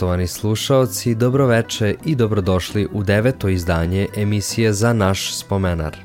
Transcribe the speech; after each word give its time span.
Poštovani 0.00 0.26
slušaoci, 0.26 1.14
dobroveče 1.14 1.94
i 2.04 2.14
dobrodošli 2.14 2.88
u 2.92 3.02
deveto 3.02 3.48
izdanje 3.48 4.06
emisije 4.16 4.72
Za 4.72 4.92
naš 4.92 5.34
spomenar. 5.34 5.96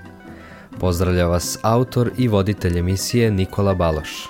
Pozdravlja 0.79 1.27
vas 1.27 1.57
autor 1.61 2.11
i 2.17 2.27
voditelj 2.27 2.79
emisije 2.79 3.31
Nikola 3.31 3.73
Baloš. 3.73 4.27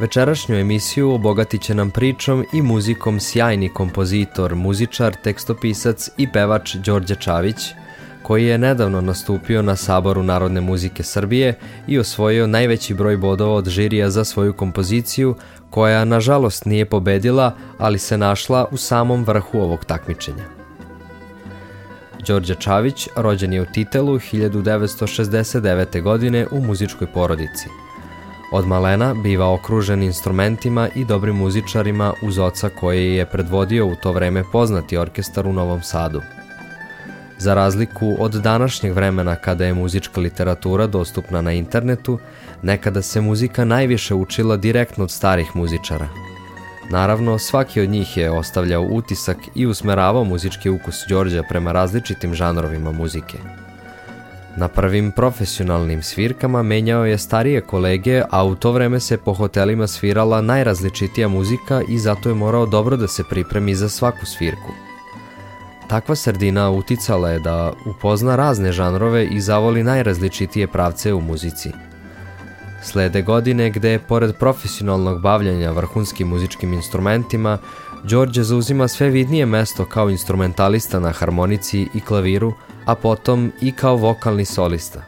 Večerašnju 0.00 0.56
emisiju 0.56 1.10
obogatit 1.10 1.62
će 1.62 1.74
nam 1.74 1.90
pričom 1.90 2.44
i 2.52 2.62
muzikom 2.62 3.20
sjajni 3.20 3.68
kompozitor, 3.68 4.54
muzičar, 4.54 5.14
tekstopisac 5.24 6.08
i 6.18 6.28
pevač 6.32 6.74
Đorđe 6.74 7.14
Čavić, 7.14 7.56
koji 8.22 8.46
je 8.46 8.58
nedavno 8.58 9.00
nastupio 9.00 9.62
na 9.62 9.76
Saboru 9.76 10.22
Narodne 10.22 10.60
muzike 10.60 11.02
Srbije 11.02 11.54
i 11.86 11.98
osvojio 11.98 12.46
najveći 12.46 12.94
broj 12.94 13.16
bodova 13.16 13.54
od 13.54 13.68
žirija 13.68 14.10
za 14.10 14.24
svoju 14.24 14.52
kompoziciju 14.52 15.34
koja 15.70 16.04
nažalost 16.04 16.64
nije 16.64 16.84
pobedila, 16.84 17.54
ali 17.78 17.98
se 17.98 18.18
našla 18.18 18.66
u 18.70 18.76
samom 18.76 19.24
vrhu 19.24 19.58
ovog 19.58 19.84
takmičenja. 19.84 20.44
Đorđe 22.26 22.54
Čavić 22.54 23.08
rođen 23.16 23.52
je 23.52 23.62
u 23.62 23.66
Titelu 23.66 24.18
1969. 24.18 26.02
godine 26.02 26.46
u 26.50 26.60
muzičkoj 26.60 27.06
porodici. 27.14 27.68
Od 28.52 28.66
malena 28.66 29.14
biva 29.14 29.52
okružen 29.52 30.02
instrumentima 30.02 30.88
i 30.94 31.04
dobrim 31.04 31.36
muzičarima 31.36 32.12
uz 32.22 32.38
oca 32.38 32.68
koji 32.68 33.14
je 33.14 33.26
predvodio 33.26 33.86
u 33.86 33.94
to 33.94 34.12
vreme 34.12 34.44
poznati 34.52 34.96
orkestar 34.96 35.46
u 35.46 35.52
Novom 35.52 35.82
Sadu. 35.82 36.20
Za 37.38 37.54
razliku 37.54 38.16
od 38.18 38.32
današnjeg 38.32 38.92
vremena 38.92 39.36
kada 39.36 39.64
je 39.64 39.74
muzička 39.74 40.20
literatura 40.20 40.86
dostupna 40.86 41.40
na 41.40 41.52
internetu, 41.52 42.18
nekada 42.62 43.02
se 43.02 43.20
muzika 43.20 43.64
najviše 43.64 44.14
učila 44.14 44.56
direktno 44.56 45.04
od 45.04 45.10
starih 45.10 45.56
muzičara. 45.56 46.08
Naravno, 46.90 47.38
svaki 47.38 47.80
od 47.80 47.88
njih 47.88 48.16
je 48.16 48.30
ostavljao 48.30 48.82
utisak 48.82 49.36
i 49.54 49.66
usmeravao 49.66 50.24
muzički 50.24 50.70
ukus 50.70 51.04
Đorđa 51.08 51.42
prema 51.48 51.72
različitim 51.72 52.34
žanrovima 52.34 52.92
muzike. 52.92 53.38
Na 54.56 54.68
prvim 54.68 55.12
profesionalnim 55.12 56.02
svirkama 56.02 56.62
menjao 56.62 57.06
je 57.06 57.18
starije 57.18 57.60
kolege, 57.60 58.22
a 58.30 58.44
u 58.44 58.54
to 58.54 58.72
vreme 58.72 59.00
se 59.00 59.16
po 59.16 59.34
hotelima 59.34 59.86
svirala 59.86 60.40
najrazličitija 60.40 61.28
muzika 61.28 61.82
i 61.88 61.98
zato 61.98 62.28
je 62.28 62.34
morao 62.34 62.66
dobro 62.66 62.96
da 62.96 63.08
se 63.08 63.24
pripremi 63.30 63.74
za 63.74 63.88
svaku 63.88 64.26
svirku. 64.26 64.91
Takva 65.92 66.14
sredina 66.16 66.70
uticala 66.70 67.30
je 67.30 67.38
da 67.38 67.72
upozna 67.86 68.36
razne 68.36 68.72
žanrove 68.72 69.26
i 69.26 69.40
zavoli 69.40 69.82
najrazličitije 69.82 70.66
pravce 70.66 71.12
u 71.14 71.20
muzici. 71.20 71.70
Slede 72.82 73.22
godine 73.22 73.70
gde 73.70 73.98
pored 73.98 74.34
profesionalnog 74.36 75.20
bavljanja 75.20 75.70
vrhunskim 75.70 76.28
muzičkim 76.28 76.72
instrumentima, 76.72 77.58
Đorđe 78.04 78.42
zauzima 78.42 78.88
sve 78.88 79.10
vidnije 79.10 79.46
mesto 79.46 79.84
kao 79.84 80.10
instrumentalista 80.10 81.00
na 81.00 81.12
harmonici 81.12 81.88
i 81.94 82.00
klaviru, 82.00 82.52
a 82.86 82.94
potom 82.94 83.52
i 83.60 83.72
kao 83.72 83.96
vokalni 83.96 84.44
solista. 84.44 85.02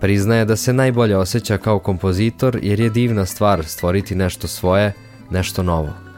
Priznaje 0.00 0.44
da 0.44 0.56
se 0.56 0.72
najbolje 0.72 1.16
osjeća 1.16 1.58
kao 1.58 1.78
kompozitor 1.78 2.58
jer 2.62 2.80
je 2.80 2.90
divna 2.90 3.26
stvar 3.26 3.64
stvoriti 3.64 4.14
nešto 4.14 4.48
svoje, 4.48 4.92
nešto 5.30 5.62
novo. 5.62 6.11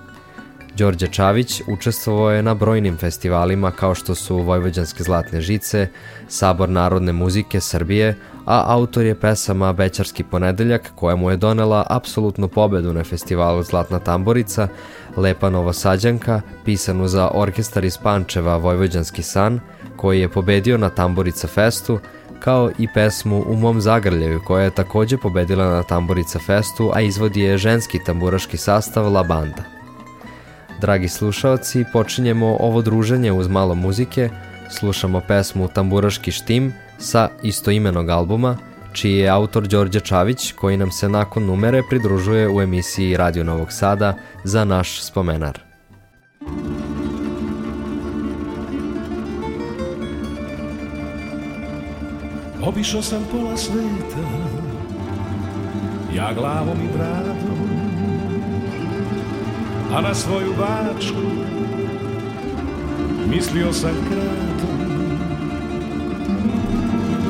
Đorđe 0.76 1.06
Čavić 1.06 1.62
učestvovao 1.66 2.30
je 2.30 2.42
na 2.42 2.54
brojnim 2.54 2.96
festivalima 2.96 3.70
kao 3.70 3.94
što 3.94 4.14
su 4.14 4.36
Vojvođanske 4.36 5.02
zlatne 5.02 5.40
žice, 5.40 5.88
Sabor 6.28 6.68
narodne 6.68 7.12
muzike 7.12 7.60
Srbije, 7.60 8.16
a 8.46 8.64
autor 8.66 9.04
je 9.04 9.20
pesama 9.20 9.72
Bećarski 9.72 10.24
ponedeljak 10.24 10.92
koja 10.94 11.16
mu 11.16 11.30
je 11.30 11.36
donela 11.36 11.86
apsolutnu 11.90 12.48
pobedu 12.48 12.92
na 12.92 13.04
festivalu 13.04 13.62
Zlatna 13.62 13.98
tamborica, 13.98 14.68
Lepa 15.16 15.50
Novosađanka, 15.50 16.40
pisanu 16.64 17.08
za 17.08 17.30
orkestar 17.34 17.84
iz 17.84 17.98
Pančeva 17.98 18.56
Vojvođanski 18.56 19.22
san, 19.22 19.60
koji 19.96 20.20
je 20.20 20.28
pobedio 20.28 20.78
na 20.78 20.90
Tamborica 20.90 21.46
festu, 21.46 21.98
kao 22.40 22.70
i 22.78 22.88
pesmu 22.94 23.44
U 23.46 23.56
mom 23.56 23.80
zagrljaju 23.80 24.40
koja 24.46 24.64
je 24.64 24.70
takođe 24.70 25.16
pobedila 25.16 25.70
na 25.70 25.82
Tamborica 25.82 26.38
festu, 26.38 26.90
a 26.94 27.00
izvodi 27.00 27.40
je 27.40 27.58
ženski 27.58 28.04
tamburaški 28.04 28.56
sastav 28.56 29.12
La 29.12 29.22
Banda. 29.22 29.73
Dragi 30.80 31.08
slušaoci, 31.08 31.84
počinjemo 31.92 32.56
ovo 32.60 32.82
druženje 32.82 33.32
uz 33.32 33.48
malo 33.48 33.74
muzike, 33.74 34.30
slušamo 34.70 35.20
pesmu 35.20 35.68
Tamburaški 35.68 36.32
štim 36.32 36.72
sa 36.98 37.28
istoimenog 37.42 38.08
albuma, 38.08 38.56
čiji 38.92 39.16
je 39.18 39.28
autor 39.28 39.68
Đorđe 39.68 40.00
Čavić, 40.00 40.52
koji 40.52 40.76
nam 40.76 40.90
se 40.90 41.08
nakon 41.08 41.46
numere 41.46 41.82
pridružuje 41.90 42.48
u 42.48 42.60
emisiji 42.60 43.16
Radio 43.16 43.44
Novog 43.44 43.72
Sada 43.72 44.14
za 44.44 44.64
naš 44.64 45.02
spomenar. 45.02 45.58
Obišao 52.66 53.02
sam 53.02 53.24
pola 53.30 53.56
sveta, 53.56 54.24
ja 56.14 56.32
glavom 56.34 56.78
i 56.84 56.96
bradom, 56.96 57.73
a 59.94 60.00
na 60.00 60.15
svoju 60.15 60.55
bačku 60.59 61.21
mislio 63.31 63.72
sam 63.72 63.91
kratom. 64.09 64.78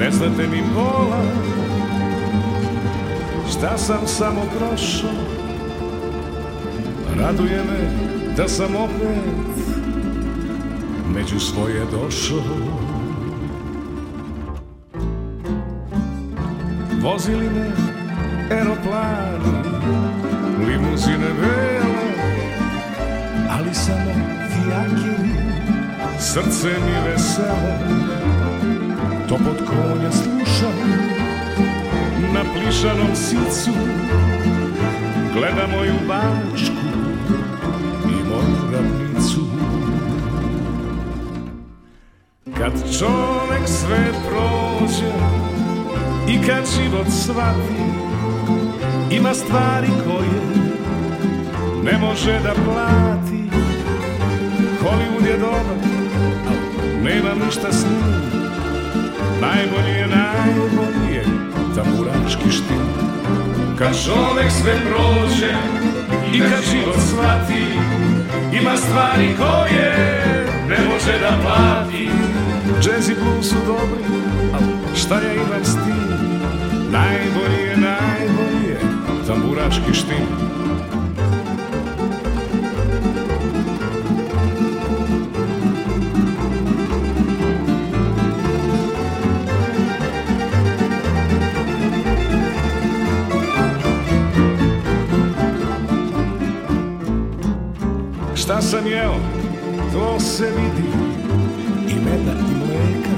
Ne 0.01 0.11
znate 0.11 0.47
mi 0.47 0.63
pola, 0.75 1.23
šta 3.51 3.79
sam 3.79 4.07
samo 4.07 4.41
prošao, 4.59 5.11
raduje 7.19 7.65
me 7.65 7.91
da 8.37 8.49
sam 8.49 8.77
opet 8.77 9.65
među 11.15 11.41
svoje 11.41 11.81
došao. 11.93 12.39
Vozili 17.03 17.51
me 17.51 17.71
aeroplani, 18.51 19.69
limuzine 20.67 21.31
bele, 21.41 21.74
samo 23.75 24.13
fijakiri, 24.49 25.35
srce 26.19 26.69
mi 26.69 27.11
veselo, 27.11 27.75
to 29.29 29.37
pod 29.37 29.67
konja 29.67 30.13
slušam, 30.13 30.75
na 32.35 32.41
plišanom 32.53 33.15
sicu, 33.15 33.71
gleda 35.33 35.67
moju 35.77 35.95
bačku 36.09 36.87
i 38.05 38.29
moju 38.29 38.73
ravnicu. 38.73 39.41
Kad 42.59 42.73
čovek 42.99 43.69
sve 43.69 44.13
prođe 44.29 45.13
i 46.29 46.47
kad 46.47 46.65
život 46.77 47.07
shvati, 47.09 47.85
ima 49.11 49.35
stvari 49.35 49.89
koje 50.07 50.65
ne 51.85 51.99
može 51.99 52.41
da 52.41 52.55
plati 52.65 53.44
je 55.35 55.41
dobar, 55.41 55.77
nema 57.03 57.45
ništa 57.47 57.73
s 57.73 57.85
njim. 57.85 58.03
Najbolji 59.41 59.95
je, 59.95 60.07
najbolji 60.07 61.15
je 61.15 61.25
tamburački 61.75 62.51
štil. 62.51 62.85
Kad 63.79 64.05
čovek 64.05 64.51
sve 64.51 64.73
prođe 64.89 65.53
i 66.35 66.41
kad 66.41 66.63
život 66.73 66.97
shvati 67.09 67.65
Ima 68.61 68.77
stvari 68.77 69.29
koje 69.39 70.17
ne 70.69 70.79
može 70.89 71.19
da 71.21 71.39
plati. 71.43 72.09
Jazz 72.85 73.09
i 73.09 73.15
blues 73.15 73.49
su 73.49 73.57
dobri, 73.67 74.05
ali 74.55 74.97
šta 74.97 75.15
ja 75.15 75.33
imam 75.35 75.65
s 75.65 75.75
tim 75.75 76.05
Najbolji 76.91 77.63
je, 77.63 77.77
najbolji 77.77 78.69
je 78.69 78.81
tamburački 79.27 79.95
štim 79.95 80.64
Šta 98.45 98.63
sam 98.63 98.87
jeo, 98.87 99.15
to 99.93 100.21
se 100.21 100.45
vidi. 100.45 100.89
I 101.89 101.95
meda 101.95 102.33
i 102.33 102.55
mleka 102.59 103.17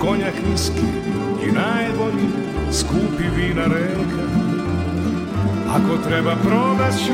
Konjak 0.00 0.34
niski 0.50 0.86
i 1.48 1.52
najbolji 1.52 2.28
Skupi 2.72 3.24
vina 3.36 3.64
reka 3.64 4.24
Ako 5.70 6.08
treba 6.08 6.36
prodaću 6.36 7.12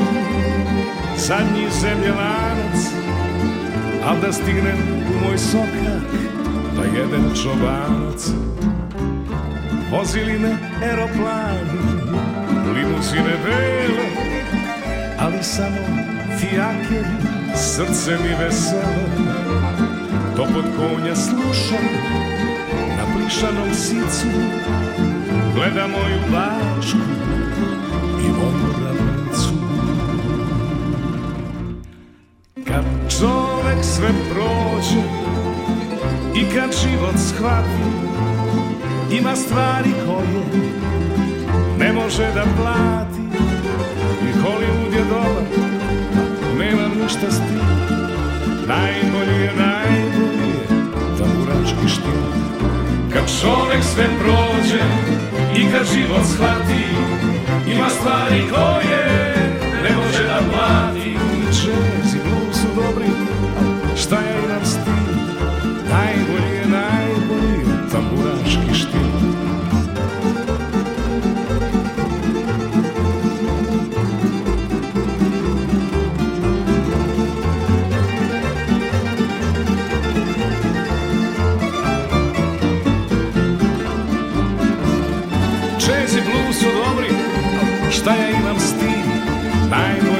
Zadnji 1.17 1.67
zemljanac 1.81 2.77
Al 4.07 4.15
da 4.21 4.33
stignem 4.33 4.77
u 5.09 5.27
moj 5.27 5.37
sokak 5.37 6.11
Da 6.75 6.83
jedan 6.99 7.33
čobanac. 7.43 8.29
Vozili 9.91 10.39
me 10.39 10.57
aeroplani 10.83 11.79
Limuzine 12.73 13.37
bele 13.45 14.09
Ali 15.19 15.43
samo 15.43 16.04
fijakeri, 16.39 17.15
srce 17.55 18.17
mi 18.23 18.45
veselo. 18.45 19.05
To 20.35 20.43
pod 20.53 20.65
konja 20.77 21.15
slušam 21.15 21.85
na 22.97 23.03
plišanom 23.15 23.73
sicu. 23.73 24.27
Gleda 25.55 25.87
moju 25.87 26.19
bačku 26.31 26.97
i 28.19 28.29
moju 28.29 28.73
ravnicu 28.83 29.53
Kad 32.67 32.85
čovek 33.19 33.83
sve 33.83 34.09
prođe 34.29 35.03
i 36.35 36.55
kad 36.55 36.75
život 36.81 37.15
shvati 37.17 38.05
Ima 39.11 39.35
stvari 39.35 39.89
koje 40.05 40.45
ne 41.79 41.93
može 41.93 42.31
da 42.33 42.43
plati. 42.57 43.21
I 44.21 44.33
Hollywood 44.43 44.93
je 44.93 45.03
dobar 45.03 45.54
ništa 47.05 47.31
s 47.31 47.37
tim 47.37 47.59
Najbolji 48.67 49.41
je, 49.41 49.51
najbolji 49.57 50.49
je 50.49 50.65
tamburački 51.17 51.87
štil. 51.87 52.21
Kad 53.13 53.23
čovek 53.41 53.83
sve 53.83 54.05
prođe 54.19 54.83
i 55.55 55.71
kad 55.71 55.87
život 55.93 56.25
shvati 56.25 56.85
Ima 57.73 57.89
stvari 57.89 58.43
koje 58.53 59.24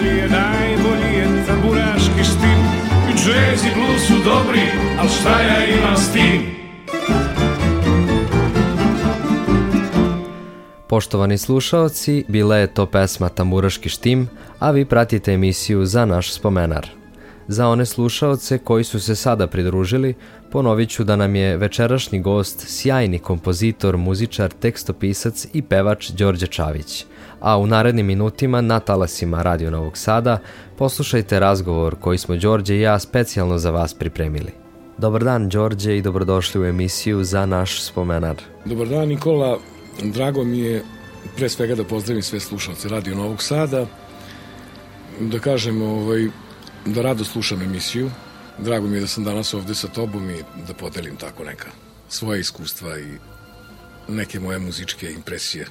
Najbolji 0.05 0.21
je, 0.21 0.29
najbolji 0.29 1.17
je 1.17 1.45
tamburaški 1.47 2.23
štim. 2.23 2.59
I 3.09 3.11
jazz 3.11 3.65
i 3.65 3.69
blues 3.75 4.07
su 4.07 4.13
dobri, 4.13 4.61
al 4.99 5.07
šta 5.07 5.41
ja 5.41 5.77
imam 5.77 5.97
s 5.97 6.13
tim? 6.13 6.41
Poštovani 10.87 11.37
slušaoci, 11.37 12.25
bila 12.27 12.57
je 12.57 12.73
to 12.73 12.85
pesma 12.85 13.29
Tamburaški 13.29 13.89
štim, 13.89 14.29
a 14.59 14.71
vi 14.71 14.85
pratite 14.85 15.33
emisiju 15.33 15.85
za 15.85 16.05
naš 16.05 16.33
spomenar. 16.33 16.87
Za 17.47 17.67
one 17.67 17.85
slušaoce 17.85 18.57
koji 18.57 18.83
su 18.83 18.99
se 18.99 19.15
sada 19.15 19.47
pridružili, 19.47 20.13
ponovit 20.51 20.89
ću 20.89 21.03
da 21.03 21.15
nam 21.15 21.35
je 21.35 21.57
večerašnji 21.57 22.21
gost 22.21 22.63
sjajni 22.67 23.19
kompozitor, 23.19 23.97
muzičar, 23.97 24.51
tekstopisac 24.51 25.47
i 25.53 25.61
pevač 25.61 26.09
Đorđe 26.09 26.47
Čavić– 26.47 27.05
a 27.45 27.57
u 27.57 27.67
narednim 27.67 28.05
minutima 28.05 28.61
na 28.61 28.79
talasima 28.79 29.41
Radio 29.41 29.71
Novog 29.71 29.97
Sada 29.97 30.39
poslušajte 30.77 31.39
razgovor 31.39 31.95
koji 31.99 32.17
smo 32.17 32.35
Đorđe 32.35 32.75
i 32.75 32.81
ja 32.81 32.99
specijalno 32.99 33.57
za 33.57 33.71
vas 33.71 33.93
pripremili. 33.93 34.51
Dobar 34.97 35.23
dan 35.23 35.49
Đorđe 35.49 35.97
i 35.97 36.01
dobrodošli 36.01 36.61
u 36.61 36.65
emisiju 36.65 37.23
za 37.23 37.45
naš 37.45 37.81
spomenar. 37.81 38.35
Dobar 38.65 38.87
dan 38.87 39.07
Nikola, 39.07 39.59
drago 40.03 40.43
mi 40.43 40.59
je 40.59 40.83
pre 41.37 41.49
svega 41.49 41.75
da 41.75 41.83
pozdravim 41.83 42.23
sve 42.23 42.39
slušalce 42.39 42.89
Radio 42.89 43.15
Novog 43.15 43.43
Sada, 43.43 43.85
da 45.19 45.39
kažem 45.39 45.81
ovaj, 45.81 46.27
da 46.85 47.01
rado 47.01 47.23
slušam 47.23 47.61
emisiju, 47.61 48.11
drago 48.57 48.87
mi 48.87 48.97
je 48.97 49.01
da 49.01 49.07
sam 49.07 49.23
danas 49.23 49.53
ovde 49.53 49.75
sa 49.75 49.87
tobom 49.87 50.29
i 50.29 50.43
da 50.67 50.73
podelim 50.73 51.15
tako 51.15 51.43
neka 51.43 51.67
svoje 52.09 52.39
iskustva 52.39 52.99
i 52.99 53.17
neke 54.07 54.39
moje 54.39 54.59
muzičke 54.59 55.11
impresije 55.11 55.67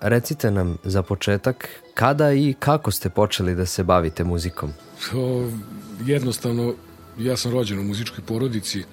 Recite 0.00 0.50
nam 0.50 0.78
za 0.84 1.02
početak 1.02 1.68
kada 1.94 2.32
i 2.32 2.54
kako 2.58 2.90
ste 2.90 3.10
počeli 3.10 3.54
da 3.54 3.66
se 3.66 3.84
bavite 3.84 4.24
muzikom? 4.24 4.72
O, 5.14 5.50
jednostavno, 6.06 6.74
ja 7.18 7.36
sam 7.36 7.52
rođen 7.52 7.78
u 7.78 7.84
muzičkoj 7.84 8.24
porodici 8.24 8.84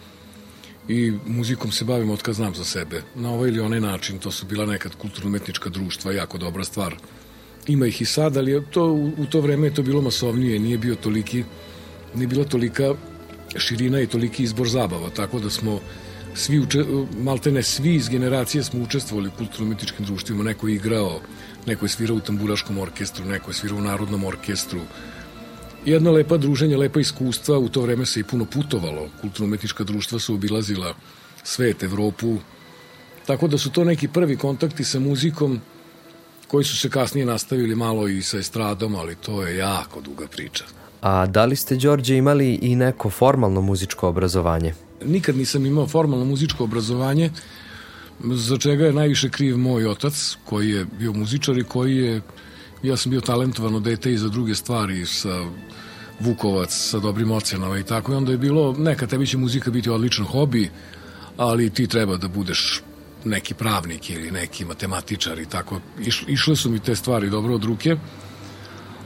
i 0.88 1.13
muzikom 1.25 1.71
se 1.71 1.85
bavim 1.85 2.09
od 2.09 2.21
kad 2.21 2.35
znam 2.35 2.56
za 2.56 2.63
sebe. 2.63 3.01
Na 3.16 3.31
ovaj 3.31 3.49
ili 3.49 3.59
onaj 3.59 3.81
način, 3.81 4.19
to 4.19 4.31
su 4.31 4.45
bila 4.45 4.66
nekad 4.66 4.95
kulturno-umetnička 4.95 5.69
društva, 5.69 6.11
jako 6.11 6.37
dobra 6.37 6.63
stvar. 6.63 6.95
Ima 7.68 7.87
ih 7.87 8.01
i 8.01 8.06
sad, 8.06 8.37
ali 8.37 8.63
to, 8.71 8.85
u 9.18 9.25
to 9.30 9.42
vreme 9.42 9.68
je 9.68 9.73
to 9.73 9.81
bilo 9.81 10.01
masovnije, 10.01 10.59
nije 10.59 10.78
bio 10.78 10.95
toliki, 10.95 11.44
nije 12.16 12.28
bila 12.28 12.45
tolika 12.45 12.94
širina 13.57 14.01
i 14.01 14.07
toliki 14.07 14.44
izbor 14.44 14.69
zabava, 14.69 15.09
tako 15.09 15.39
da 15.39 15.49
smo 15.49 15.80
svi, 16.35 16.59
uče, 16.59 16.83
maltene 17.18 17.63
svi 17.63 17.95
iz 17.95 18.09
generacije 18.09 18.63
smo 18.63 18.83
učestvovali 18.83 19.28
u 19.28 19.37
kulturno-umetničkim 19.37 20.06
društvima, 20.06 20.44
neko 20.44 20.68
je 20.68 20.75
igrao, 20.75 21.19
neko 21.66 21.85
je 21.85 21.90
svirao 21.90 22.18
u 22.18 22.19
tamburaškom 22.19 22.78
orkestru, 22.78 23.25
neko 23.25 23.52
je 23.52 23.56
svirao 23.56 23.78
u 23.78 23.81
narodnom 23.81 24.23
orkestru. 24.23 24.80
Jedno 25.85 26.11
lepa 26.11 26.37
druženje, 26.37 26.78
lepa 26.78 26.99
iskustva, 26.99 27.57
u 27.57 27.69
to 27.69 27.81
vreme 27.81 28.06
se 28.06 28.19
i 28.19 28.23
puno 28.23 28.45
putovalo. 28.45 29.09
Kulturno-umetnička 29.21 29.83
društva 29.83 30.19
su 30.19 30.33
obilazila 30.33 30.94
svet, 31.44 31.83
Evropu, 31.83 32.37
tako 33.25 33.47
da 33.47 33.57
su 33.57 33.71
to 33.71 33.83
neki 33.83 34.07
prvi 34.07 34.37
kontakti 34.37 34.83
sa 34.83 34.99
muzikom 34.99 35.59
koji 36.47 36.63
su 36.63 36.78
se 36.78 36.90
kasnije 36.90 37.25
nastavili 37.25 37.75
malo 37.75 38.07
i 38.07 38.21
sa 38.21 38.37
estradom, 38.37 38.95
ali 38.95 39.16
to 39.16 39.44
je 39.44 39.57
jako 39.57 40.02
duga 40.02 40.28
priča. 40.28 40.63
A 41.02 41.25
da 41.25 41.45
li 41.45 41.56
ste, 41.56 41.75
Đorđe, 41.75 42.18
imali 42.18 42.54
i 42.61 42.75
neko 42.75 43.09
formalno 43.09 43.61
muzičko 43.61 44.07
obrazovanje? 44.07 44.73
Nikad 45.06 45.35
nisam 45.35 45.66
imao 45.66 45.88
formalno 45.88 46.26
muzičko 46.26 46.64
obrazovanje, 46.64 47.31
za 48.23 48.57
čega 48.57 48.85
je 48.85 48.94
najviše 48.94 49.30
kriv 49.30 49.57
moj 49.57 49.88
otac, 49.88 50.38
koji 50.45 50.69
je 50.69 50.85
bio 50.85 51.14
muzičar 51.14 51.57
i 51.57 51.64
koji 51.64 51.97
je, 51.97 52.21
ja 52.83 52.97
sam 52.97 53.09
bio 53.09 53.21
talentovano 53.21 53.80
dete 53.80 54.14
i 54.14 54.18
za 54.18 54.30
druge 54.30 54.56
stvari, 54.56 55.06
sa 55.06 55.45
Vukovac, 56.19 56.73
sa 56.73 57.00
dobrim 57.00 57.31
ocenama 57.31 57.80
i 57.80 57.83
tako, 57.83 58.12
i 58.12 58.16
onda 58.16 58.31
je 58.31 58.38
bilo, 58.38 58.76
neka 58.78 59.07
tebi 59.07 59.28
će 59.28 59.38
muzika 59.38 59.71
biti 59.71 59.90
odličan 59.90 60.26
hobi, 60.26 60.69
ali 61.38 61.69
ti 61.69 61.88
treba 61.88 62.18
da 62.18 62.28
budeš 62.28 62.81
neki 63.26 63.54
pravnik 63.54 64.09
ili 64.09 64.31
neki 64.31 64.66
matematičar 64.66 65.40
i 65.40 65.45
tako. 65.45 65.80
Iš, 66.06 66.23
išle 66.28 66.56
su 66.56 66.69
mi 66.69 66.80
te 66.80 66.95
stvari 66.95 67.30
dobro 67.30 67.56
od 67.56 67.64
ruke, 67.64 67.95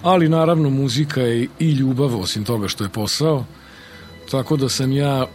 ali 0.03 0.29
naravno 0.29 0.70
muzika 0.70 1.22
je 1.22 1.48
i 1.60 1.72
ljubav, 1.72 2.20
osim 2.20 2.44
toga 2.44 2.67
što 2.67 2.84
je 2.84 2.89
posao, 2.89 3.46
tako 4.32 4.58
da 4.58 4.70
sam 4.70 4.91
ja 4.91 5.25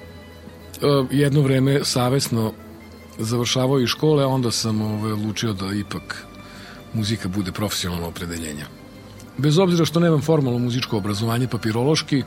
jedno 1.10 1.40
vreme 1.40 1.84
savesno 1.84 2.52
završavao 3.18 3.80
i 3.80 3.86
škole, 3.86 4.24
a 4.24 4.26
onda 4.26 4.50
sam 4.50 4.82
ovaj, 4.82 5.12
odlučio 5.12 5.52
da 5.52 5.72
ipak 5.74 6.26
muzika 6.94 7.28
bude 7.28 7.52
profesionalno 7.52 8.08
opredeljenje. 8.08 8.64
Bez 9.38 9.58
obzira 9.58 9.84
što 9.84 10.00
nemam 10.00 10.22
formalno 10.22 10.58
muzičko 10.58 10.96
obrazovanje 10.96 11.48
papirološki, 11.48 12.18
e, 12.18 12.24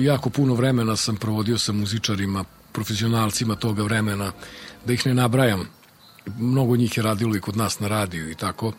jako 0.00 0.30
puno 0.30 0.54
vremena 0.54 0.96
sam 0.96 1.16
provodio 1.16 1.58
sa 1.58 1.72
muzičarima, 1.72 2.44
profesionalcima 2.72 3.56
toga 3.56 3.82
vremena, 3.82 4.32
da 4.86 4.92
ih 4.92 5.06
ne 5.06 5.14
nabrajam. 5.14 5.68
Mnogo 6.38 6.76
njih 6.76 6.96
je 6.96 7.02
radilo 7.02 7.36
i 7.36 7.40
kod 7.40 7.56
nas 7.56 7.80
na 7.80 7.88
radiju 7.88 8.30
i 8.30 8.34
tako. 8.34 8.72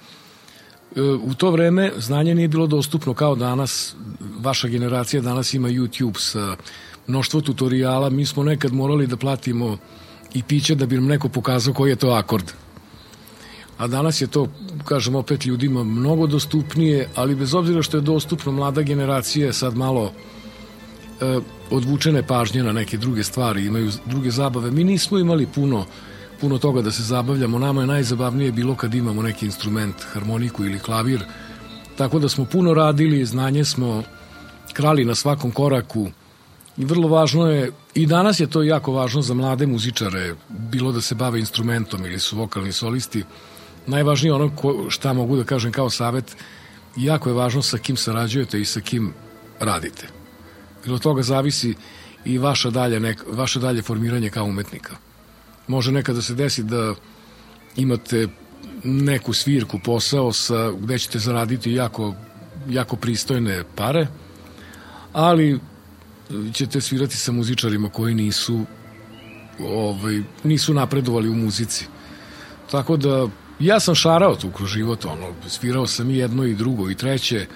u 1.21 1.33
to 1.33 1.51
vreme 1.51 1.91
znanje 1.97 2.35
nije 2.35 2.47
bilo 2.47 2.67
dostupno 2.67 3.13
kao 3.13 3.35
danas. 3.35 3.95
Vaša 4.39 4.67
generacija 4.67 5.21
danas 5.21 5.53
ima 5.53 5.67
YouTube 5.69 6.19
sa 6.19 6.55
mnoštvo 7.07 7.41
tutoriala. 7.41 8.09
Mi 8.09 8.25
smo 8.25 8.43
nekad 8.43 8.73
morali 8.73 9.07
da 9.07 9.17
platimo 9.17 9.77
i 10.33 10.43
piće 10.43 10.75
da 10.75 10.85
bi 10.85 10.95
nam 10.95 11.05
neko 11.05 11.29
pokazao 11.29 11.73
koji 11.73 11.89
je 11.89 11.95
to 11.95 12.09
akord. 12.09 12.51
A 13.77 13.87
danas 13.87 14.21
je 14.21 14.27
to, 14.27 14.47
kažem 14.85 15.15
opet, 15.15 15.45
ljudima 15.45 15.83
mnogo 15.83 16.27
dostupnije, 16.27 17.09
ali 17.15 17.35
bez 17.35 17.53
obzira 17.53 17.81
što 17.81 17.97
je 17.97 18.01
dostupno, 18.01 18.51
mlada 18.51 18.81
generacija 18.81 19.45
je 19.45 19.53
sad 19.53 19.77
malo 19.77 20.11
e, 21.21 21.39
odvučene 21.71 22.27
pažnje 22.27 22.63
na 22.63 22.71
neke 22.71 22.97
druge 22.97 23.23
stvari, 23.23 23.65
imaju 23.65 23.91
druge 24.05 24.31
zabave. 24.31 24.71
Mi 24.71 24.83
nismo 24.83 25.19
imali 25.19 25.47
puno 25.47 25.85
puno 26.43 26.57
toga 26.57 26.81
da 26.81 26.91
se 26.91 27.03
zabavljamo. 27.03 27.59
Nama 27.59 27.81
je 27.81 27.87
najzabavnije 27.87 28.51
bilo 28.51 28.75
kad 28.75 28.93
imamo 28.93 29.21
neki 29.21 29.45
instrument, 29.45 29.95
harmoniku 30.13 30.65
ili 30.65 30.79
klavir. 30.79 31.23
Tako 31.95 32.19
da 32.19 32.29
smo 32.29 32.45
puno 32.45 32.73
radili, 32.73 33.25
znanje 33.25 33.65
smo 33.65 34.03
krali 34.73 35.05
na 35.05 35.15
svakom 35.15 35.51
koraku 35.51 36.09
i 36.77 36.85
vrlo 36.85 37.07
važno 37.07 37.47
je, 37.47 37.71
i 37.93 38.05
danas 38.05 38.39
je 38.39 38.47
to 38.47 38.63
jako 38.63 38.91
važno 38.91 39.21
za 39.21 39.33
mlade 39.33 39.67
muzičare, 39.67 40.35
bilo 40.49 40.91
da 40.91 41.01
se 41.01 41.15
bave 41.15 41.39
instrumentom 41.39 42.05
ili 42.05 42.19
su 42.19 42.37
vokalni 42.37 42.71
solisti, 42.71 43.23
najvažnije 43.87 44.33
ono 44.33 44.55
ko, 44.55 44.85
šta 44.89 45.13
mogu 45.13 45.37
da 45.37 45.43
kažem 45.43 45.71
kao 45.71 45.89
savet, 45.89 46.35
jako 46.95 47.29
je 47.29 47.35
važno 47.35 47.61
sa 47.61 47.77
kim 47.77 47.97
sarađujete 47.97 48.61
i 48.61 48.65
sa 48.65 48.81
kim 48.81 49.13
radite. 49.59 50.07
Jer 50.85 50.93
od 50.93 51.01
toga 51.01 51.23
zavisi 51.23 51.75
i 52.25 52.37
vaša 52.37 52.69
dalje, 52.69 52.99
nek, 52.99 53.23
vaše 53.31 53.59
dalje 53.59 53.81
formiranje 53.81 54.29
kao 54.29 54.45
umetnika. 54.45 54.95
Može 55.67 55.91
nekada 55.91 56.21
se 56.21 56.33
desi 56.33 56.63
da 56.63 56.93
imate 57.75 58.27
neku 58.83 59.33
svirku, 59.33 59.79
posao 59.79 60.33
sa, 60.33 60.71
gde 60.71 60.99
ćete 60.99 61.19
zaraditi 61.19 61.71
jako, 61.71 62.13
jako 62.69 62.95
pristojne 62.95 63.63
pare, 63.75 64.07
ali 65.13 65.59
ćete 66.53 66.81
svirati 66.81 67.17
sa 67.17 67.31
muzičarima 67.31 67.89
koji 67.89 68.15
nisu 68.15 68.65
ovaj, 69.59 70.21
nisu 70.43 70.73
napredovali 70.73 71.29
u 71.29 71.35
muzici. 71.35 71.85
Tako 72.71 72.97
da 72.97 73.27
ja 73.59 73.79
sam 73.79 73.95
šarao 73.95 74.35
tu 74.35 74.51
kroz 74.51 74.69
život, 74.69 75.05
ono, 75.05 75.33
svirao 75.47 75.87
sam 75.87 76.09
i 76.09 76.17
jedno 76.17 76.43
i 76.43 76.55
drugo 76.55 76.89
i 76.89 76.95
treće, 76.95 77.47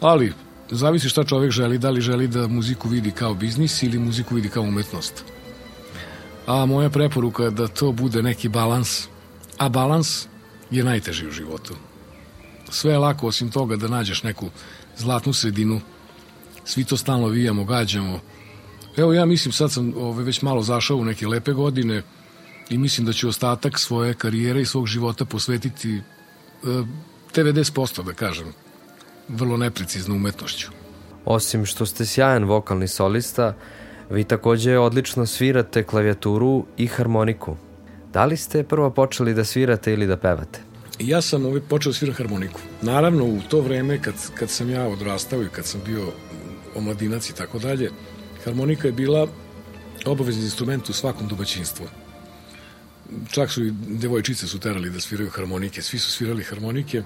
ali 0.00 0.32
zavisi 0.70 1.08
šta 1.08 1.24
čovek 1.24 1.50
želi, 1.50 1.78
da 1.78 1.90
li 1.90 2.00
želi 2.00 2.28
da 2.28 2.48
muziku 2.48 2.88
vidi 2.88 3.10
kao 3.10 3.34
biznis 3.34 3.82
ili 3.82 3.98
muziku 3.98 4.34
vidi 4.34 4.48
kao 4.48 4.62
umetnost 4.62 5.24
a 6.48 6.66
moja 6.66 6.90
preporuka 6.90 7.44
je 7.44 7.50
da 7.50 7.68
to 7.68 7.92
bude 7.92 8.22
neki 8.22 8.48
balans, 8.48 9.08
a 9.58 9.68
balans 9.68 10.26
je 10.70 10.84
najteži 10.84 11.26
u 11.26 11.30
životu. 11.30 11.74
Sve 12.70 12.92
je 12.92 12.98
lako 12.98 13.26
osim 13.26 13.50
toga 13.50 13.76
da 13.76 13.88
nađeš 13.88 14.22
neku 14.22 14.48
zlatnu 14.96 15.32
sredinu, 15.32 15.80
svi 16.68 16.84
to 16.84 16.96
stalno 16.96 17.28
vijamo, 17.28 17.64
gađamo. 17.64 18.20
Evo 18.96 19.12
ja 19.12 19.24
mislim 19.24 19.52
sad 19.52 19.72
sam 19.72 19.92
ove, 19.96 20.24
već 20.24 20.42
malo 20.42 20.62
zašao 20.62 20.96
u 20.96 21.04
neke 21.04 21.26
lepe 21.26 21.52
godine 21.52 22.02
i 22.70 22.78
mislim 22.78 23.06
da 23.06 23.12
ću 23.12 23.28
ostatak 23.28 23.78
svoje 23.78 24.14
karijere 24.14 24.60
i 24.60 24.66
svog 24.66 24.86
života 24.86 25.24
posvetiti 25.24 25.96
e, 25.96 26.02
90% 27.34 28.04
da 28.04 28.12
kažem, 28.12 28.52
vrlo 29.28 29.56
neprecizno 29.56 30.14
umetnošću. 30.14 30.68
Osim 31.24 31.66
što 31.66 31.86
ste 31.86 32.06
sjajan 32.06 32.44
vokalni 32.44 32.88
solista, 32.88 33.54
Vi 34.10 34.24
takođe 34.24 34.78
odlično 34.78 35.26
svirate 35.26 35.82
klavijaturu 35.82 36.64
i 36.76 36.86
harmoniku. 36.86 37.56
Da 38.12 38.24
li 38.24 38.36
ste 38.36 38.62
prvo 38.62 38.90
počeli 38.90 39.34
da 39.34 39.44
svirate 39.44 39.92
ili 39.92 40.06
da 40.06 40.16
pevate? 40.16 40.60
Ja 40.98 41.20
sam 41.22 41.46
ovaj 41.46 41.60
počeo 41.60 41.92
da 41.92 41.98
sviram 41.98 42.16
harmoniku. 42.16 42.60
Naravno, 42.82 43.24
u 43.24 43.38
to 43.48 43.60
vreme 43.60 44.02
kad, 44.02 44.14
kad 44.34 44.50
sam 44.50 44.70
ja 44.70 44.86
odrastao 44.88 45.42
i 45.42 45.48
kad 45.48 45.66
sam 45.66 45.80
bio 45.84 46.12
omladinac 46.78 47.30
i 47.30 47.34
tako 47.34 47.58
dalje, 47.58 47.90
harmonika 48.44 48.88
je 48.88 48.92
bila 48.92 49.26
obavezni 50.06 50.44
instrument 50.44 50.88
u 50.88 50.92
svakom 50.92 51.28
domaćinstvu. 51.28 51.86
Čak 53.30 53.50
su 53.50 53.64
i 53.64 53.72
devojčice 53.88 54.46
su 54.46 54.58
terali 54.58 54.90
da 54.90 55.00
sviraju 55.00 55.30
harmonike, 55.30 55.82
svi 55.82 55.98
su 55.98 56.10
svirali 56.10 56.44
harmonike. 56.44 57.02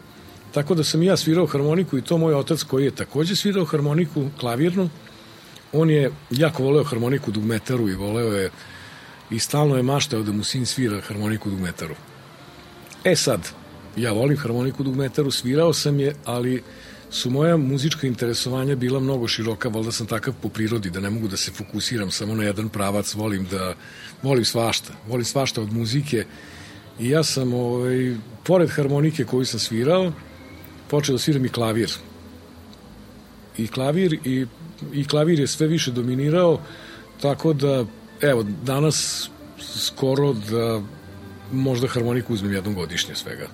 Tako 0.55 0.75
da 0.75 0.85
sam 0.85 1.03
ja 1.03 1.17
svirao 1.17 1.47
harmoniku 1.47 1.99
i 1.99 2.03
to 2.03 2.19
moj 2.19 2.35
otac 2.35 2.63
koji 2.63 2.85
je 2.85 2.95
takođe 2.95 3.37
svirao 3.37 3.65
harmoniku 3.65 4.27
klavirnu, 4.41 4.91
on 5.73 5.91
je 5.91 6.11
jako 6.31 6.63
voleo 6.63 6.85
harmoniku 6.85 7.31
dugmetaru 7.31 7.89
i 7.89 7.95
voleo 7.95 8.33
je 8.33 8.51
i 9.31 9.39
stalno 9.39 9.77
je 9.77 9.83
maštao 9.83 10.23
da 10.23 10.33
mu 10.33 10.45
sin 10.45 10.67
svira 10.67 11.01
harmoniku 11.01 11.51
dugmetaru. 11.51 11.95
E 13.05 13.17
sad, 13.17 13.49
ja 13.97 14.13
volim 14.13 14.37
harmoniku 14.37 14.83
dugmetaru, 14.83 15.31
svirao 15.31 15.73
sam 15.73 16.01
je, 16.01 16.15
ali 16.25 16.63
su 17.13 17.31
moja 17.31 17.57
muzička 17.57 18.07
interesovanja 18.07 18.77
bila 18.77 19.01
mnogo 19.01 19.29
široka, 19.29 19.69
valjda 19.69 19.93
sam 19.93 20.07
takav 20.07 20.35
po 20.43 20.49
prirodi 20.49 20.91
da 20.91 21.01
ne 21.01 21.11
mogu 21.11 21.29
da 21.29 21.37
se 21.37 21.53
fokusiram 21.53 22.11
samo 22.11 22.35
na 22.35 22.45
jedan 22.45 22.69
pravac, 22.69 23.15
volim 23.15 23.47
da 23.51 23.75
volim 24.23 24.45
svašta, 24.45 24.93
volim 25.09 25.25
svašta 25.25 25.63
od 25.63 25.73
muzike 25.73 26.25
i 27.01 27.09
ja 27.09 27.23
sam 27.23 27.55
ovaj, 27.55 28.17
pored 28.45 28.71
harmonike 28.71 29.25
koju 29.25 29.45
sam 29.45 29.61
svirao, 29.61 30.13
počeo 30.91 31.13
da 31.13 31.19
sviram 31.19 31.45
i 31.45 31.49
klavir. 31.49 31.93
I 33.59 33.69
klavir 33.69 34.19
i 34.25 34.47
i 34.93 35.05
klavir 35.05 35.41
je 35.41 35.47
sve 35.47 35.67
više 35.67 35.91
dominirao, 35.91 36.61
tako 37.21 37.53
da, 37.53 37.85
evo, 38.21 38.43
danas 38.65 39.31
skoro 39.59 40.33
da 40.33 40.83
možda 41.53 41.89
harmoniku 41.89 42.35
uzmem 42.35 42.53
jednom 42.53 42.75
godišnje 42.75 43.15
svega. 43.15 43.47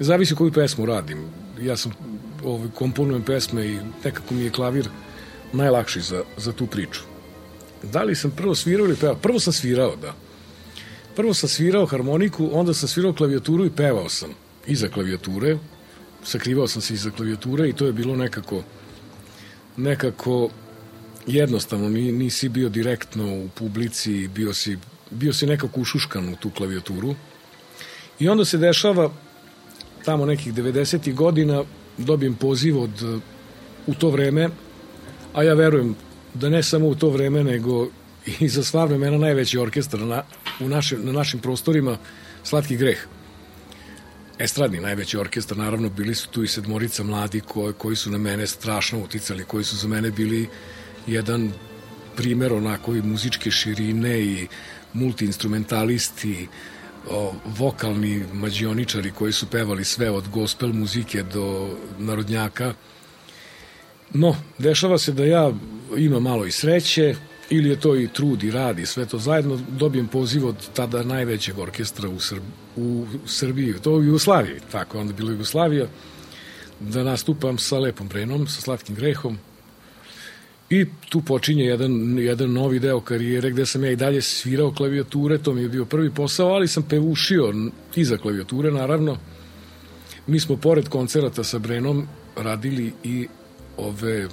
Zavisi 0.00 0.34
koju 0.34 0.52
pesmu 0.52 0.86
radim. 0.86 1.24
Ja 1.60 1.76
sam 1.76 1.92
ovaj, 2.44 2.68
komponujem 2.74 3.22
pesme 3.22 3.66
i 3.66 3.78
nekako 4.04 4.34
mi 4.34 4.44
je 4.44 4.50
klavir 4.50 4.88
najlakši 5.52 6.00
za, 6.00 6.22
za 6.36 6.52
tu 6.52 6.66
priču. 6.66 7.00
Da 7.82 8.02
li 8.02 8.14
sam 8.14 8.30
prvo 8.30 8.54
svirao 8.54 8.86
ili 8.86 8.96
pevao? 8.96 9.16
Prvo 9.16 9.40
sam 9.40 9.52
svirao, 9.52 9.96
da. 9.96 10.14
Prvo 11.16 11.34
sam 11.34 11.48
svirao 11.48 11.86
harmoniku, 11.86 12.50
onda 12.52 12.74
sam 12.74 12.88
svirao 12.88 13.12
klavijaturu 13.12 13.66
i 13.66 13.70
pevao 13.70 14.08
sam 14.08 14.30
iza 14.66 14.88
klavijature. 14.88 15.58
Sakrivao 16.24 16.68
sam 16.68 16.82
se 16.82 16.94
iza 16.94 17.10
klavijature 17.10 17.68
i 17.68 17.72
to 17.72 17.86
je 17.86 17.92
bilo 17.92 18.16
nekako 18.16 18.62
nekako 19.76 20.48
jednostavno, 21.26 21.88
nisi 21.88 22.48
bio 22.48 22.68
direktno 22.68 23.34
u 23.34 23.48
publici, 23.54 24.28
bio 24.28 24.54
si, 24.54 24.78
bio 25.10 25.32
si 25.32 25.46
nekako 25.46 25.80
ušuškan 25.80 26.28
u 26.28 26.36
tu 26.36 26.50
klavijaturu. 26.50 27.14
I 28.18 28.28
onda 28.28 28.44
se 28.44 28.58
dešava 28.58 29.10
tamo 30.04 30.26
nekih 30.26 30.54
90. 30.54 31.14
godina 31.14 31.64
dobijem 31.98 32.34
poziv 32.34 32.80
od 32.80 33.22
u 33.86 33.94
to 33.94 34.10
vreme, 34.10 34.48
a 35.34 35.42
ja 35.42 35.54
verujem 35.54 35.94
da 36.34 36.48
ne 36.48 36.62
samo 36.62 36.88
u 36.88 36.94
to 36.94 37.08
vreme, 37.10 37.44
nego 37.44 37.88
i 38.40 38.48
za 38.48 38.64
sva 38.64 38.84
vremena 38.84 39.18
najveći 39.18 39.58
orkestar 39.58 40.00
na, 40.00 40.22
u 40.60 40.68
našim, 40.68 41.04
na 41.04 41.12
našim 41.12 41.40
prostorima, 41.40 41.98
Slatki 42.44 42.76
greh. 42.76 42.98
Estradni 44.38 44.80
najveći 44.80 45.16
orkestar, 45.16 45.56
naravno 45.56 45.88
bili 45.88 46.14
su 46.14 46.28
tu 46.28 46.42
i 46.42 46.48
sedmorica 46.48 47.02
mladi 47.02 47.40
koji, 47.40 47.72
koji 47.72 47.96
su 47.96 48.10
na 48.10 48.18
mene 48.18 48.46
strašno 48.46 48.98
uticali, 48.98 49.44
koji 49.44 49.64
su 49.64 49.76
za 49.76 49.88
mene 49.88 50.10
bili 50.10 50.48
jedan 51.06 51.52
primer 52.16 52.52
onako 52.52 52.94
i 52.94 53.02
muzičke 53.02 53.50
širine 53.50 54.20
i 54.20 54.46
multiinstrumentalisti, 54.92 56.48
o, 57.10 57.34
vokalni 57.58 58.24
mađioničari 58.32 59.10
koji 59.10 59.32
su 59.32 59.46
pevali 59.46 59.84
sve 59.84 60.10
od 60.10 60.28
gospel 60.28 60.72
muzike 60.72 61.22
do 61.22 61.76
narodnjaka. 61.98 62.74
No, 64.14 64.36
dešava 64.58 64.98
se 64.98 65.12
da 65.12 65.24
ja 65.24 65.52
imam 65.96 66.22
malo 66.22 66.46
i 66.46 66.52
sreće, 66.52 67.14
ili 67.50 67.68
je 67.68 67.80
to 67.80 67.96
i 67.96 68.08
trud 68.08 68.42
i 68.42 68.50
rad 68.50 68.78
i 68.78 68.86
sve 68.86 69.06
to 69.06 69.18
zajedno, 69.18 69.60
dobijem 69.68 70.08
poziv 70.08 70.46
od 70.46 70.68
tada 70.74 71.02
najvećeg 71.02 71.58
orkestra 71.58 72.08
u, 72.08 72.20
Srb, 72.20 72.42
u 72.76 73.06
Srbiji, 73.26 73.74
to 73.82 73.92
u 73.92 74.02
Jugoslaviji, 74.02 74.60
tako 74.72 75.00
onda 75.00 75.12
bilo 75.12 75.30
Jugoslavija, 75.30 75.86
da 76.80 77.04
nastupam 77.04 77.58
sa 77.58 77.78
Lepom 77.78 78.08
Brenom, 78.08 78.46
sa 78.46 78.60
Slatkim 78.60 78.94
grehom, 78.94 79.38
I 80.72 80.86
tu 81.08 81.20
počinje 81.20 81.64
jedan, 81.64 82.18
jedan 82.18 82.52
novi 82.52 82.78
deo 82.78 83.00
karijere 83.00 83.50
gde 83.50 83.66
sam 83.66 83.84
ja 83.84 83.90
i 83.90 83.96
dalje 83.96 84.22
svirao 84.22 84.72
klavijature, 84.72 85.38
to 85.38 85.52
mi 85.52 85.62
je 85.62 85.68
bio 85.68 85.84
prvi 85.84 86.10
posao, 86.10 86.48
ali 86.48 86.68
sam 86.68 86.82
pevušio 86.82 87.52
iza 87.96 88.16
klavijature, 88.16 88.70
naravno. 88.70 89.18
Mi 90.26 90.40
smo 90.40 90.56
pored 90.56 90.88
koncerata 90.88 91.44
sa 91.44 91.58
Brenom 91.58 92.06
radili 92.36 92.92
i 93.04 93.28
ove 93.76 94.28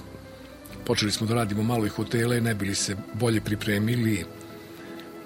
počeli 0.86 1.12
smo 1.12 1.26
da 1.26 1.34
radimo 1.34 1.62
malo 1.62 1.86
i 1.86 1.88
hotele, 1.88 2.40
ne 2.40 2.54
bili 2.54 2.74
se 2.74 2.96
bolje 3.14 3.40
pripremili 3.40 4.24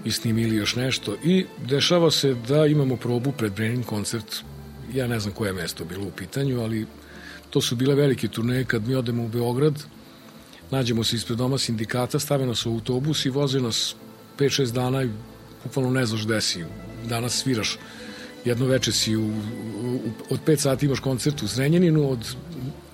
i 0.04 0.10
snimili 0.10 0.56
još 0.56 0.76
nešto. 0.76 1.16
I 1.24 1.46
dešava 1.66 2.10
se 2.10 2.34
da 2.48 2.66
imamo 2.66 2.96
probu 2.96 3.32
pred 3.32 3.52
Brenin 3.52 3.82
koncert. 3.82 4.36
Ja 4.94 5.06
ne 5.06 5.20
znam 5.20 5.34
koje 5.34 5.52
mesto 5.52 5.84
bilo 5.84 6.06
u 6.06 6.10
pitanju, 6.10 6.60
ali 6.60 6.86
to 7.50 7.60
su 7.60 7.76
bile 7.76 7.94
velike 7.94 8.28
turneje 8.28 8.64
kad 8.64 8.88
mi 8.88 8.94
odemo 8.94 9.24
u 9.24 9.28
Beograd 9.28 9.84
nađemo 10.74 11.04
se 11.04 11.16
ispred 11.16 11.38
doma 11.38 11.58
sindikata, 11.58 12.18
stave 12.18 12.46
nas 12.46 12.66
u 12.66 12.72
autobus 12.72 13.24
i 13.24 13.30
voze 13.30 13.60
nas 13.60 13.94
5-6 14.38 14.72
dana 14.72 15.02
i 15.02 15.10
bukvalno 15.64 15.90
ne 15.90 16.06
znaš 16.06 16.24
gde 16.24 16.40
si. 16.40 16.64
Danas 17.08 17.42
sviraš 17.42 17.78
jedno 18.44 18.66
veče 18.66 18.92
si 18.92 19.16
u, 19.16 19.26
u, 19.26 20.00
od 20.30 20.40
5 20.46 20.56
sati 20.56 20.86
imaš 20.86 21.00
koncert 21.00 21.42
u 21.42 21.46
Zrenjaninu, 21.46 22.10
od 22.10 22.36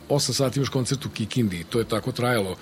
8 0.09 0.33
sati 0.33 0.59
imaš 0.59 0.69
koncert 0.69 1.07
u 1.07 1.11
Kikindi. 1.11 1.65
To 1.65 1.79
je 1.79 1.89
tako 1.89 2.13
trajalo. 2.13 2.57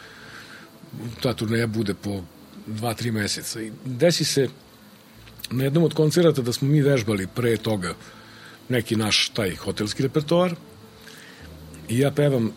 Ta 1.22 1.34
turneja 1.34 1.66
bude 1.66 1.94
po 1.94 2.22
2-3 2.66 3.12
meseca. 3.12 3.60
I 3.62 3.72
desi 3.84 4.24
se 4.24 4.48
na 5.50 5.64
jednom 5.64 5.84
od 5.84 5.94
koncerata 5.94 6.42
da 6.42 6.52
smo 6.52 6.68
mi 6.68 6.82
vežbali 6.82 7.26
pre 7.26 7.56
toga 7.56 7.94
neki 8.68 8.96
naš 8.96 9.28
taj 9.28 9.56
hotelski 9.56 10.02
repertoar 10.02 10.54
i 11.88 11.98
ja 11.98 12.10
pevam 12.10 12.52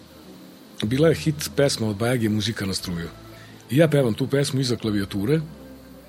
bila 0.83 1.07
je 1.07 1.15
hit 1.15 1.49
pesma 1.55 1.87
od 1.87 1.95
Bajage 1.95 2.29
Muzika 2.29 2.65
na 2.65 2.73
struju. 2.73 3.09
I 3.69 3.77
ja 3.77 3.87
pevam 3.87 4.13
tu 4.13 4.27
pesmu 4.27 4.59
iza 4.59 4.75
klavijature, 4.75 5.41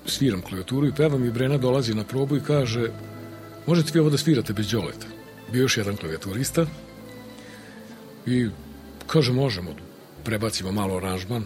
sviram 0.05 0.41
klavijaturu 0.41 0.87
i 0.87 0.93
pevam 0.95 1.25
i 1.25 1.31
Brena 1.31 1.57
dolazi 1.57 1.93
na 1.93 2.03
probu 2.03 2.37
i 2.37 2.43
kaže 2.47 2.89
možete 3.67 3.91
vi 3.93 3.99
ovo 3.99 4.09
da 4.09 4.17
svirate 4.17 4.53
bez 4.53 4.71
đoleta. 4.71 5.07
Bio 5.51 5.61
još 5.61 5.77
jedan 5.77 5.95
klavijaturista 5.95 6.65
i 8.25 8.49
kaže 9.07 9.33
možemo, 9.33 9.75
prebacimo 10.23 10.71
malo 10.71 10.97
aranžman. 10.97 11.43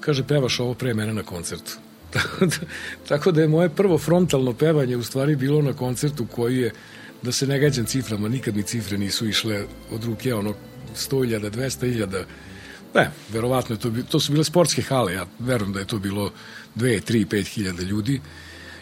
Kaže 0.00 0.26
pevaš 0.26 0.60
ovo 0.60 0.74
pre 0.74 0.94
mene 0.94 1.14
na 1.14 1.22
koncertu. 1.22 1.72
Tako 3.08 3.32
da 3.32 3.42
je 3.42 3.48
moje 3.48 3.68
prvo 3.68 3.98
frontalno 3.98 4.52
pevanje 4.52 4.96
u 4.96 5.02
stvari 5.02 5.36
bilo 5.36 5.62
na 5.62 5.72
koncertu 5.72 6.26
koji 6.26 6.58
je, 6.58 6.72
da 7.22 7.32
se 7.32 7.46
ne 7.46 7.58
gađam 7.58 7.86
ciframa, 7.86 8.28
nikad 8.28 8.56
mi 8.56 8.62
cifre 8.62 8.98
nisu 8.98 9.28
išle 9.28 9.64
od 9.90 10.04
ruke, 10.04 10.34
ono 10.34 10.54
100.000, 10.96 11.50
200.000, 11.50 12.24
ne, 12.94 13.10
verovatno 13.32 13.74
je 13.74 13.80
to, 13.80 13.90
to 14.10 14.20
su 14.20 14.32
bile 14.32 14.44
sportske 14.44 14.82
hale, 14.82 15.12
ja 15.12 15.26
verujem 15.38 15.72
da 15.72 15.80
je 15.80 15.86
to 15.86 15.98
bilo 15.98 16.30
2, 16.76 17.12
3, 17.12 17.26
5 17.26 17.46
hiljada 17.46 17.82
ljudi. 17.82 18.20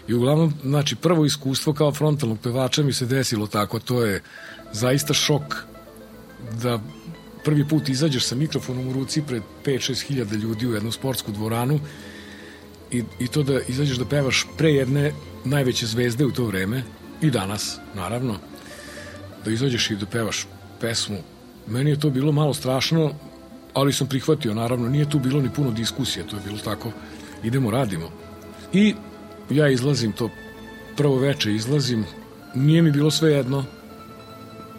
I 0.08 0.14
uglavnom, 0.14 0.54
znači, 0.62 0.96
prvo 0.96 1.24
iskustvo 1.24 1.72
kao 1.72 1.92
frontalnog 1.92 2.38
pevača 2.40 2.82
mi 2.82 2.92
se 2.92 3.06
desilo 3.06 3.46
tako, 3.46 3.78
to 3.78 4.04
je 4.04 4.22
zaista 4.72 5.14
šok 5.14 5.54
da 6.62 6.80
prvi 7.44 7.68
put 7.68 7.88
izađeš 7.88 8.24
sa 8.24 8.34
mikrofonom 8.34 8.88
u 8.88 8.92
ruci 8.92 9.22
pred 9.22 9.42
5-6 9.64 10.06
hiljada 10.06 10.36
ljudi 10.36 10.66
u 10.66 10.74
jednu 10.74 10.92
sportsku 10.92 11.32
dvoranu 11.32 11.80
i, 12.90 13.04
i 13.18 13.28
to 13.28 13.42
da 13.42 13.60
izađeš 13.68 13.96
da 13.96 14.04
pevaš 14.04 14.46
pre 14.58 14.72
jedne 14.72 15.12
najveće 15.44 15.86
zvezde 15.86 16.26
u 16.26 16.30
to 16.30 16.44
vreme 16.44 16.82
i 17.20 17.30
danas, 17.30 17.78
naravno, 17.94 18.38
da 19.44 19.50
izađeš 19.50 19.90
i 19.90 19.96
da 19.96 20.06
pevaš 20.06 20.46
pesmu. 20.80 21.18
Meni 21.66 21.90
je 21.90 22.00
to 22.00 22.10
bilo 22.10 22.32
malo 22.32 22.54
strašno, 22.54 23.12
ali 23.78 23.92
sam 23.92 24.06
prihvatio, 24.06 24.54
naravno, 24.54 24.88
nije 24.88 25.10
tu 25.10 25.18
bilo 25.18 25.40
ni 25.40 25.50
puno 25.50 25.70
diskusije, 25.70 26.26
to 26.26 26.36
je 26.36 26.42
bilo 26.46 26.58
tako, 26.58 26.92
idemo, 27.42 27.70
radimo. 27.70 28.10
I 28.72 28.94
ja 29.50 29.68
izlazim 29.68 30.12
to 30.12 30.30
prvo 30.96 31.18
veče 31.18 31.54
izlazim, 31.54 32.04
nije 32.54 32.82
mi 32.82 32.90
bilo 32.90 33.10
sve 33.10 33.32
jedno, 33.32 33.64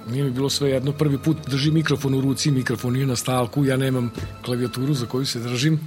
nije 0.09 0.23
mi 0.23 0.31
bilo 0.31 0.49
sve 0.49 0.69
jedno, 0.69 0.91
prvi 0.91 1.17
put 1.17 1.37
držim 1.47 1.73
mikrofon 1.73 2.13
u 2.13 2.21
ruci, 2.21 2.51
mikrofon 2.51 2.93
nije 2.93 3.05
na 3.05 3.15
stalku, 3.15 3.65
ja 3.65 3.77
nemam 3.77 4.11
klavijaturu 4.45 4.93
za 4.93 5.05
koju 5.05 5.25
se 5.25 5.39
držim, 5.39 5.79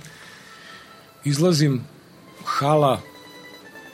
izlazim, 1.25 1.81
hala, 2.45 3.01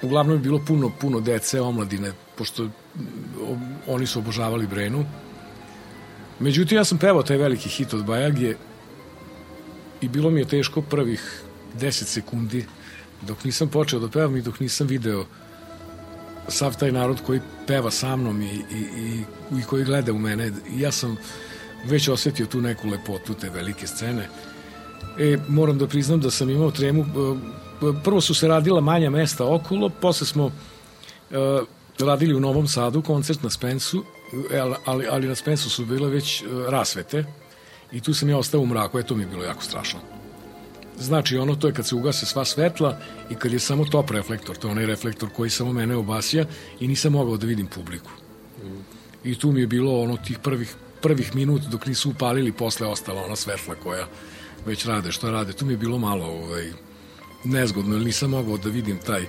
uglavnom 0.03 0.37
je 0.37 0.43
bilo 0.43 0.61
puno, 0.67 0.93
puno 1.01 1.21
dece, 1.21 1.61
omladine, 1.61 2.13
pošto 2.37 2.69
oni 3.87 4.07
su 4.07 4.19
obožavali 4.19 4.67
Brenu. 4.67 5.05
Međutim, 6.41 6.79
ja 6.79 6.85
sam 6.85 6.99
pevao 6.99 7.23
taj 7.23 7.37
veliki 7.37 7.69
hit 7.69 7.95
od 7.95 8.05
Bajage 8.05 8.55
i 10.01 10.09
bilo 10.09 10.31
mi 10.31 10.41
je 10.41 10.49
teško 10.49 10.83
prvih 10.83 11.43
10 11.81 11.91
sekundi 12.05 12.67
dok 13.23 13.45
nisam 13.45 13.69
počeo 13.69 14.01
da 14.01 14.09
pevam 14.09 14.37
i 14.37 14.43
dok 14.43 14.61
nisam 14.61 14.87
video 14.87 15.25
sav 16.49 16.77
taj 16.77 16.93
narod 16.93 17.21
koji 17.27 17.41
peva 17.67 17.91
sa 17.91 18.17
mnom 18.17 18.43
i, 18.43 18.47
i, 18.47 18.79
i, 18.79 19.25
i 19.59 19.63
koji 19.63 19.85
gleda 19.85 20.13
u 20.13 20.19
mene. 20.19 20.53
Ja 20.77 20.93
sam 20.93 21.17
već 21.85 22.09
osetio 22.09 22.47
tu 22.47 22.61
neku 22.61 22.89
lepotu 22.89 23.35
te 23.35 23.51
velike 23.51 23.87
scene. 23.87 24.29
E, 25.19 25.39
moram 25.49 25.79
da 25.79 25.87
priznam 25.87 26.21
da 26.21 26.31
sam 26.31 26.51
imao 26.51 26.71
tremu. 26.71 27.03
E, 27.03 27.07
prvo 28.05 28.21
su 28.21 28.35
se 28.35 28.49
radila 28.49 28.81
manja 28.81 29.11
mesta 29.11 29.55
okolo, 29.55 29.89
posle 29.89 30.27
smo 30.27 30.45
uh, 30.45 30.53
radili 31.99 32.35
u 32.35 32.41
Novom 32.41 32.69
Sadu 32.69 33.03
koncert 33.03 33.43
na 33.43 33.51
Spensu, 33.51 34.05
e, 34.53 34.59
ali, 34.85 35.07
ali 35.11 35.29
na 35.29 35.35
Spensu 35.35 35.71
su 35.71 35.85
bile 35.85 36.09
već 36.09 36.45
rasvete 36.69 37.25
i 37.93 38.01
tu 38.01 38.15
sam 38.15 38.29
ja 38.29 38.39
ostao 38.39 38.61
u 38.61 38.67
mraku, 38.67 38.99
e 38.99 39.03
to 39.03 39.15
mi 39.15 39.23
je 39.23 39.27
bilo 39.27 39.45
jako 39.45 39.63
strašno. 39.63 40.01
Znači 40.99 41.37
ono 41.37 41.57
to 41.57 41.67
je 41.67 41.73
kad 41.73 41.87
se 41.87 41.95
ugase 41.95 42.27
sva 42.27 42.45
svetla 42.45 42.99
i 43.31 43.35
kad 43.35 43.53
je 43.53 43.59
samo 43.59 43.85
top 43.85 44.11
reflektor, 44.11 44.57
to 44.57 44.69
je 44.69 44.73
onaj 44.73 44.87
reflektor 44.87 45.29
koji 45.37 45.51
samo 45.51 45.73
mene 45.73 45.97
obasja 45.97 46.47
i 46.81 46.89
nisam 46.89 47.13
mogao 47.13 47.37
da 47.37 47.47
vidim 47.47 47.67
publiku. 47.67 48.11
I 49.25 49.35
tu 49.35 49.53
mi 49.53 49.61
je 49.61 49.67
bilo 49.67 50.03
ono 50.03 50.17
tih 50.17 50.39
prvih, 50.39 50.75
prvih 51.03 51.35
minut 51.35 51.63
dok 51.63 51.87
nisu 51.87 52.11
upalili 52.11 52.53
posle 52.53 52.87
ostala 52.87 53.25
ona 53.25 53.37
svetla 53.37 53.75
koja 53.75 54.07
već 54.67 54.87
rade 54.87 55.13
što 55.13 55.31
rade. 55.31 55.53
Tu 55.53 55.67
mi 55.67 55.73
je 55.73 55.77
bilo 55.77 55.99
malo 55.99 56.25
ovaj, 56.27 56.73
nezgodno, 57.45 57.95
jer 57.95 58.05
nisam 58.05 58.31
mogao 58.31 58.59
da 58.59 58.69
vidim 58.69 58.99
taj 59.07 59.27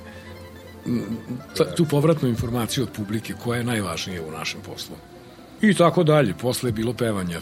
ta, 1.57 1.75
tu 1.75 1.85
povratnu 1.85 2.29
informaciju 2.29 2.83
od 2.83 2.89
publike 2.91 3.33
koja 3.43 3.57
je 3.57 3.63
najvažnija 3.63 4.21
u 4.23 4.31
našem 4.31 4.61
poslu. 4.61 4.95
I 5.61 5.73
tako 5.73 6.03
dalje, 6.03 6.33
posle 6.33 6.69
je 6.69 6.73
bilo 6.73 6.93
pevanja 6.93 7.39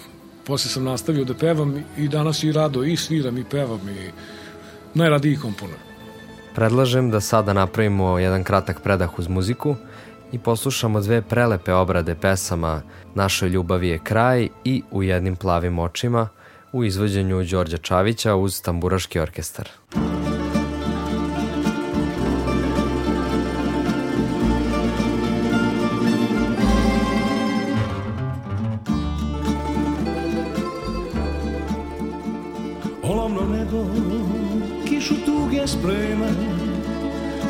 posle 0.48 0.72
sam 0.72 0.84
nastavio 0.84 1.26
da 1.26 1.34
pevam 1.34 1.84
i 1.98 2.08
danas 2.08 2.44
i 2.44 2.52
rado 2.52 2.84
i 2.84 2.98
sviram 2.98 3.38
i 3.38 3.44
pevam 3.44 3.90
i 3.90 4.12
najradiji 4.94 5.36
komponujem. 5.36 5.80
Predlažem 6.56 7.12
da 7.12 7.22
sada 7.22 7.54
napravimo 7.54 8.20
jedan 8.20 8.44
kratak 8.44 8.82
predah 8.82 9.20
uz 9.20 9.28
muziku 9.28 9.76
i 10.32 10.40
poslušamo 10.40 11.02
dve 11.02 11.22
prelepe 11.22 11.74
obrade 11.74 12.16
pesama 12.16 12.82
Našoj 13.16 13.50
ljubavi 13.50 13.88
je 13.88 14.00
kraj 14.04 14.48
i 14.64 14.82
U 14.92 15.04
jednim 15.04 15.36
plavim 15.36 15.80
očima 15.80 16.28
u 16.72 16.84
izvođenju 16.84 17.44
Đorđa 17.44 17.78
Čavića 17.78 18.36
uz 18.36 18.62
tamburaški 18.62 19.20
orkestar. 19.20 19.70
Muzika 19.96 20.27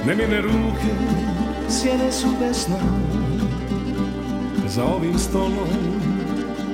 Nemine 0.08 0.42
ruke 0.42 0.92
sjene 1.70 2.12
su 2.12 2.28
besna 2.40 2.78
Za 4.68 4.84
ovim 4.84 5.20
stolom 5.20 5.70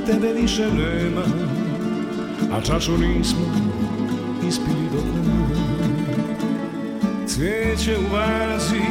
tebe 0.06 0.34
više 0.34 0.68
nema 0.72 1.24
A 2.54 2.62
čašu 2.62 2.98
nismo 2.98 3.46
ispili 4.48 4.90
do 4.92 5.02
dna. 5.02 5.34
Cvijeće 7.28 7.98
u 7.98 8.14
vazi, 8.14 8.82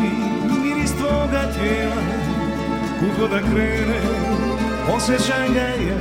miris 0.63 0.93
tvoga 0.93 1.53
tijela. 1.53 2.03
Kuko 3.01 3.29
da 3.29 3.39
krene, 3.39 4.01
osjećaj 4.97 5.49
ga 5.55 5.61
ja 5.61 5.99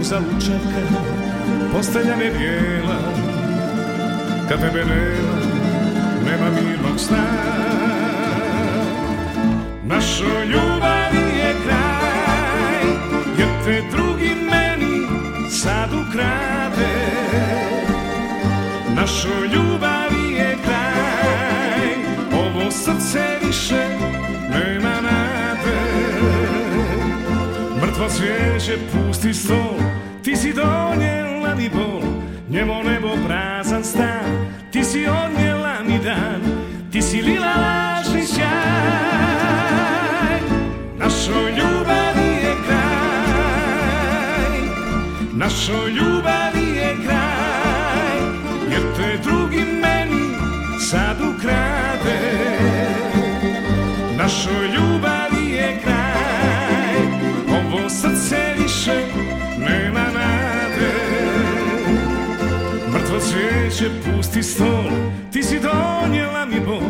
Uzalud 0.00 0.44
čeka, 0.44 1.02
postelja 1.72 2.16
me 2.16 2.30
bijela. 2.38 2.98
Kad 4.48 4.60
tebe 4.60 4.84
nema, 4.84 5.31
nema 6.32 6.50
mirnog 6.50 7.00
sna. 7.00 7.24
Našo 9.84 10.44
ljubavi 10.44 11.38
je 11.38 11.54
kraj 11.64 12.84
Jer 13.38 13.48
te 13.64 13.82
drugi 13.96 14.34
meni 14.50 15.06
sad 15.50 15.90
ukrade. 15.92 16.94
Našo 18.94 19.44
ljubavi 19.54 20.32
je 20.34 20.56
kraj 20.64 21.88
Ovo 22.40 22.70
srce 22.70 23.46
više 23.46 23.88
nema 24.50 25.00
nade. 25.00 25.82
Mrtvo 27.82 28.08
cvijeće 28.08 28.78
pusti 28.92 29.34
stol 29.34 29.78
Ti 30.24 30.36
si 30.36 30.52
donijela 30.52 31.54
mi 31.54 31.68
bol 31.68 32.02
Njemo 32.48 32.82
nebo 32.82 33.08
prazan 33.26 33.84
stan 33.84 34.48
Ti 34.72 34.84
si 34.84 35.06
odnijela 35.06 35.51
mi 35.92 35.98
dan 36.04 36.40
Ti 36.92 37.02
si 37.02 37.22
lila 37.22 37.54
lažni 37.56 38.26
sjaj. 38.26 38.50
Našoj 40.98 41.50
ljubavi 41.50 42.30
je 42.44 42.54
kraj 42.66 44.60
Našoj 45.32 45.90
ljubavi 45.90 46.76
je 46.76 46.96
kraj 47.04 48.18
Jer 48.70 48.82
te 48.96 49.18
drugi 49.22 49.64
meni 49.82 50.24
sad 50.90 51.16
ukrade. 51.20 52.20
Našoj 54.16 54.66
ljubavi 54.74 55.50
je 55.50 55.80
kraj 55.84 56.96
Ovo 57.48 57.90
srce 57.90 58.54
više 58.58 59.04
nema 59.58 60.12
cvijeće, 63.22 63.90
pusti 64.04 64.42
stol 64.42 65.21
si 65.52 65.60
donijela 65.60 66.46
mi 66.46 66.60
bol 66.60 66.82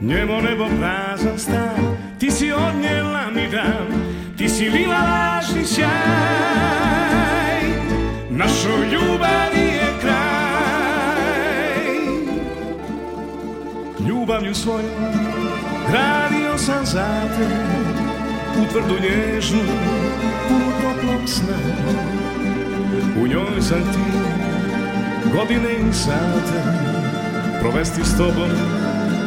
Njemo 0.00 0.40
nebo 0.40 0.66
prazan 0.78 1.38
stan. 1.38 1.96
Ti 2.18 2.30
si 2.30 2.52
odnjela 2.52 3.30
mi 3.34 3.48
dan 3.48 3.86
Ti 4.36 4.48
si 4.48 4.70
lila 4.70 4.98
lažni 4.98 5.64
sjaj. 5.64 5.90
Našoj 8.30 8.86
ljubavi 8.92 9.66
je 9.66 9.90
kraj. 10.00 10.22
Ljubavlju 14.08 14.54
svojom 14.54 14.90
gradio 15.90 16.58
sam 16.58 16.86
za 16.86 17.22
te 17.36 17.48
U 18.62 18.66
tvrdu 18.72 18.94
nježnu, 19.02 19.60
punu 20.48 20.72
toplog 20.82 21.28
sna. 21.28 21.58
U 23.22 23.26
njoj 23.26 23.60
sam 23.60 23.80
ti 23.80 24.00
godine 25.34 25.72
i 25.90 25.92
sate 25.92 27.01
Provesti 27.62 28.04
s 28.04 28.16
tobom 28.16 28.50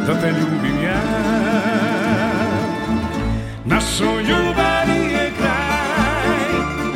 da 0.08 0.20
te 0.22 0.28
ljubim 0.28 0.84
ja. 0.84 1.02
Našo 3.66 4.20
ljubavi 4.20 5.12
je 5.12 5.32
kraj 5.38 6.50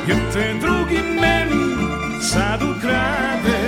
Jer 0.08 0.18
te 0.34 0.54
drugi 0.62 1.00
meni 1.22 1.76
sad 2.22 2.62
ukrade. 2.62 3.60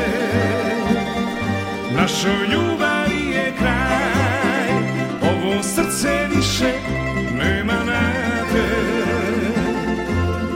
Našo 1.96 2.28
ljubavi 2.52 3.32
je 3.36 3.54
kraj 3.58 4.72
Ovo 5.22 5.64
srce 5.64 6.28
više 6.36 6.74
nema 7.38 7.84
nade. 7.86 8.68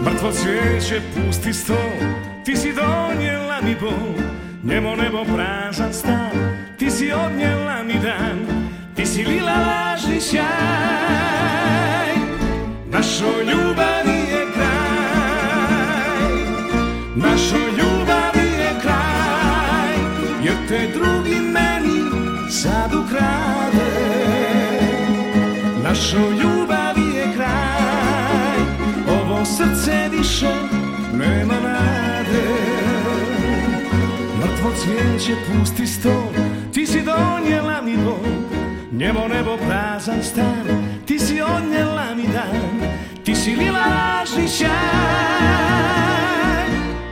Mrtvo 0.06 0.32
cvijeće 0.32 1.02
pusti 1.16 1.54
sto 1.54 1.92
Ti 2.46 2.56
si 2.56 2.74
donijela 2.74 3.62
mi 3.62 3.76
bol 3.76 4.35
Njemo 4.66 4.96
nebo 4.96 5.24
prazan 5.26 5.94
stan 5.94 6.32
Ti 6.78 6.92
si 6.92 7.12
odnijela 7.14 7.84
mi 7.84 7.94
dan 7.94 8.40
Ti 8.96 9.06
si 9.06 9.24
lila 9.24 9.54
lažni 9.54 10.22
sjaj 10.22 10.46
Našoj 12.92 13.44
ljubavi 13.44 14.20
je 14.32 14.46
kraj 14.54 16.32
Našoj 17.16 17.72
ljubavi 17.78 18.48
je 18.60 18.70
kraj 18.82 19.94
Jer 20.44 20.56
te 20.68 20.88
drugi 20.94 21.40
meni 21.42 22.02
sad 22.52 22.94
ukrade 22.94 23.92
Našoj 25.84 26.32
ljubavi 26.32 27.16
je 27.16 27.26
kraj 27.36 28.60
Ovo 29.08 29.46
srce 29.46 30.10
više 30.12 30.52
nema 31.14 31.54
nade 31.64 32.05
Mrtvo 34.66 34.84
cvijeće 34.84 35.36
pusti 35.48 35.88
stol. 35.88 36.34
Ti 36.74 36.86
si 36.86 37.02
donijela 37.02 37.82
mi 37.82 37.98
bol 37.98 38.18
Njemo 38.92 39.28
nebo 39.28 39.58
prazan 39.58 40.24
stan. 40.24 40.66
Ti 41.06 41.20
si 41.20 41.42
odnjela 41.42 42.16
mi 42.16 42.24
dan. 42.24 42.90
Ti 43.26 43.36
si 43.36 43.56
lila 43.56 43.80
lažni 43.80 44.48
sjaj 44.48 44.72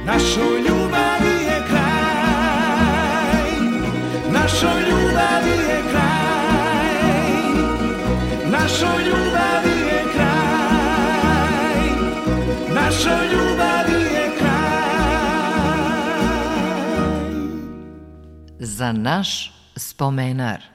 Našoj 0.06 0.60
ljubavi 0.60 1.44
je 1.46 1.64
kraj. 1.70 3.52
Našoj 4.32 4.82
ljubavi 4.90 5.58
je 5.70 5.82
kraj. 5.92 7.44
Našoj 8.52 9.04
ljubavi 9.04 9.80
je 9.88 10.04
kraj. 10.14 11.90
Našoj 12.76 13.28
ljubavi 13.28 13.43
Za 18.74 18.92
naš 18.92 19.54
spomenar 19.78 20.73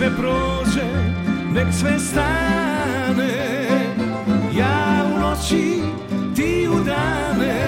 sve 0.00 0.10
prođe, 0.16 0.86
nek 1.52 1.66
sve 1.72 1.98
stane. 1.98 3.66
Ja 4.56 5.04
u 5.14 5.18
noći, 5.18 5.82
ti 6.36 6.68
u 6.72 6.84
dane. 6.84 7.60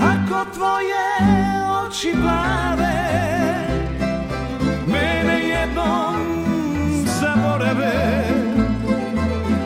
Ako 0.00 0.50
tvoje 0.54 1.06
oči 1.86 2.12
plave 2.22 2.94
Mene 4.86 5.48
jednom 5.48 6.16
zaborave. 7.20 8.24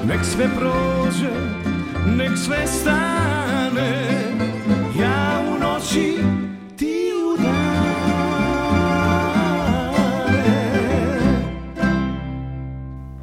Nek 0.05 0.25
sve 0.25 0.49
prođe, 0.59 1.33
nek 2.17 2.39
sve 2.39 2.67
stane 2.67 4.32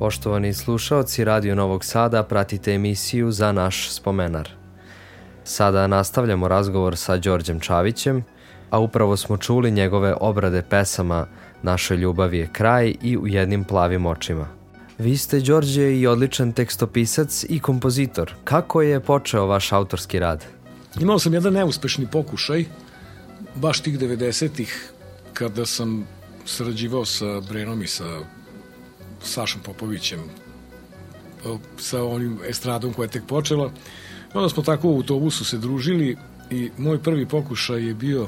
Poštovani 0.09 0.53
slušaoci 0.53 1.23
Radio 1.23 1.55
Novog 1.55 1.85
Sada, 1.85 2.23
pratite 2.23 2.73
emisiju 2.73 3.31
za 3.31 3.51
naš 3.51 3.91
spomenar. 3.91 4.49
Sada 5.43 5.87
nastavljamo 5.87 6.47
razgovor 6.47 6.97
sa 6.97 7.17
Đorđem 7.17 7.59
Čavićem, 7.59 8.23
a 8.69 8.79
upravo 8.79 9.17
smo 9.17 9.37
čuli 9.37 9.71
njegove 9.71 10.15
obrade 10.21 10.61
pesama 10.69 11.27
Naše 11.63 11.97
ljubavi 11.97 12.37
je 12.37 12.49
kraj 12.53 12.95
i 13.01 13.17
U 13.17 13.27
jednim 13.27 13.63
plavim 13.63 14.05
očima. 14.05 14.47
Vi 14.97 15.17
ste, 15.17 15.39
Đorđe, 15.39 15.99
i 15.99 16.07
odličan 16.07 16.51
tekstopisac 16.51 17.45
i 17.49 17.59
kompozitor. 17.59 18.33
Kako 18.43 18.81
je 18.81 18.99
počeo 18.99 19.45
vaš 19.45 19.71
autorski 19.71 20.19
rad? 20.19 20.45
Imao 20.99 21.19
sam 21.19 21.33
jedan 21.33 21.53
neuspešni 21.53 22.07
pokušaj, 22.11 22.65
baš 23.55 23.79
tih 23.79 23.99
90-ih, 23.99 24.91
kada 25.33 25.65
sam 25.65 26.07
sarađivao 26.45 27.05
sa 27.05 27.39
Brenom 27.49 27.81
i 27.81 27.87
sa 27.87 28.38
Sašom 29.23 29.61
Popovićem, 29.61 30.19
sa 31.77 32.03
onim 32.03 32.39
estradom 32.47 32.93
koja 32.93 33.05
je 33.05 33.11
tek 33.11 33.23
počela. 33.27 33.71
Onda 34.33 34.49
smo 34.49 34.63
tako 34.63 34.89
u 34.89 34.95
autobusu 34.95 35.45
se 35.45 35.57
družili 35.57 36.17
i 36.49 36.71
moj 36.77 37.03
prvi 37.03 37.25
pokušaj 37.25 37.87
je 37.87 37.93
bio 37.93 38.27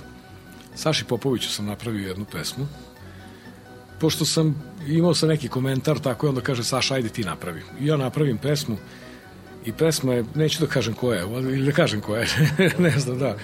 Saši 0.75 1.05
Popoviću 1.05 1.49
sam 1.49 1.65
napravio 1.65 2.07
jednu 2.07 2.25
pesmu. 2.31 2.67
Pošto 3.99 4.25
sam 4.25 4.63
imao 4.87 5.13
sam 5.13 5.29
neki 5.29 5.47
komentar, 5.47 5.99
tako 5.99 6.25
je 6.25 6.29
onda 6.29 6.41
kaže 6.41 6.63
Saša, 6.63 6.93
ajde 6.93 7.09
ti 7.09 7.23
napravi. 7.23 7.61
I 7.79 7.85
ja 7.85 7.97
napravim 7.97 8.37
pesmu 8.37 8.77
i 9.65 9.71
pesma 9.71 10.13
je, 10.13 10.25
neću 10.35 10.65
da 10.65 10.67
kažem 10.67 10.93
koja 10.93 11.19
je, 11.19 11.25
ili 11.25 11.65
da 11.65 11.71
kažem 11.71 12.01
koja 12.01 12.21
je, 12.21 12.27
ne 12.79 12.99
znam, 12.99 13.19
da. 13.19 13.37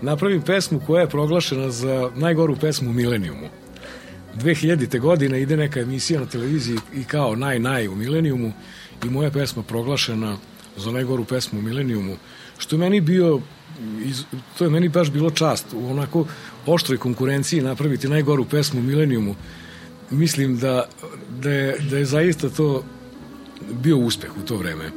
Napravim 0.00 0.42
pesmu 0.42 0.80
koja 0.86 1.00
je 1.00 1.08
proglašena 1.08 1.70
za 1.70 2.10
najgoru 2.14 2.56
pesmu 2.56 2.90
u 2.90 2.92
Milenijumu. 2.92 3.48
2000. 4.36 5.00
godine 5.00 5.42
ide 5.42 5.56
neka 5.56 5.80
emisija 5.80 6.20
na 6.20 6.26
televiziji 6.26 6.78
i 6.94 7.04
kao 7.04 7.36
naj 7.36 7.58
naj 7.58 7.88
u 7.88 7.94
Milenijumu 7.94 8.52
i 9.04 9.10
moja 9.10 9.30
pesma 9.30 9.62
proglašena 9.62 10.36
za 10.76 10.90
najgoru 10.90 11.24
pesmu 11.24 11.58
u 11.58 11.62
Milenijumu, 11.62 12.16
što 12.58 12.76
je 12.76 12.80
meni 12.80 13.00
bio 13.00 13.40
iz, 14.04 14.24
to 14.58 14.64
je 14.64 14.70
meni 14.70 14.88
baš 14.88 15.10
bilo 15.10 15.30
čast 15.30 15.66
u 15.72 15.90
onako 15.90 16.26
oštroj 16.66 16.98
konkurenciji 16.98 17.60
napraviti 17.60 18.08
najgoru 18.08 18.44
pesmu 18.44 18.80
u 18.80 18.82
Milenijumu 18.82 19.34
mislim 20.10 20.58
da, 20.58 20.88
da, 21.42 21.50
je, 21.50 21.78
da 21.90 21.98
je 21.98 22.04
zaista 22.04 22.48
to 22.48 22.84
bio 23.70 23.98
uspeh 23.98 24.30
u 24.36 24.46
to 24.46 24.56
vreme 24.56 24.90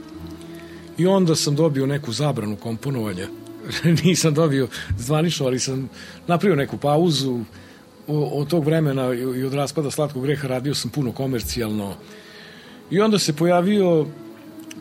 i 0.97 1.07
onda 1.07 1.35
sam 1.35 1.55
dobio 1.55 1.85
neku 1.85 2.11
zabranu 2.11 2.55
komponovanja 2.55 3.27
nisam 4.03 4.33
dobio 4.33 4.67
zvanično 4.97 5.45
ali 5.45 5.59
sam 5.59 5.89
napravio 6.27 6.55
neku 6.55 6.77
pauzu 6.77 7.39
od 8.07 8.49
tog 8.49 8.65
vremena 8.65 9.13
i 9.13 9.43
od 9.43 9.53
raspada 9.53 9.91
Slatkog 9.91 10.23
greha 10.23 10.47
radio 10.47 10.75
sam 10.75 10.91
puno 10.91 11.11
komercijalno. 11.11 11.95
I 12.91 12.99
onda 12.99 13.19
se 13.19 13.33
pojavio 13.33 14.05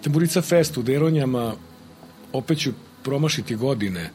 Temburica 0.03 0.43
Fest 0.43 0.77
u 0.77 0.83
Deronjama. 0.83 1.55
Opet 2.33 2.59
ću 2.59 2.71
promašiti 3.03 3.57
godine 3.57 4.11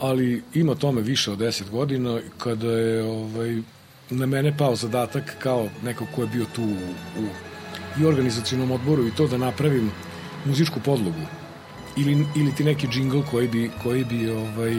ali 0.00 0.42
ima 0.54 0.74
tome 0.74 1.02
više 1.02 1.32
od 1.32 1.38
10 1.38 1.70
godina. 1.70 2.20
Kada 2.38 2.70
je 2.70 3.02
ovaj, 3.04 3.62
na 4.10 4.26
mene 4.26 4.56
pao 4.56 4.76
zadatak 4.76 5.36
kao 5.38 5.68
neko 5.84 6.06
ko 6.14 6.22
je 6.22 6.28
bio 6.28 6.46
tu 6.54 6.62
u, 6.62 6.76
u 7.20 7.26
i 8.00 8.04
organizacijnom 8.04 8.70
odboru 8.70 9.06
i 9.06 9.10
to 9.10 9.26
da 9.26 9.38
napravim 9.38 9.90
muzičku 10.44 10.80
podlogu. 10.84 11.20
Ili, 11.96 12.26
ili 12.36 12.54
ti 12.54 12.64
neki 12.64 12.88
džingl 12.88 13.20
koji 13.30 13.48
bi, 13.48 13.70
koji 13.82 14.04
bi 14.04 14.30
ovaj, 14.30 14.74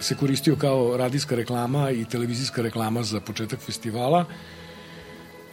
se 0.00 0.14
koristio 0.14 0.56
kao 0.56 0.96
radijska 0.96 1.34
reklama 1.34 1.90
i 1.90 2.04
televizijska 2.04 2.62
reklama 2.62 3.02
za 3.02 3.20
početak 3.20 3.60
festivala 3.60 4.24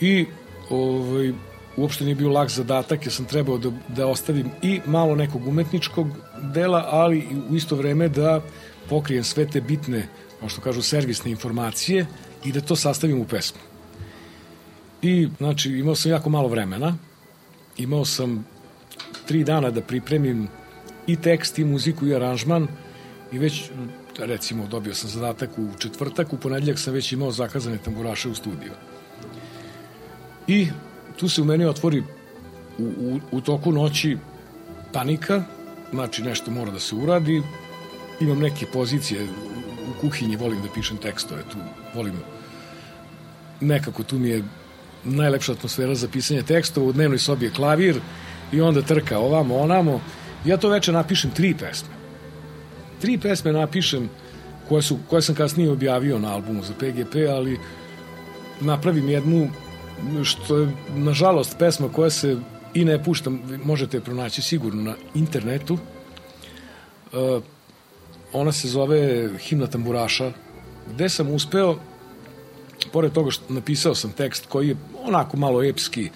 i 0.01 0.25
ovaj, 0.69 1.33
uopšte 1.77 2.03
nije 2.03 2.15
bio 2.15 2.29
lak 2.29 2.49
zadatak 2.49 3.05
jer 3.05 3.13
sam 3.13 3.25
trebao 3.25 3.57
da, 3.57 3.71
da 3.87 4.07
ostavim 4.07 4.49
i 4.61 4.81
malo 4.85 5.15
nekog 5.15 5.47
umetničkog 5.47 6.07
dela, 6.53 6.87
ali 6.91 7.27
u 7.49 7.55
isto 7.55 7.75
vreme 7.75 8.09
da 8.09 8.41
pokrijem 8.89 9.23
sve 9.23 9.47
te 9.47 9.61
bitne, 9.61 10.07
kao 10.39 10.49
što 10.49 10.61
kažu, 10.61 10.81
servisne 10.81 11.31
informacije 11.31 12.05
i 12.45 12.51
da 12.51 12.61
to 12.61 12.75
sastavim 12.75 13.21
u 13.21 13.25
pesmu. 13.25 13.59
I, 15.01 15.27
znači, 15.37 15.71
imao 15.71 15.95
sam 15.95 16.11
jako 16.11 16.29
malo 16.29 16.47
vremena, 16.47 16.97
imao 17.77 18.05
sam 18.05 18.45
tri 19.27 19.43
dana 19.43 19.69
da 19.69 19.81
pripremim 19.81 20.47
i 21.07 21.15
tekst, 21.15 21.59
i 21.59 21.65
muziku, 21.65 22.07
i 22.07 22.15
aranžman, 22.15 22.67
i 23.31 23.39
već 23.39 23.69
recimo 24.19 24.67
dobio 24.67 24.95
sam 24.95 25.09
zadatak 25.09 25.49
u 25.57 25.67
četvrtak, 25.79 26.33
u 26.33 26.37
ponedljak 26.37 26.79
sam 26.79 26.93
već 26.93 27.11
imao 27.11 27.31
zakazane 27.31 27.77
tamburaše 27.77 28.29
u 28.29 28.35
studiju. 28.35 28.71
I 30.47 30.67
tu 31.17 31.29
se 31.29 31.41
u 31.41 31.45
meni 31.45 31.65
otvori 31.65 32.03
u, 32.77 32.83
u, 32.83 33.19
u 33.31 33.41
toku 33.41 33.71
noći 33.71 34.17
panika, 34.93 35.43
znači 35.91 36.23
nešto 36.23 36.51
mora 36.51 36.71
da 36.71 36.79
se 36.79 36.95
uradi, 36.95 37.43
imam 38.19 38.39
neke 38.39 38.65
pozicije 38.73 39.23
u 39.89 40.01
kuhinji, 40.01 40.35
volim 40.35 40.61
da 40.61 40.67
pišem 40.73 40.97
tekstove, 40.97 41.41
tu 41.51 41.57
volim 41.95 42.13
nekako 43.61 44.03
tu 44.03 44.19
mi 44.19 44.29
je 44.29 44.43
najlepša 45.03 45.51
atmosfera 45.51 45.95
za 45.95 46.07
pisanje 46.07 46.43
tekstova, 46.43 46.87
u 46.87 46.93
dnevnoj 46.93 47.19
sobi 47.19 47.45
je 47.45 47.51
klavir 47.51 47.99
i 48.51 48.61
onda 48.61 48.81
trka 48.81 49.19
ovamo, 49.19 49.57
onamo. 49.57 50.01
Ja 50.45 50.57
to 50.57 50.69
veče 50.69 50.91
napišem 50.91 51.31
tri 51.31 51.55
pesme 51.59 51.94
tri 53.05 53.17
pesme 53.17 53.51
napišem 53.51 54.09
koje, 54.69 54.81
su, 54.81 54.97
koje 55.09 55.21
sam 55.21 55.35
kasnije 55.35 55.71
objavio 55.71 56.19
na 56.19 56.33
albumu 56.33 56.63
za 56.63 56.73
PGP, 56.73 57.15
ali 57.29 57.59
napravim 58.61 59.09
jednu 59.09 59.49
što 60.23 60.57
je 60.57 60.71
nažalost 60.95 61.55
pesma 61.59 61.89
koja 61.89 62.09
se 62.09 62.37
i 62.73 62.85
ne 62.85 63.03
pušta, 63.03 63.31
možete 63.63 63.97
je 63.97 64.01
pronaći 64.01 64.41
sigurno 64.41 64.81
na 64.83 64.95
internetu. 65.13 65.73
Uh, 65.73 67.43
ona 68.33 68.51
se 68.51 68.67
zove 68.67 69.29
Himna 69.37 69.67
tamburaša, 69.67 70.31
gde 70.93 71.09
sam 71.09 71.29
uspeo, 71.29 71.77
pored 72.91 73.11
toga 73.11 73.31
što 73.31 73.53
napisao 73.53 73.95
sam 73.95 74.11
tekst 74.11 74.45
koji 74.49 74.67
je 74.69 74.75
onako 75.03 75.37
malo 75.37 75.63
epski, 75.63 76.09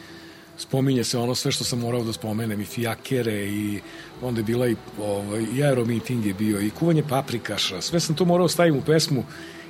spominje 0.60 1.04
se 1.04 1.18
ono 1.18 1.36
sve 1.36 1.52
što 1.52 1.64
sam 1.64 1.80
morao 1.80 2.04
da 2.04 2.14
spomenem 2.14 2.62
i 2.62 2.66
fijakere 2.66 3.48
i 3.48 3.80
onda 4.22 4.40
je 4.40 4.44
bila 4.44 4.68
i, 4.68 4.76
ovaj, 5.00 5.46
i 5.56 5.64
aeromiting 5.64 6.26
je 6.26 6.34
bio 6.34 6.62
i 6.62 6.70
kuvanje 6.70 7.04
paprikaša. 7.10 7.82
Sve 7.82 8.00
sam 8.00 8.16
to 8.16 8.26
morao 8.26 8.48
da 8.48 8.54
stavim 8.54 8.78
u 8.78 8.82
pesmu 8.82 9.24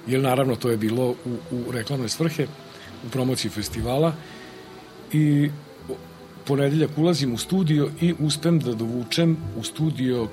jer 0.08 0.22
naravno 0.22 0.56
to 0.56 0.70
je 0.70 0.78
bilo 0.78 1.10
u, 1.10 1.38
u 1.52 1.72
reklamne 1.72 2.10
svrhe 2.10 2.48
u 3.08 3.10
promociji 3.10 3.52
festivala. 3.52 4.14
I 5.14 5.50
ponedeljak 6.46 6.98
ulazim 6.98 7.34
u 7.34 7.38
studio 7.38 7.90
i 8.02 8.14
uspem 8.20 8.60
da 8.60 8.74
dovučem 8.74 9.38
u 9.58 9.64
studio 9.64 10.28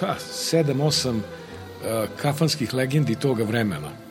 ta, 0.00 0.16
7-8 0.32 1.10
uh, 1.10 1.22
kafanskih 2.22 2.74
legendi 2.74 3.14
toga 3.14 3.44
vremena 3.44 4.01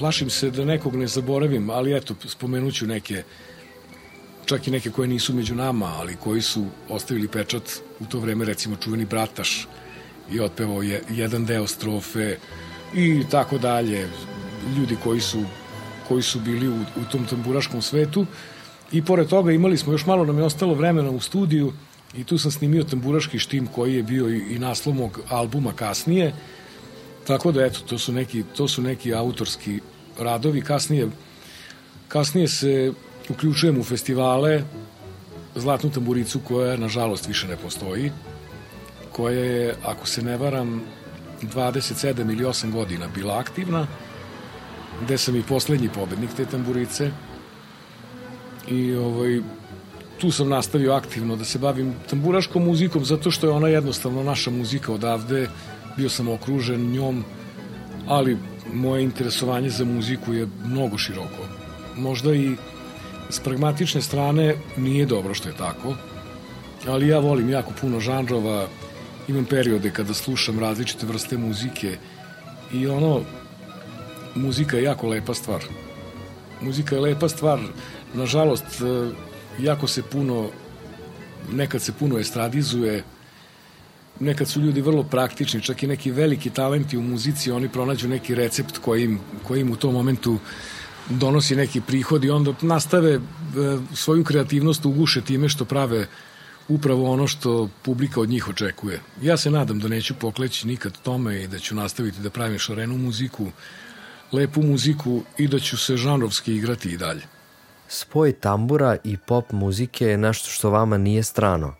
plašim 0.00 0.30
se 0.30 0.48
da 0.50 0.64
nekog 0.64 0.94
ne 0.96 1.06
zaboravim, 1.06 1.70
ali 1.70 1.96
eto, 1.96 2.14
spomenuću 2.28 2.86
neke, 2.86 3.22
čak 4.46 4.68
i 4.68 4.70
neke 4.70 4.90
koje 4.90 5.08
nisu 5.08 5.34
među 5.34 5.54
nama, 5.54 5.86
ali 5.98 6.16
koji 6.16 6.42
su 6.42 6.64
ostavili 6.88 7.28
pečat 7.28 7.62
u 8.00 8.06
to 8.06 8.20
vreme, 8.20 8.44
recimo 8.44 8.76
čuveni 8.76 9.04
Brataš 9.04 9.66
i 10.32 10.40
otpevao 10.40 10.82
je 10.82 11.02
jedan 11.10 11.44
deo 11.44 11.66
strofe 11.66 12.36
i 12.94 13.24
tako 13.30 13.58
dalje, 13.58 14.08
ljudi 14.78 14.96
koji 15.04 15.20
su, 15.20 15.44
koji 16.08 16.22
su 16.22 16.40
bili 16.40 16.68
u, 16.68 16.80
u 16.80 17.04
tom 17.12 17.26
tamburaškom 17.26 17.82
svetu. 17.82 18.26
I 18.92 19.04
pored 19.04 19.28
toga 19.28 19.52
imali 19.52 19.76
smo, 19.76 19.92
još 19.92 20.06
malo 20.06 20.24
nam 20.24 20.38
je 20.38 20.44
ostalo 20.44 20.74
vremena 20.74 21.10
u 21.10 21.20
studiju 21.20 21.72
i 22.16 22.24
tu 22.24 22.38
sam 22.38 22.50
snimio 22.50 22.84
tamburaški 22.84 23.38
štim 23.38 23.66
koji 23.66 23.94
je 23.94 24.02
bio 24.02 24.30
i, 24.30 24.56
i 24.56 24.58
naslov 24.58 24.94
mog 24.94 25.20
albuma 25.28 25.72
kasnije, 25.72 26.32
Tako 27.30 27.52
da, 27.52 27.64
eto, 27.64 27.80
to 27.86 27.98
su 27.98 28.12
neki, 28.12 28.42
to 28.56 28.68
su 28.68 28.82
neki 28.82 29.14
autorski 29.14 29.80
radovi. 30.18 30.62
Kasnije, 30.62 31.08
kasnije 32.08 32.48
se 32.48 32.92
uključujem 33.28 33.78
u 33.78 33.84
festivale 33.84 34.62
Zlatnu 35.54 35.90
tamburicu 35.90 36.40
koja, 36.48 36.76
nažalost, 36.76 37.28
više 37.28 37.48
ne 37.48 37.56
postoji, 37.56 38.10
koja 39.12 39.44
je, 39.44 39.74
ako 39.84 40.06
se 40.06 40.22
ne 40.22 40.36
varam, 40.36 40.82
27 41.42 42.32
ili 42.32 42.44
8 42.44 42.72
godina 42.72 43.08
bila 43.14 43.38
aktivna 43.38 43.86
gde 45.04 45.18
sam 45.18 45.36
i 45.36 45.42
poslednji 45.42 45.88
pobednik 45.88 46.30
te 46.36 46.44
tamburice. 46.44 47.10
I 48.68 48.94
ovaj, 48.94 49.40
tu 50.18 50.30
sam 50.30 50.48
nastavio 50.48 50.92
aktivno 50.92 51.36
da 51.36 51.44
se 51.44 51.58
bavim 51.58 51.94
tamburaškom 52.10 52.64
muzikom 52.64 53.04
zato 53.04 53.30
što 53.30 53.46
je 53.46 53.52
ona 53.52 53.68
jednostavno 53.68 54.22
naša 54.22 54.50
muzika 54.50 54.92
odavde, 54.92 55.48
bio 56.00 56.08
sam 56.08 56.28
okružen 56.28 56.92
njom, 56.92 57.24
ali 58.06 58.36
moje 58.72 59.04
interesovanje 59.04 59.70
za 59.70 59.84
muziku 59.84 60.32
je 60.34 60.46
mnogo 60.64 60.98
široko. 60.98 61.44
Možda 61.96 62.34
i 62.34 62.54
s 63.30 63.40
pragmatične 63.40 64.00
strane 64.02 64.54
nije 64.76 65.06
dobro 65.06 65.34
što 65.34 65.48
je 65.48 65.56
tako, 65.56 65.94
ali 66.86 67.08
ja 67.08 67.18
volim 67.18 67.50
jako 67.50 67.72
puno 67.80 68.00
žanrova, 68.00 68.68
imam 69.28 69.44
periode 69.44 69.90
kada 69.90 70.14
slušam 70.14 70.58
različite 70.58 71.06
vrste 71.06 71.38
muzike 71.38 71.96
i 72.72 72.86
ono, 72.86 73.20
muzika 74.34 74.76
je 74.76 74.82
jako 74.82 75.08
lepa 75.08 75.34
stvar. 75.34 75.64
Muzika 76.62 76.94
je 76.94 77.00
lepa 77.00 77.28
stvar, 77.28 77.60
nažalost, 78.14 78.82
jako 79.58 79.86
se 79.86 80.02
puno, 80.02 80.48
nekad 81.52 81.82
se 81.82 81.92
puno 81.92 82.18
estradizuje, 82.18 83.02
nekad 84.20 84.48
su 84.48 84.60
ljudi 84.60 84.80
vrlo 84.80 85.02
praktični, 85.02 85.62
čak 85.62 85.82
i 85.82 85.86
neki 85.86 86.10
veliki 86.10 86.50
talenti 86.50 86.96
u 86.96 87.02
muzici, 87.02 87.50
oni 87.50 87.68
pronađu 87.68 88.08
neki 88.08 88.34
recept 88.34 88.78
koji 88.78 89.04
im, 89.04 89.20
koji 89.46 89.60
im 89.60 89.72
u 89.72 89.76
tom 89.76 89.94
momentu 89.94 90.38
donosi 91.08 91.56
neki 91.56 91.80
prihod 91.80 92.24
i 92.24 92.30
onda 92.30 92.52
nastave 92.62 93.14
e, 93.14 93.20
svoju 93.94 94.24
kreativnost 94.24 94.86
uguše 94.86 95.20
time 95.20 95.48
što 95.48 95.64
prave 95.64 96.06
upravo 96.68 97.12
ono 97.12 97.26
što 97.26 97.68
publika 97.82 98.20
od 98.20 98.28
njih 98.28 98.48
očekuje. 98.48 99.00
Ja 99.22 99.36
se 99.36 99.50
nadam 99.50 99.78
da 99.78 99.88
neću 99.88 100.14
pokleći 100.14 100.66
nikad 100.66 100.98
tome 101.02 101.42
i 101.42 101.46
da 101.48 101.58
ću 101.58 101.74
nastaviti 101.74 102.20
da 102.20 102.30
pravim 102.30 102.58
šarenu 102.58 102.98
muziku, 102.98 103.46
lepu 104.32 104.62
muziku 104.62 105.22
i 105.38 105.48
da 105.48 105.58
ću 105.58 105.76
se 105.76 105.96
žanrovski 105.96 106.54
igrati 106.54 106.88
i 106.88 106.96
dalje. 106.96 107.22
Spoj 107.88 108.32
tambura 108.32 108.96
i 109.04 109.16
pop 109.16 109.52
muzike 109.52 110.06
je 110.06 110.18
nešto 110.18 110.50
što 110.50 110.70
vama 110.70 110.98
nije 110.98 111.22
strano. 111.22 111.74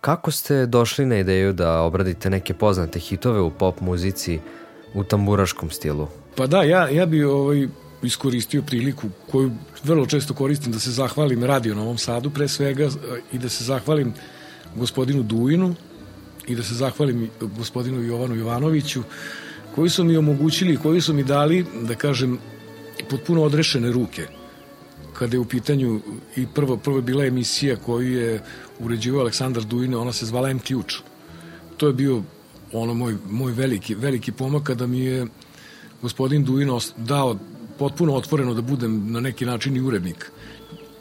Kako 0.00 0.30
ste 0.30 0.66
došli 0.66 1.06
na 1.06 1.18
ideju 1.18 1.52
da 1.52 1.80
obradite 1.80 2.30
neke 2.30 2.54
poznate 2.54 2.98
hitove 2.98 3.40
u 3.40 3.50
pop 3.50 3.80
muzici 3.80 4.40
u 4.94 5.04
tamburaškom 5.04 5.70
stilu? 5.70 6.08
Pa 6.36 6.46
da, 6.46 6.62
ja, 6.62 6.88
ja 6.88 7.06
bi 7.06 7.24
ovaj, 7.24 7.68
iskoristio 8.02 8.62
priliku 8.62 9.08
koju 9.30 9.50
vrlo 9.84 10.06
često 10.06 10.34
koristim 10.34 10.72
da 10.72 10.78
se 10.78 10.90
zahvalim 10.90 11.44
Radio 11.44 11.74
Novom 11.74 11.98
Sadu 11.98 12.30
pre 12.30 12.48
svega 12.48 12.88
i 13.32 13.38
da 13.38 13.48
se 13.48 13.64
zahvalim 13.64 14.14
gospodinu 14.76 15.22
Duinu 15.22 15.74
i 16.46 16.56
da 16.56 16.62
se 16.62 16.74
zahvalim 16.74 17.30
gospodinu 17.40 18.02
Jovanu 18.02 18.34
Jovanoviću 18.34 19.02
koji 19.74 19.90
su 19.90 20.04
mi 20.04 20.16
omogućili, 20.16 20.76
koji 20.76 21.00
su 21.00 21.14
mi 21.14 21.24
dali, 21.24 21.66
da 21.82 21.94
kažem, 21.94 22.38
potpuno 23.10 23.42
odrešene 23.42 23.92
ruke 23.92 24.26
kada 25.18 25.36
je 25.36 25.40
u 25.40 25.44
pitanju 25.44 26.00
i 26.36 26.46
prvo, 26.54 26.76
prvo 26.76 26.96
je 26.96 27.02
bila 27.02 27.24
emisija 27.24 27.76
koju 27.76 28.12
je 28.12 28.42
uređivao 28.78 29.20
Aleksandar 29.20 29.64
Dujine, 29.64 29.96
ona 29.96 30.12
se 30.12 30.26
zvala 30.26 30.50
M 30.50 30.58
Ključ. 30.58 30.94
To 31.76 31.86
je 31.86 31.92
bio 31.92 32.22
ono 32.72 32.94
moj, 32.94 33.16
moj 33.30 33.52
veliki, 33.52 33.94
veliki 33.94 34.32
pomak 34.32 34.62
kada 34.62 34.86
mi 34.86 35.00
je 35.00 35.26
gospodin 36.02 36.44
Dujino 36.44 36.80
dao 36.96 37.38
potpuno 37.78 38.14
otvoreno 38.14 38.54
da 38.54 38.62
budem 38.62 39.12
na 39.12 39.20
neki 39.20 39.46
način 39.46 39.76
i 39.76 39.80
urednik. 39.80 40.30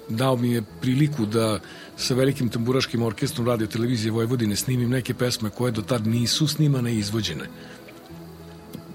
Dao 0.10 0.36
mi 0.38 0.52
je 0.52 0.64
priliku 0.82 1.26
da 1.26 1.60
sa 1.98 2.14
velikim 2.14 2.50
tamburaškim 2.50 3.02
orkestrom 3.02 3.48
radio 3.48 3.68
televizije 3.68 4.12
Vojvodine 4.12 4.56
snimim 4.56 4.90
neke 4.90 5.14
pesme 5.14 5.50
koje 5.50 5.72
do 5.72 5.82
tad 5.82 6.08
nisu 6.08 6.48
snimane 6.48 6.94
i 6.94 7.00
izvođene. 7.00 7.50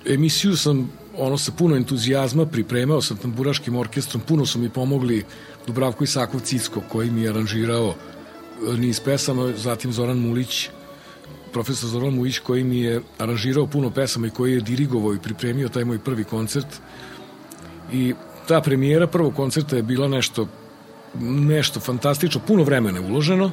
Emisiju 0.07 0.57
sam 0.57 0.93
ono 1.19 1.39
sa 1.39 1.53
puno 1.53 1.77
entuzijazma 1.77 2.47
pripremao 2.47 3.03
sa 3.03 3.15
tamburaškim 3.15 3.77
orkestrom, 3.77 4.23
puno 4.23 4.47
su 4.47 4.59
mi 4.59 4.69
pomogli 4.69 5.25
Dubravko 5.67 6.05
Isakov 6.05 6.41
Cicko 6.41 6.83
koji 6.89 7.11
mi 7.11 7.23
je 7.23 7.31
aranžirao 7.31 7.95
e, 7.95 8.77
niz 8.77 9.01
pesama, 9.01 9.53
zatim 9.57 9.93
Zoran 9.93 10.19
Mulić, 10.19 10.69
profesor 11.53 11.91
Zoran 11.91 12.15
Mulić 12.15 12.39
koji 12.39 12.65
mi 12.65 12.81
je 12.81 13.01
aranžirao 13.19 13.67
puno 13.67 13.91
pesama 13.91 14.27
i 14.27 14.31
koji 14.31 14.53
je 14.53 14.61
dirigovao 14.61 15.15
i 15.15 15.19
pripremio 15.23 15.69
taj 15.69 15.85
moj 15.85 15.99
prvi 15.99 16.25
koncert. 16.25 16.67
I 17.93 18.15
ta 18.49 18.61
premijera 18.61 19.07
prvog 19.07 19.35
koncerta 19.35 19.77
je 19.77 19.83
bila 19.83 20.09
nešto 20.09 20.47
nešto 21.19 21.81
fantastično, 21.81 22.41
puno 22.47 22.63
vremena 22.63 22.99
je 22.99 23.07
uloženo. 23.07 23.51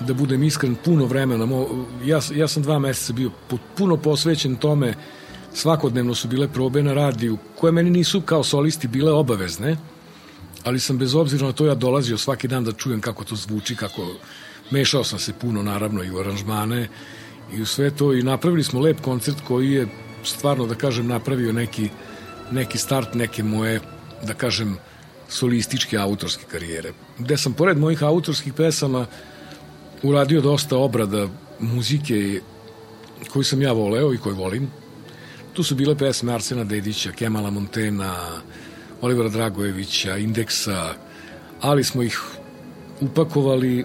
Da 0.00 0.14
budem 0.14 0.42
iskren, 0.42 0.76
puno 0.84 1.06
vremena 1.06 1.46
ja, 2.04 2.20
ja 2.34 2.48
sam 2.48 2.62
dva 2.62 2.78
meseca 2.78 3.12
bio 3.12 3.30
puno 3.76 3.96
posvećen 3.96 4.56
tome 4.56 4.94
svakodnevno 5.54 6.14
su 6.14 6.28
bile 6.28 6.48
probe 6.48 6.82
na 6.82 6.94
radiju, 6.94 7.38
koje 7.60 7.72
meni 7.72 7.90
nisu 7.90 8.20
kao 8.20 8.44
solisti 8.44 8.88
bile 8.88 9.12
obavezne, 9.12 9.76
ali 10.64 10.80
sam 10.80 10.98
bez 10.98 11.14
obzira 11.14 11.46
na 11.46 11.52
to 11.52 11.66
ja 11.66 11.74
dolazio 11.74 12.18
svaki 12.18 12.48
dan 12.48 12.64
da 12.64 12.72
čujem 12.72 13.00
kako 13.00 13.24
to 13.24 13.36
zvuči, 13.36 13.76
kako 13.76 14.06
mešao 14.70 15.04
sam 15.04 15.18
se 15.18 15.32
puno 15.32 15.62
naravno 15.62 16.02
i 16.04 16.10
u 16.10 16.18
aranžmane 16.18 16.88
i 17.54 17.62
u 17.62 17.66
sve 17.66 17.90
to 17.90 18.12
i 18.14 18.22
napravili 18.22 18.64
smo 18.64 18.80
lep 18.80 19.00
koncert 19.00 19.36
koji 19.48 19.72
je 19.72 19.88
stvarno 20.24 20.66
da 20.66 20.74
kažem 20.74 21.06
napravio 21.06 21.52
neki, 21.52 21.88
neki 22.50 22.78
start 22.78 23.14
neke 23.14 23.42
moje 23.42 23.80
da 24.26 24.34
kažem 24.34 24.76
solističke 25.28 25.98
autorske 25.98 26.44
karijere. 26.50 26.92
Gde 27.18 27.36
sam 27.36 27.52
pored 27.52 27.78
mojih 27.78 28.02
autorskih 28.02 28.52
pesama 28.52 29.06
uradio 30.02 30.40
dosta 30.40 30.76
obrada 30.76 31.28
muzike 31.60 32.40
koju 33.32 33.44
sam 33.44 33.62
ja 33.62 33.72
voleo 33.72 34.14
i 34.14 34.18
koju 34.18 34.34
volim 34.34 34.70
Tu 35.52 35.62
su 35.62 35.74
bile 35.74 35.94
pesme 35.94 36.32
Arsena 36.32 36.64
Dedića, 36.64 37.12
Kemala 37.12 37.50
Montena, 37.50 38.14
Olivera 39.00 39.28
Dragojevića, 39.28 40.16
Indeksa, 40.16 40.94
ali 41.60 41.84
smo 41.84 42.02
ih 42.02 42.20
upakovali 43.00 43.84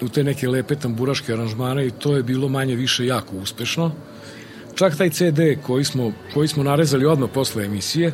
u 0.00 0.08
te 0.08 0.24
neke 0.24 0.48
lepe 0.48 0.76
tamburaške 0.76 1.32
aranžmane 1.32 1.86
i 1.86 1.90
to 1.90 2.16
je 2.16 2.22
bilo 2.22 2.48
manje 2.48 2.74
više 2.74 3.06
jako 3.06 3.36
uspešno. 3.36 3.92
Čak 4.74 4.96
taj 4.96 5.10
CD 5.10 5.40
koji 5.66 5.84
smo, 5.84 6.12
koji 6.34 6.48
smo 6.48 6.62
narezali 6.62 7.06
odmah 7.06 7.30
posle 7.34 7.64
emisije, 7.64 8.12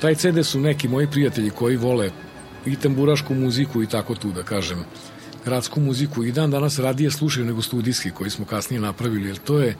taj 0.00 0.14
CD 0.14 0.44
su 0.44 0.60
neki 0.60 0.88
moji 0.88 1.06
prijatelji 1.06 1.50
koji 1.50 1.76
vole 1.76 2.10
i 2.66 2.76
tamburašku 2.76 3.34
muziku 3.34 3.82
i 3.82 3.86
tako 3.86 4.14
tu 4.14 4.32
da 4.32 4.42
kažem 4.42 4.84
gradsku 5.44 5.80
muziku 5.80 6.24
i 6.24 6.32
dan 6.32 6.50
danas 6.50 6.78
radije 6.78 7.10
slušaju 7.10 7.46
nego 7.46 7.62
studijski 7.62 8.10
koji 8.10 8.30
smo 8.30 8.44
kasnije 8.44 8.80
napravili, 8.80 9.28
jer 9.28 9.38
to 9.38 9.58
je 9.58 9.76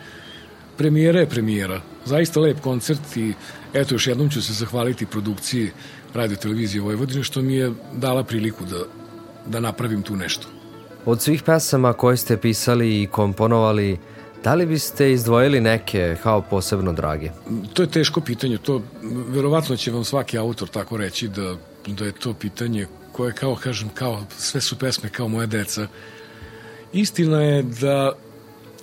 premijera 0.77 1.21
je 1.21 1.29
premijera. 1.29 1.81
Zaista 2.05 2.41
lep 2.41 2.61
koncert 2.61 3.17
i 3.17 3.33
eto 3.75 3.95
još 3.95 4.07
jednom 4.07 4.31
ću 4.31 4.43
se 4.43 4.53
zahvaliti 4.53 5.07
produkciji 5.07 5.71
Radio 6.15 6.37
Televizije 6.37 6.83
Vojvodine 6.83 7.25
što 7.25 7.43
mi 7.43 7.55
je 7.55 7.73
dala 7.93 8.25
priliku 8.25 8.65
da, 8.65 8.85
da 9.47 9.61
napravim 9.61 10.03
tu 10.03 10.17
nešto. 10.17 10.47
Od 11.05 11.23
svih 11.23 11.43
pesama 11.43 11.93
koje 11.93 12.17
ste 12.17 12.37
pisali 12.37 13.03
i 13.03 13.07
komponovali, 13.07 13.99
da 14.45 14.55
li 14.55 14.67
biste 14.67 15.13
izdvojili 15.13 15.61
neke 15.61 16.17
kao 16.23 16.43
posebno 16.43 16.93
drage? 16.93 17.31
To 17.75 17.83
je 17.83 17.91
teško 17.91 18.21
pitanje. 18.21 18.59
To 18.59 18.83
verovatno 19.29 19.77
će 19.77 19.91
vam 19.91 20.05
svaki 20.05 20.39
autor 20.39 20.69
tako 20.69 20.97
reći 20.97 21.29
da, 21.29 21.57
da 21.87 22.05
je 22.05 22.13
to 22.13 22.35
pitanje 22.35 22.87
koje 23.13 23.33
kao 23.33 23.57
kažem 23.57 23.89
kao 23.95 24.25
sve 24.39 24.61
su 24.61 24.79
pesme 24.79 25.09
kao 25.09 25.29
moje 25.29 25.47
deca. 25.47 25.87
Istina 26.93 27.43
je 27.43 27.63
da 27.63 28.13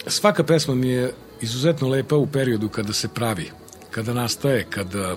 svaka 0.07 0.43
pesma 0.43 0.75
mi 0.75 0.87
je 0.87 1.13
izuzetno 1.41 1.87
lepa 1.87 2.15
u 2.15 2.27
periodu 2.27 2.69
kada 2.69 2.93
se 2.93 3.07
pravi, 3.07 3.51
kada 3.91 4.13
nastaje, 4.13 4.65
kada 4.69 5.15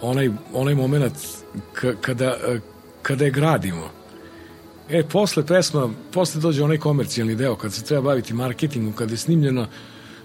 onaj, 0.00 0.30
onaj 0.52 0.74
moment 0.74 1.14
kada, 2.00 2.36
kada 3.02 3.24
je 3.24 3.30
gradimo. 3.30 3.90
E, 4.88 5.02
posle 5.02 5.46
pesma, 5.46 5.88
posle 6.12 6.40
dođe 6.40 6.64
onaj 6.64 6.78
komercijalni 6.78 7.34
deo, 7.34 7.56
kada 7.56 7.70
se 7.70 7.84
treba 7.84 8.02
baviti 8.02 8.34
marketingom, 8.34 8.92
kada 8.92 9.12
je 9.12 9.16
snimljena, 9.16 9.68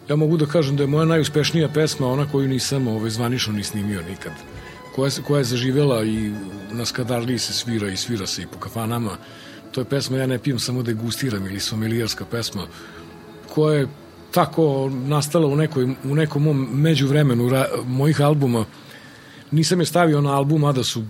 ja 0.09 0.15
mogu 0.15 0.37
da 0.37 0.45
kažem 0.45 0.75
da 0.75 0.83
je 0.83 0.87
moja 0.87 1.05
najuspešnija 1.05 1.69
pesma 1.69 2.07
ona 2.07 2.31
koju 2.31 2.47
nisam 2.47 2.87
ovaj, 2.87 3.09
zvanično 3.09 3.53
ni 3.53 3.63
snimio 3.63 4.01
nikad. 4.09 4.31
Koja, 4.95 5.11
koja 5.27 5.37
je 5.37 5.43
zaživela 5.43 6.03
i 6.03 6.31
na 6.71 6.85
skadarliji 6.85 7.39
se 7.39 7.53
svira 7.53 7.89
i 7.89 7.97
svira 7.97 8.27
se 8.27 8.41
i 8.41 8.47
po 8.47 8.59
kafanama. 8.59 9.17
To 9.71 9.81
je 9.81 9.85
pesma 9.85 10.17
Ja 10.17 10.27
ne 10.27 10.39
pijem, 10.39 10.59
samo 10.59 10.83
degustiram 10.83 11.45
ili 11.45 11.59
somelijarska 11.59 12.25
pesma 12.25 12.67
koja 13.53 13.79
je 13.79 13.87
tako 14.35 14.91
nastala 15.07 15.47
u, 15.47 15.55
nekoj, 15.55 15.95
u 16.03 16.15
nekom 16.15 16.43
mom 16.43 16.67
međuvremenu 16.73 17.49
ra, 17.49 17.67
mojih 17.85 18.21
albuma. 18.21 18.65
Nisam 19.51 19.79
je 19.79 19.85
stavio 19.85 20.21
na 20.21 20.35
album, 20.35 20.63
a 20.63 20.71
da 20.71 20.83
su 20.83 21.03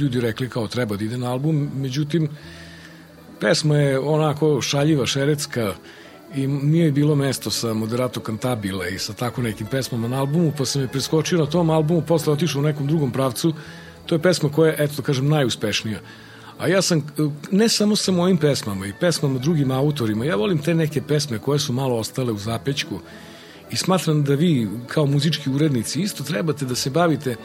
ljudi 0.00 0.20
rekli 0.20 0.48
kao 0.48 0.68
treba 0.68 0.96
da 0.96 1.04
ide 1.04 1.18
na 1.18 1.30
album, 1.32 1.70
međutim, 1.74 2.28
pesma 3.40 3.76
je 3.76 3.98
onako 3.98 4.60
šaljiva, 4.60 5.06
šerecka 5.06 5.74
i 6.34 6.46
nije 6.46 6.92
bilo 6.92 7.14
mesto 7.14 7.50
sa 7.50 7.74
Moderato 7.74 8.20
Cantabile 8.20 8.90
i 8.94 8.98
sa 8.98 9.12
tako 9.12 9.42
nekim 9.42 9.66
pesmama 9.66 10.08
na 10.08 10.20
albumu, 10.20 10.52
pa 10.58 10.64
sam 10.64 10.82
je 10.82 10.88
preskočio 10.88 11.38
na 11.38 11.46
tom 11.46 11.70
albumu, 11.70 12.02
posle 12.02 12.32
otišao 12.32 12.60
u 12.60 12.64
nekom 12.64 12.86
drugom 12.86 13.12
pravcu. 13.12 13.54
To 14.06 14.14
je 14.14 14.22
pesma 14.22 14.48
koja 14.52 14.72
je, 14.72 14.84
eto 14.84 14.94
da 14.96 15.02
kažem, 15.02 15.28
najuspešnija. 15.28 16.00
A 16.58 16.68
ja 16.68 16.82
sam, 16.82 17.06
ne 17.50 17.68
samo 17.68 17.96
sa 17.96 18.12
mojim 18.12 18.36
pesmama 18.36 18.86
i 18.86 18.92
pesmama 19.00 19.38
drugim 19.38 19.70
autorima, 19.70 20.24
ja 20.24 20.36
volim 20.36 20.58
te 20.58 20.74
neke 20.74 21.02
pesme 21.02 21.38
koje 21.38 21.58
su 21.58 21.72
malo 21.72 21.96
ostale 21.96 22.32
u 22.32 22.38
zapećku 22.38 23.00
I 23.70 23.76
smatram 23.76 24.24
da 24.24 24.34
vi, 24.34 24.68
kao 24.86 25.06
muzički 25.06 25.50
urednici, 25.50 26.00
isto 26.00 26.24
trebate 26.24 26.64
da 26.64 26.74
se 26.74 26.90
bavite, 26.90 27.36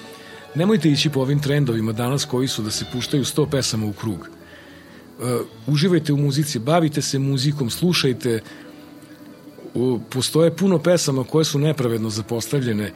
nemojte 0.56 0.90
ići 0.90 1.10
po 1.10 1.22
ovim 1.22 1.42
trendovima 1.42 1.92
danas 1.92 2.26
koji 2.26 2.48
su 2.48 2.62
da 2.62 2.72
se 2.72 2.86
puštaju 2.94 3.24
100 3.24 3.50
pesama 3.50 3.86
u 3.86 3.94
krug. 3.94 4.20
Uh, 4.20 5.48
uživajte 5.68 6.14
u 6.14 6.18
muzici, 6.18 6.60
bavite 6.60 7.02
se 7.02 7.20
muzikom, 7.20 7.70
slušajte, 7.70 8.40
postoje 10.10 10.56
puno 10.56 10.80
pesama 10.80 11.24
koje 11.24 11.46
su 11.46 11.60
nepravedno 11.60 12.10
zapostavljene, 12.10 12.92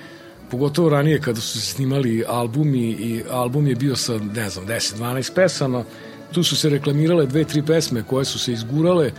pogotovo 0.52 0.90
ranije 0.90 1.22
kada 1.22 1.42
su 1.42 1.62
se 1.62 1.74
snimali 1.74 2.24
albumi 2.28 2.80
i 2.80 3.24
album 3.32 3.68
je 3.68 3.76
bio 3.76 3.96
sa, 3.96 4.18
ne 4.18 4.50
znam, 4.50 4.66
10-12 4.68 5.34
pesama, 5.36 5.84
tu 6.32 6.44
su 6.44 6.56
se 6.56 6.70
reklamirale 6.70 7.26
dve, 7.26 7.44
tri 7.44 7.62
pesme 7.62 8.04
koje 8.04 8.26
su 8.26 8.40
se 8.40 8.54
izgurale 8.54 9.12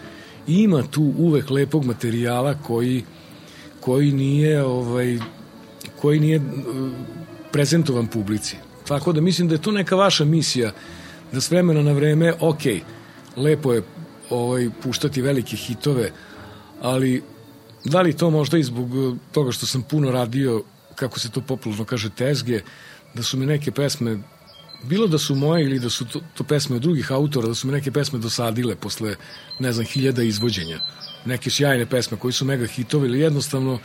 i 0.46 0.54
ima 0.54 0.82
tu 0.82 1.12
uvek 1.18 1.50
lepog 1.50 1.84
materijala 1.84 2.54
koji 2.54 3.04
koji 3.80 4.12
nije 4.12 4.62
ovaj 4.64 5.18
koji 6.00 6.20
nije 6.20 6.38
uh, 6.38 6.44
prezentovan 7.52 8.06
publici. 8.06 8.56
Tako 8.88 9.12
da 9.12 9.20
mislim 9.20 9.48
da 9.48 9.54
je 9.54 9.62
to 9.62 9.72
neka 9.72 9.96
vaša 9.96 10.24
misija 10.24 10.72
da 11.32 11.40
s 11.40 11.50
vremena 11.50 11.82
na 11.82 11.92
vreme, 11.92 12.34
ok, 12.40 12.62
lepo 13.36 13.72
je 13.72 13.82
ovaj, 14.30 14.70
puštati 14.82 15.22
velike 15.22 15.56
hitove, 15.56 16.10
ali 16.82 17.22
da 17.84 18.02
li 18.02 18.16
to 18.16 18.30
možda 18.30 18.58
i 18.58 18.62
zbog 18.62 18.94
uh, 18.94 19.16
toga 19.32 19.52
što 19.52 19.66
sam 19.66 19.82
puno 19.82 20.10
radio, 20.10 20.62
kako 20.96 21.18
se 21.20 21.30
to 21.30 21.40
popularno 21.40 21.84
kaže, 21.84 22.10
tezge, 22.10 22.60
da 23.14 23.22
su 23.22 23.36
mi 23.36 23.46
neke 23.46 23.70
pesme 23.70 24.18
bilo 24.82 25.06
da 25.06 25.18
su 25.18 25.34
moje 25.34 25.64
ili 25.64 25.78
da 25.78 25.90
su 25.90 26.04
to, 26.04 26.20
to 26.34 26.44
pesme 26.44 26.76
od 26.76 26.82
drugih 26.82 27.12
autora, 27.12 27.48
da 27.48 27.54
su 27.54 27.66
mi 27.66 27.72
neke 27.72 27.90
pesme 27.92 28.18
dosadile 28.18 28.76
posle, 28.76 29.16
ne 29.58 29.72
znam, 29.72 29.86
hiljada 29.86 30.22
izvođenja. 30.22 30.80
Neke 31.24 31.50
sjajne 31.50 31.86
pesme 31.86 32.18
koji 32.18 32.32
su 32.32 32.44
mega 32.44 32.66
hitovi 32.66 33.08
ili 33.08 33.20
jednostavno, 33.20 33.78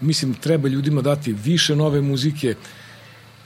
mislim, 0.00 0.34
treba 0.34 0.68
ljudima 0.68 1.02
dati 1.02 1.32
više 1.32 1.76
nove 1.76 2.00
muzike. 2.00 2.54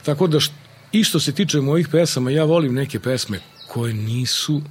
Tako 0.05 0.27
da, 0.27 0.39
št, 0.39 0.51
i 0.91 1.03
što 1.03 1.19
se 1.19 1.31
tiče 1.31 1.61
mojih 1.61 1.87
pesama, 1.87 2.31
ja 2.31 2.43
volim 2.43 2.73
neke 2.73 2.99
pesme 2.99 3.39
koje 3.67 3.93
nisu 3.93 4.61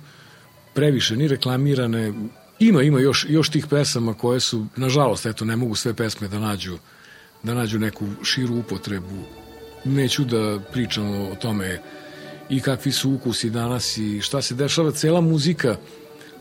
previše 0.75 1.17
ni 1.17 1.29
reklamirane. 1.29 2.13
Ima, 2.59 2.83
ima 2.83 3.01
još, 3.01 3.27
još 3.29 3.49
tih 3.49 3.67
pesama 3.67 4.15
koje 4.15 4.41
su, 4.41 4.67
nažalost, 4.77 5.27
eto, 5.27 5.45
ne 5.45 5.57
mogu 5.57 5.75
sve 5.75 5.95
pesme 5.95 6.29
da 6.29 6.39
nađu, 6.39 6.79
da 7.47 7.55
nađu 7.55 7.79
neku 7.79 8.07
širu 8.23 8.59
upotrebu 8.59 9.23
neću 9.85 10.25
da 10.25 10.59
pričam 10.73 11.05
o 11.11 11.35
tome 11.35 11.81
i 12.49 12.61
kakvi 12.61 12.93
su 12.93 13.13
ukusi 13.13 13.51
danas 13.51 13.97
i 13.97 14.21
šta 14.21 14.43
se 14.43 14.55
dešava. 14.55 14.91
Cela 14.91 15.21
muzika, 15.21 15.77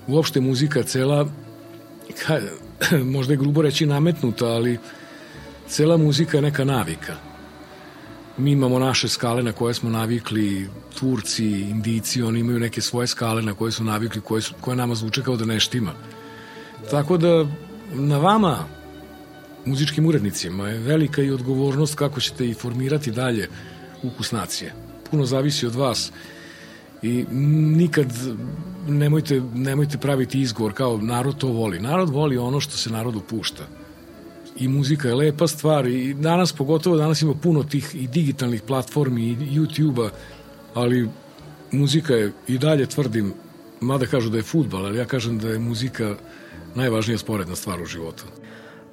uopšte 0.07 0.41
muzika, 0.41 0.83
cela, 0.83 1.27
ka, 2.25 2.39
možda 3.15 3.33
je 3.33 3.37
grubo 3.37 3.61
reći 3.61 3.85
nametnuta, 3.85 4.45
ali 4.45 4.79
cela 5.67 5.97
muzika 5.97 6.37
je 6.37 6.41
neka 6.41 6.65
navika. 6.65 7.15
Mi 8.37 8.51
imamo 8.51 8.79
naše 8.79 9.07
skale 9.07 9.43
na 9.43 9.51
koje 9.51 9.73
smo 9.73 9.89
navikli, 9.89 10.69
Turci, 10.99 11.45
Indici, 11.45 12.21
oni 12.21 12.39
imaju 12.39 12.59
neke 12.59 12.81
svoje 12.81 13.07
skale 13.07 13.41
na 13.41 13.53
koje 13.53 13.71
su 13.71 13.83
navikli, 13.83 14.21
koje, 14.21 14.41
su, 14.41 14.53
koje 14.61 14.75
nama 14.75 14.95
zvuče 14.95 15.23
kao 15.23 15.35
da 15.37 15.45
neštima. 15.45 15.93
Tako 16.91 17.17
da 17.17 17.45
na 17.93 18.17
vama 18.17 18.74
muzičkim 19.65 20.05
urednicima 20.05 20.69
je 20.69 20.79
velika 20.79 21.21
i 21.21 21.31
odgovornost 21.31 21.95
kako 21.95 22.19
ćete 22.19 22.49
i 22.49 22.53
formirati 22.53 23.11
dalje 23.11 23.49
ukus 24.03 24.31
nacije. 24.31 24.73
Puno 25.11 25.25
zavisi 25.25 25.65
od 25.65 25.75
vas 25.75 26.11
i 27.01 27.25
nikad 27.77 28.13
nemojte, 28.87 29.41
nemojte 29.53 29.97
praviti 29.97 30.41
izgovor 30.41 30.73
kao 30.73 30.97
narod 30.97 31.37
to 31.37 31.47
voli. 31.47 31.79
Narod 31.79 32.09
voli 32.09 32.37
ono 32.37 32.59
što 32.59 32.77
se 32.77 32.89
narodu 32.89 33.21
pušta. 33.21 33.63
I 34.57 34.67
muzika 34.67 35.07
je 35.07 35.15
lepa 35.15 35.47
stvar 35.47 35.87
i 35.87 36.13
danas 36.13 36.53
pogotovo 36.53 36.97
danas 36.97 37.21
ima 37.21 37.33
puno 37.33 37.63
tih 37.63 37.95
i 37.95 38.07
digitalnih 38.07 38.61
platformi 38.61 39.21
i 39.21 39.35
YouTube-a, 39.35 40.09
ali 40.73 41.09
muzika 41.71 42.13
je 42.13 42.31
i 42.47 42.57
dalje 42.57 42.85
tvrdim, 42.85 43.33
mada 43.81 44.05
kažu 44.05 44.29
da 44.29 44.37
je 44.37 44.43
futbal, 44.43 44.85
ali 44.85 44.97
ja 44.97 45.05
kažem 45.05 45.39
da 45.39 45.49
je 45.49 45.59
muzika 45.59 46.15
najvažnija 46.75 47.17
sporedna 47.17 47.55
stvar 47.55 47.81
u 47.81 47.85
životu. 47.85 48.23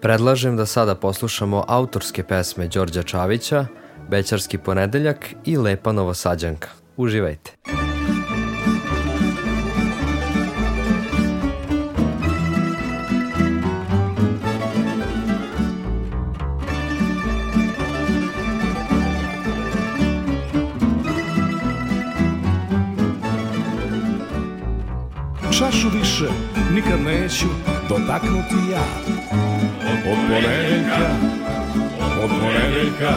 Predlažem 0.03 0.57
da 0.57 0.67
sada 0.67 0.95
poslušamo 0.95 1.65
autorske 1.69 2.23
pesme 2.23 2.69
Đorđa 2.69 3.03
Čavića, 3.03 3.67
Bećarski 4.11 4.59
ponedeljak 4.59 5.35
i 5.45 5.57
Lepa 5.57 5.93
Novosađanka. 5.93 6.69
Uživajte! 6.97 7.51
Čašu 25.59 25.89
više 25.99 26.29
nikad 26.75 27.01
neću 27.01 27.47
dotaknuti 27.89 28.73
ja 28.73 29.13
Od 30.13 30.19
ponedeljka, 30.29 30.99
od 32.25 32.31
ponedeljka 32.41 33.13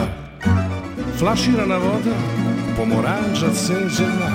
Flaširana 1.18 1.76
voda, 1.76 2.16
pomoranđa 2.76 3.50
ceđena 3.54 4.30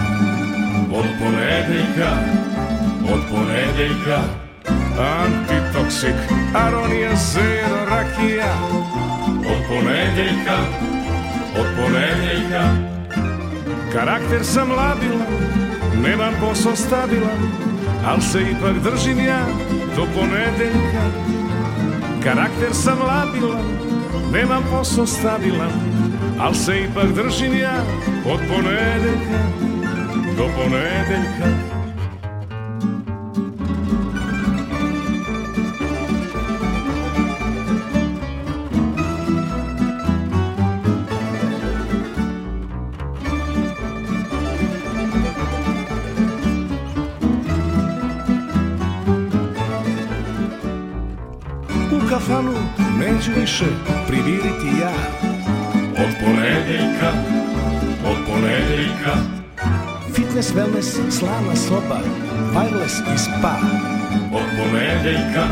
Od 0.93 1.05
ponedeljka, 1.19 2.11
od 3.13 3.21
ponedeljka 3.31 4.19
Antitoksik, 5.21 6.15
aronija, 6.55 7.15
zero, 7.15 7.85
rakija. 7.89 8.53
Od 9.27 9.61
ponedeljka, 9.69 10.57
od 11.59 11.65
ponedeljka 11.77 12.63
Karakter 13.93 14.43
sam 14.43 14.71
labilan, 14.71 15.33
nemam 16.03 16.33
posao 16.41 16.75
stabilan 16.75 17.39
Al 18.05 18.21
se 18.21 18.41
ipak 18.41 18.83
držim 18.83 19.19
ja 19.19 19.45
do 19.95 20.05
ponedeljka 20.15 21.31
Karakter 22.23 22.73
sam 22.73 22.99
labilan, 22.99 23.65
nemam 24.31 24.63
posao 24.71 25.05
stabilan 25.05 25.71
Al 26.39 26.53
se 26.53 26.79
ipak 26.79 27.11
držim 27.15 27.57
ja 27.57 27.83
od 28.25 28.39
ponedeljka 28.49 29.39
do 30.37 30.47
ponedeljka 30.55 31.70
više 53.51 53.65
priviriti 54.07 54.79
ja. 54.81 54.91
Od 56.03 56.13
ponedeljka, 56.23 57.09
od 58.05 58.17
ponedeljka 58.27 59.13
Fitness, 60.15 60.53
wellness, 60.53 61.11
slana 61.11 61.55
soba, 61.55 61.99
wireless 62.53 63.15
i 63.15 63.17
spa. 63.17 63.55
Od 64.33 64.47
ponedeljka, 64.57 65.43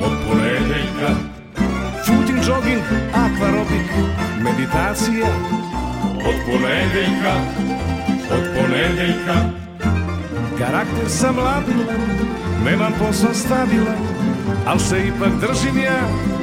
od 0.00 0.12
ponedeljka 0.28 1.10
Footing, 2.06 2.38
jogging, 2.48 2.82
akvarobik, 3.14 3.88
meditacija. 4.42 5.26
Od 6.28 6.34
ponedeljka, 6.46 7.34
od 8.30 8.44
ponedeljka 8.56 9.34
Karakter 10.58 11.08
sam 11.08 11.38
labilan, 11.38 12.00
nemam 12.64 12.92
posao 12.98 13.34
stabilan 13.34 14.20
Al 14.66 14.78
se 14.78 15.06
ipak 15.06 15.32
držim 15.40 15.78
ja 15.78 16.00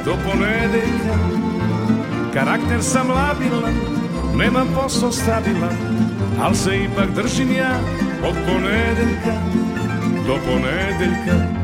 do 0.08 0.16
ponedeljka. 0.24 1.14
Karakter 2.34 2.82
sam 2.82 3.10
labilan, 3.10 3.74
nemam 4.36 4.68
posao 4.74 5.12
stabilan 5.12 5.76
Al 6.42 6.54
se 6.54 6.76
ipak 6.76 7.10
držim 7.14 7.52
ja 7.52 7.80
od 8.28 8.34
ponedeljka 8.46 9.34
do 10.26 10.36
ponedeljka 10.46 11.57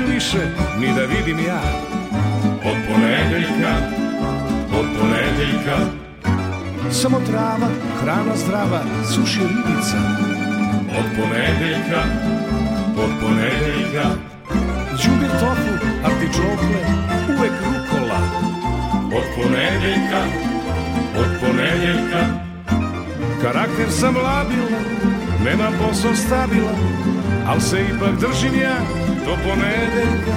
neću 0.00 0.12
više 0.12 0.38
ni 0.80 0.94
da 0.94 1.04
vidim 1.04 1.38
ja. 1.46 1.60
Od 2.64 2.76
ponedeljka, 2.88 3.72
od 4.78 4.86
ponedeljka. 4.98 5.76
Samo 6.90 7.20
trava, 7.26 7.68
hrana 8.00 8.36
zdrava, 8.36 8.80
suši 9.14 9.40
ribica. 9.40 9.98
Od 10.98 11.04
ponedeljka, 11.16 12.02
od 12.96 13.10
ponedeljka. 13.20 14.04
Đubir 14.90 15.30
tofu, 15.30 15.72
artičokle, 16.04 16.80
uvek 17.28 17.52
rukola. 17.64 18.20
Od 19.18 19.24
ponedeljka, 19.36 20.20
od 21.18 21.40
ponedeljka. 21.40 22.20
Karakter 23.42 23.90
sam 23.90 24.16
labilan, 24.16 24.84
nemam 25.44 25.72
posao 25.80 26.14
stabilan 26.14 26.74
Al 27.48 27.60
se 27.60 27.80
ipak 27.80 28.20
držim 28.20 28.60
ja 28.60 28.97
do 29.28 29.36
ponedeljka. 29.44 30.36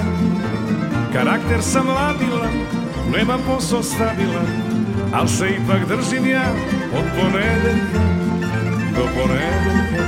Karakter 1.12 1.62
sam 1.62 1.88
labilan, 1.88 2.52
nemam 3.16 3.40
posao 3.46 3.82
stabilan 3.82 4.46
Al 5.14 5.26
se 5.26 5.48
ipak 5.48 5.88
držim 5.88 6.26
ja 6.30 6.52
od 6.94 7.04
ponedeljka 7.20 8.00
do 8.96 9.08
ponedeljka. 9.14 10.02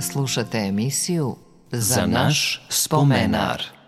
Slušate 0.00 0.58
emisiju 0.58 1.36
Za, 1.72 1.94
Za 1.94 2.06
naš 2.06 2.62
spomenar. 2.68 3.79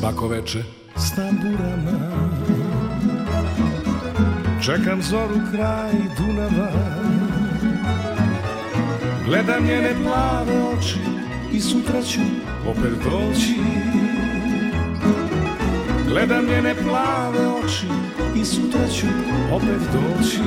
Svako 0.00 0.28
veče. 0.28 0.62
S 0.96 1.14
tamburama 1.14 1.98
Čekam 4.64 5.02
zoru 5.02 5.34
kraj 5.52 5.92
Dunava. 6.18 6.70
Gledam 9.26 9.64
njene 9.64 9.94
plave 10.04 10.62
oči 10.62 10.98
I 11.52 11.60
sutra 11.60 12.02
ću 12.02 12.20
opet 12.66 12.92
doći. 13.04 13.56
Gledam 16.08 16.44
njene 16.46 16.74
plave 16.74 17.48
oči 17.48 17.86
I 18.36 18.44
sutra 18.44 18.88
ću 18.88 19.06
opet 19.52 19.80
doći. 19.92 20.40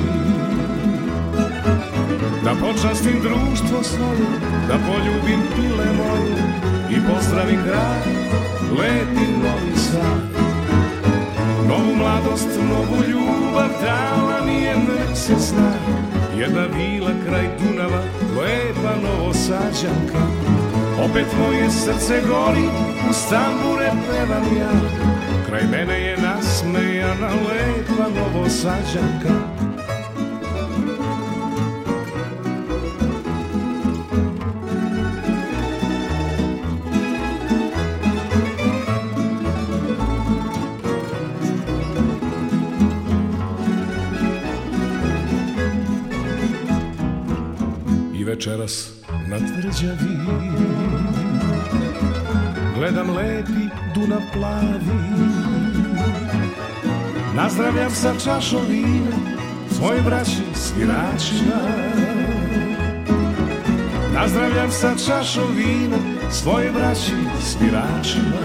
Da 2.44 2.54
počastim 2.60 3.20
društvo 3.22 3.82
svoje 3.82 4.26
Da 4.68 4.78
poljubim 4.86 5.40
pile 5.56 5.86
moje 5.96 6.36
I 6.90 6.96
pozdravim 7.08 7.60
grad 7.64 8.53
Lepi 8.70 9.26
novi 9.42 9.76
sad 9.76 10.22
Novu 11.68 11.94
mladost, 11.96 12.48
novu 12.70 13.02
ljubav 13.10 13.68
Dala 13.82 14.44
mi 14.46 14.62
je 14.62 14.76
mrce 14.76 15.40
sna 15.40 15.72
Jedna 16.38 16.66
vila 16.76 17.10
kraj 17.26 17.48
Dunava 17.58 18.02
Lepa 18.36 18.94
novosađanka. 19.02 20.22
Opet 21.04 21.26
moje 21.38 21.70
srce 21.70 22.22
gori 22.28 22.68
U 23.10 23.12
stambure 23.12 23.90
pevam 24.10 24.56
ja. 24.58 24.70
Kraj 25.48 25.62
mene 25.70 26.00
je 26.00 26.16
nasmejana 26.16 27.28
Lepa 27.28 28.08
novosađanka 28.20 29.53
tvrđavi 49.84 50.50
Gledam 52.74 53.10
lepi 53.10 53.68
Dunav 53.94 54.20
plavi. 54.32 54.98
Nazdravljam 57.34 57.90
sa 57.90 58.12
čašom 58.24 58.60
vina 58.68 59.16
Svoj 59.70 60.00
braći 60.04 60.42
sviračima. 60.54 61.60
Nazdravljam 64.14 64.70
sa 64.70 64.94
čašom 65.06 65.56
vina 65.56 65.96
Svoje 66.30 66.70
braći 66.72 67.12
sviračima. 67.42 68.40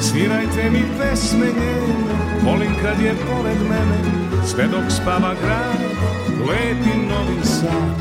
Svirajte 0.00 0.70
mi 0.70 0.82
pesme 0.98 1.46
njene 1.46 2.04
Volim 2.44 2.72
kad 2.82 3.00
je 3.00 3.14
pored 3.14 3.60
mene 3.62 4.44
Sve 4.46 4.66
dok 4.66 4.90
spava 4.90 5.34
grad 5.42 5.91
lepi 6.48 6.98
novi 7.08 7.44
sad. 7.44 7.96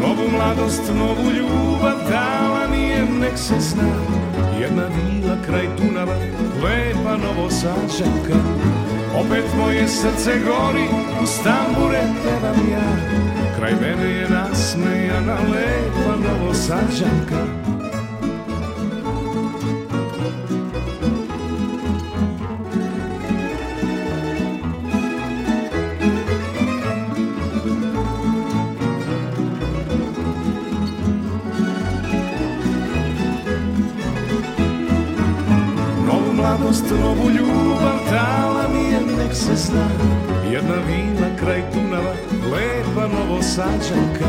Novu 0.00 0.30
mladost, 0.30 0.82
novu 0.98 1.30
ljubav 1.30 1.98
dala 2.10 2.68
mi 2.70 2.82
je 2.82 3.04
nek 3.20 3.38
se 3.38 3.54
zna. 3.60 3.88
Jedna 4.60 4.82
vila 4.82 5.36
kraj 5.46 5.68
Dunava, 5.78 6.14
lepa 6.62 7.16
novosađanka. 7.16 8.38
Opet 9.20 9.44
moje 9.58 9.88
srce 9.88 10.32
gori, 10.46 10.86
u 11.22 11.26
stambure 11.26 12.02
pevam 12.24 12.70
ja. 12.70 12.96
Kraj 13.56 13.72
mene 13.80 14.10
je 14.10 14.28
nasmejana 14.28 15.34
lepa 15.34 16.16
novosađanka 16.28 17.71
novu 37.14 37.30
ljubav 37.30 37.98
Dala 38.10 38.68
mi 38.74 38.92
je 38.92 39.00
nek 39.00 39.34
se 39.34 39.56
zna. 39.56 39.88
Jedna 40.52 40.74
vila 40.74 41.36
kraj 41.40 41.62
Dunava 41.74 42.14
Lepa 42.52 43.08
novosađanka. 43.16 44.28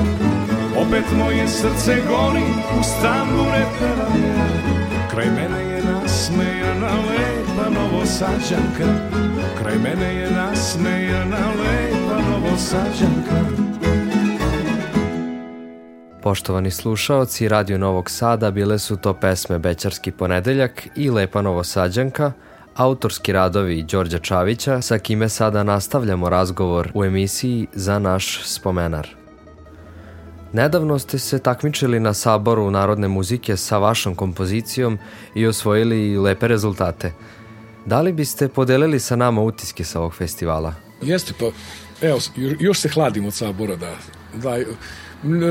Opet 0.78 1.06
moje 1.18 1.48
srce 1.48 1.96
gori 2.10 2.46
U 2.80 2.84
stambure 2.84 3.66
pevam 3.80 4.24
ja 4.24 4.48
Kraj 5.12 5.26
mene 5.26 5.76
je 5.76 5.84
nasmejana 5.84 6.92
Lepa 7.10 7.70
novosađanka. 7.70 9.10
Kraj 9.60 9.78
mene 9.78 10.16
je 10.16 10.32
nasmejana 10.32 11.48
Lepa 11.60 12.22
novosađanka. 12.30 13.64
Poštovani 16.22 16.72
slušaoci 16.72 17.48
Radio 17.48 17.78
Novog 17.78 18.10
Sada 18.10 18.52
bile 18.52 18.80
su 18.80 18.98
to 18.98 19.14
pesme 19.14 19.60
Bećarski 19.60 20.12
ponedeljak 20.12 20.88
i 20.96 21.10
Lepa 21.10 21.42
Novosađanka, 21.42 22.32
autorski 22.76 23.34
radovi 23.34 23.84
Đorđa 23.84 24.20
Čavića 24.20 24.82
sa 24.82 24.98
kime 24.98 25.30
sada 25.30 25.64
nastavljamo 25.64 26.30
razgovor 26.30 26.92
u 26.94 27.06
emisiji 27.06 27.68
Za 27.74 28.00
naš 28.00 28.42
spomenar. 28.44 29.08
Nedavno 30.54 31.00
ste 31.00 31.20
se 31.20 31.40
takmičili 31.40 32.00
na 32.00 32.14
saboru 32.14 32.72
narodne 32.72 33.08
muzike 33.08 33.58
sa 33.58 33.78
vašom 33.78 34.16
kompozicijom 34.16 35.00
i 35.36 35.48
osvojili 35.48 36.18
lepe 36.18 36.48
rezultate. 36.48 37.14
Da 37.86 38.02
li 38.02 38.14
biste 38.14 38.48
podelili 38.48 39.00
sa 39.00 39.16
nama 39.16 39.42
utiske 39.42 39.84
sa 39.84 40.00
ovog 40.00 40.14
festivala? 40.14 40.74
Jeste, 41.02 41.34
pa 41.40 41.46
evo, 42.08 42.20
još 42.60 42.80
se 42.80 42.90
hladim 42.90 43.26
od 43.26 43.34
sabora 43.34 43.76
da, 43.76 43.96
da 44.34 44.58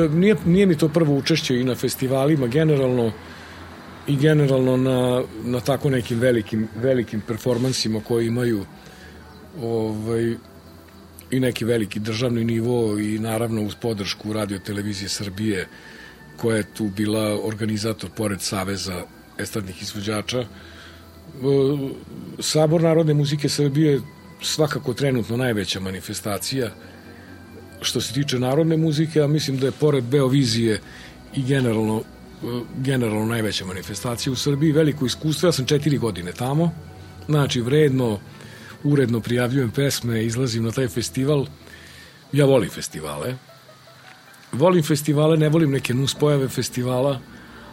nije, 0.09 0.37
nije 0.45 0.67
mi 0.67 0.79
to 0.79 0.89
prvo 0.89 1.17
učešće 1.17 1.61
i 1.61 1.65
na 1.65 1.75
festivalima 1.75 2.47
generalno 2.47 3.13
i 4.07 4.17
generalno 4.17 4.77
na, 4.77 5.23
na 5.45 5.61
tako 5.61 5.91
nekim 5.91 6.19
velikim, 6.19 6.69
velikim 6.77 7.21
performansima 7.21 8.01
koji 8.01 8.27
imaju 8.27 8.65
ovaj, 9.63 10.35
i 11.31 11.41
neki 11.41 11.65
veliki 11.65 12.01
državni 12.01 12.45
nivo 12.45 12.99
i 12.99 13.19
naravno 13.19 13.63
uz 13.63 13.75
podršku 13.75 14.33
radio 14.33 14.59
televizije 14.59 15.09
Srbije 15.09 15.67
koja 16.37 16.57
je 16.57 16.75
tu 16.75 16.85
bila 16.97 17.47
organizator 17.47 18.11
pored 18.17 18.41
Saveza 18.41 19.05
estradnih 19.39 19.83
izvođača. 19.83 20.41
E, 20.41 20.47
Sabor 22.39 22.83
Narodne 22.83 23.15
muzike 23.15 23.49
Srbije 23.49 24.01
svakako 24.43 24.95
trenutno 24.95 25.37
najveća 25.37 25.81
manifestacija 25.81 26.71
što 27.81 28.01
se 28.01 28.15
tiče 28.15 28.39
narodne 28.39 28.77
muzike, 28.77 29.19
ja 29.19 29.27
mislim 29.27 29.59
da 29.59 29.67
je 29.67 29.73
pored 29.73 30.05
Beovizije 30.05 30.81
i 31.35 31.43
generalno 31.43 32.03
generalno 32.77 33.27
najveća 33.27 33.65
manifestacija 33.65 34.33
u 34.33 34.37
Srbiji, 34.37 34.73
veliko 34.73 35.07
iskustvo, 35.07 35.49
ja 35.49 35.53
sam 35.53 35.67
četiri 35.67 35.99
godine 35.99 36.33
tamo, 36.33 36.71
znači 37.27 37.61
vredno, 37.61 38.19
uredno 38.85 39.21
prijavljujem 39.21 39.71
pesme, 39.71 40.25
izlazim 40.25 40.65
na 40.65 40.71
taj 40.71 40.89
festival, 40.89 41.47
ja 42.33 42.45
volim 42.45 42.71
festivale, 42.71 43.35
volim 44.53 44.83
festivale, 44.83 45.37
ne 45.37 45.49
volim 45.49 45.71
neke 45.71 45.95
nuspojave 45.95 46.49
festivala, 46.49 47.21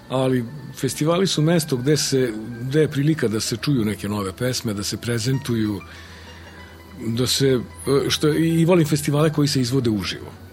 ali 0.09 0.45
festivali 0.75 1.27
su 1.27 1.41
mesto 1.41 1.77
gde, 1.77 1.97
se, 1.97 2.33
gde 2.61 2.81
je 2.81 2.87
prilika 2.87 3.27
da 3.27 3.39
se 3.39 3.57
čuju 3.57 3.85
neke 3.85 4.09
nove 4.09 4.33
pesme, 4.33 4.73
da 4.73 4.83
se 4.83 4.97
prezentuju, 4.97 5.81
da 7.07 7.27
se, 7.27 7.59
što, 8.09 8.33
i 8.33 8.65
volim 8.65 8.87
festivale 8.87 9.33
koji 9.33 9.47
se 9.47 9.61
izvode 9.61 9.89
uživo. 9.89 10.48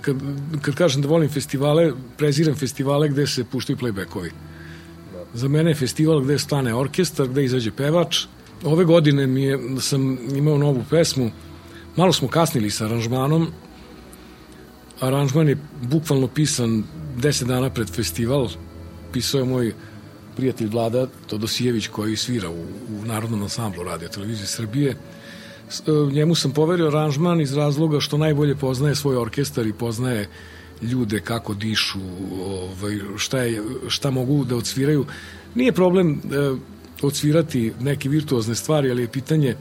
Kad, 0.00 0.16
kad 0.62 0.74
kažem 0.74 1.02
da 1.02 1.08
volim 1.08 1.30
festivale, 1.30 1.92
preziram 2.18 2.54
festivale 2.54 3.08
gde 3.08 3.26
se 3.26 3.44
puštaju 3.44 3.76
playbackovi. 3.76 4.30
Za 5.34 5.48
mene 5.48 5.70
je 5.70 5.74
festival 5.74 6.20
gde 6.20 6.38
stane 6.38 6.74
orkestar, 6.74 7.28
gde 7.28 7.44
izađe 7.44 7.70
pevač. 7.70 8.24
Ove 8.64 8.84
godine 8.84 9.26
mi 9.26 9.42
je, 9.42 9.58
sam 9.80 10.18
imao 10.36 10.58
novu 10.58 10.84
pesmu, 10.90 11.30
malo 11.96 12.12
smo 12.12 12.28
kasnili 12.28 12.70
sa 12.70 12.84
aranžmanom, 12.84 13.48
aranžman 15.00 15.48
je 15.48 15.58
bukvalno 15.82 16.28
pisan 16.28 16.84
10 17.18 17.44
dana 17.44 17.70
pred 17.70 17.90
festival, 17.90 18.48
pisao 19.12 19.38
je 19.38 19.44
moj 19.44 19.72
prijatelj 20.36 20.68
Vlada 20.68 21.06
Todosijević 21.26 21.86
koji 21.86 22.16
svira 22.16 22.50
u, 22.50 22.62
u 23.00 23.04
Narodnom 23.04 23.42
ansamblu 23.42 23.82
Radio 23.82 24.08
Televizije 24.08 24.46
Srbije. 24.46 24.96
E, 25.80 26.12
njemu 26.12 26.34
sam 26.34 26.50
poverio 26.50 26.86
aranžman 26.86 27.40
iz 27.40 27.52
razloga 27.52 28.00
što 28.00 28.18
najbolje 28.18 28.56
poznaje 28.56 28.94
svoj 28.94 29.16
orkestar 29.16 29.66
i 29.66 29.72
poznaje 29.72 30.28
ljude 30.82 31.20
kako 31.20 31.54
dišu, 31.54 31.98
ovaj, 32.44 32.98
šta, 33.16 33.38
je, 33.38 33.62
šta 33.88 34.10
mogu 34.10 34.44
da 34.44 34.56
odsviraju. 34.56 35.06
Nije 35.54 35.72
problem 35.72 36.12
e, 36.12 36.18
odsvirati 37.02 37.72
neke 37.80 38.08
virtuozne 38.08 38.54
stvari, 38.54 38.90
ali 38.90 39.02
je 39.02 39.08
pitanje 39.08 39.48
e, 39.48 39.56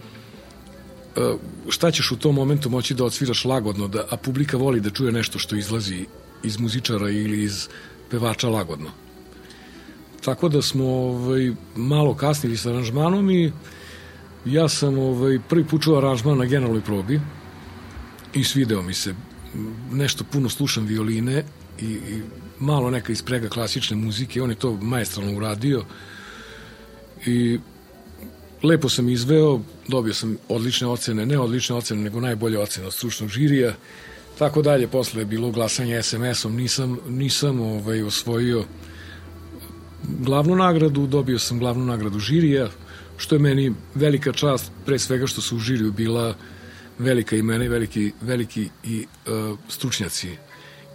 šta 1.70 1.92
ćeš 1.92 2.12
u 2.12 2.18
tom 2.18 2.36
momentu 2.36 2.70
moći 2.70 2.94
da 2.94 3.06
odsviraš 3.06 3.46
lagodno, 3.46 3.88
da, 3.88 4.06
a 4.10 4.18
publika 4.18 4.58
voli 4.58 4.80
da 4.80 4.90
čuje 4.90 5.12
nešto 5.12 5.40
što 5.40 5.56
izlazi 5.56 6.06
iz 6.44 6.60
muzičara 6.60 7.10
ili 7.10 7.44
iz 7.44 7.68
pevača 8.10 8.50
lagodno. 8.50 8.90
Tako 10.26 10.50
da 10.50 10.62
smo 10.62 10.86
ovaj, 10.86 11.52
malo 11.76 12.16
kasnili 12.16 12.58
sa 12.58 12.70
aranžmanom 12.70 13.30
i 13.30 13.52
ja 14.46 14.70
sam 14.70 15.00
ovaj, 15.00 15.40
prvi 15.50 15.64
put 15.64 15.84
čuo 15.84 15.98
aranžman 15.98 16.38
na 16.38 16.46
generalnoj 16.46 16.82
probi 16.82 17.22
i 18.34 18.44
svideo 18.44 18.82
mi 18.82 18.94
se. 18.94 19.16
Nešto 19.92 20.24
puno 20.24 20.50
slušam 20.50 20.86
violine 20.86 21.44
i, 21.80 21.86
i 21.86 22.22
malo 22.60 22.92
neka 22.92 23.12
isprega 23.12 23.50
klasične 23.50 23.98
muzike. 23.98 24.42
On 24.42 24.50
je 24.50 24.56
to 24.56 24.74
majestralno 24.74 25.38
uradio 25.38 25.84
i 27.26 27.60
lepo 28.64 28.90
sam 28.90 29.10
izveo, 29.10 29.60
dobio 29.88 30.14
sam 30.14 30.38
odlične 30.50 30.88
ocene, 30.88 31.26
ne 31.26 31.40
odlične 31.40 31.76
ocene, 31.76 32.02
nego 32.02 32.20
najbolje 32.20 32.60
ocene 32.60 32.88
od 32.88 32.94
stručnog 32.94 33.30
žirija. 33.30 33.74
Tako 34.40 34.62
dalje, 34.62 34.88
posle 34.88 35.22
je 35.22 35.26
bilo 35.26 35.52
glasanje 35.52 36.04
SMS-om, 36.04 36.56
nisam, 36.56 37.00
nisam 37.08 37.60
ovaj, 37.60 38.04
osvojio 38.04 38.66
glavnu 40.20 40.56
nagradu, 40.56 41.08
dobio 41.08 41.40
sam 41.40 41.60
glavnu 41.60 41.86
nagradu 41.86 42.20
žirija, 42.20 42.70
što 43.18 43.36
je 43.36 43.40
meni 43.40 43.74
velika 43.96 44.32
čast, 44.32 44.72
pre 44.86 45.00
svega 45.00 45.28
što 45.28 45.42
su 45.42 45.56
u 45.56 45.60
žiriju 45.60 45.92
bila 45.92 46.36
velika 47.00 47.36
imena 47.36 47.66
i 47.66 47.70
veliki, 47.70 48.12
veliki 48.22 48.70
i 48.84 49.06
uh, 49.06 49.60
stručnjaci 49.70 50.38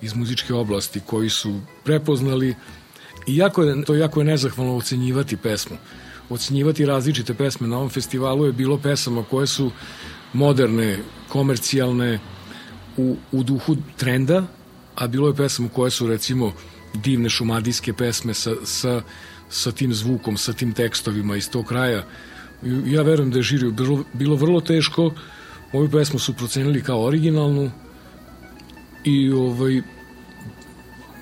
iz 0.03 0.15
muzičke 0.15 0.55
oblasti 0.55 1.01
koji 1.07 1.31
su 1.31 1.61
prepoznali 1.85 2.55
i 3.27 3.37
jako 3.37 3.63
je, 3.63 3.85
to 3.85 3.95
jako 3.95 4.21
je 4.21 4.25
nezahvalno 4.25 4.77
ocenjivati 4.77 5.37
pesmu. 5.37 5.77
Ocenjivati 6.31 6.87
različite 6.87 7.35
pesme 7.35 7.69
na 7.69 7.77
ovom 7.77 7.91
festivalu 7.91 8.47
je 8.47 8.53
bilo 8.53 8.79
pesama 8.79 9.25
koje 9.31 9.47
su 9.47 9.71
moderne, 10.33 10.99
komercijalne, 11.29 12.19
u, 12.97 13.17
u 13.33 13.43
duhu 13.43 13.77
trenda, 13.97 14.47
a 14.95 15.07
bilo 15.07 15.29
je 15.29 15.35
pesama 15.35 15.69
koje 15.69 15.91
su 15.91 16.07
recimo 16.07 16.53
divne 16.97 17.29
šumadijske 17.29 17.93
pesme 17.93 18.35
sa, 18.35 18.55
sa, 18.65 19.01
sa 19.51 19.73
tim 19.73 19.95
zvukom, 19.95 20.37
sa 20.37 20.53
tim 20.53 20.73
tekstovima 20.73 21.37
iz 21.37 21.51
tog 21.51 21.67
kraja. 21.67 22.05
Ja 22.87 23.03
verujem 23.03 23.31
da 23.31 23.39
je 23.39 23.43
žiriju 23.43 23.73
bilo, 23.73 24.05
bilo 24.13 24.37
vrlo 24.37 24.61
teško. 24.61 25.11
Ovu 25.73 25.89
pesmu 25.89 26.19
su 26.19 26.35
procenili 26.35 26.83
kao 26.83 27.05
originalnu 27.05 27.71
i 29.05 29.31
ovaj, 29.31 29.83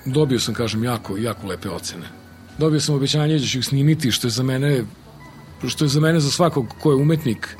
dobio 0.05 0.39
sam, 0.39 0.53
kažem, 0.53 0.83
jako, 0.83 1.17
jako 1.17 1.47
lepe 1.47 1.69
ocene. 1.69 2.05
Dobio 2.57 2.79
sam 2.79 2.95
obećanje 2.95 3.39
da 3.39 3.45
ću 3.45 3.59
ih 3.59 3.65
snimiti, 3.65 4.11
što 4.11 4.27
je 4.27 4.31
za 4.31 4.43
mene 4.43 4.83
što 5.67 5.85
je 5.85 5.89
za 5.89 5.99
mene, 5.99 6.19
za 6.19 6.31
svakog 6.31 6.67
ko 6.79 6.91
je 6.91 6.95
umetnik, 6.95 7.57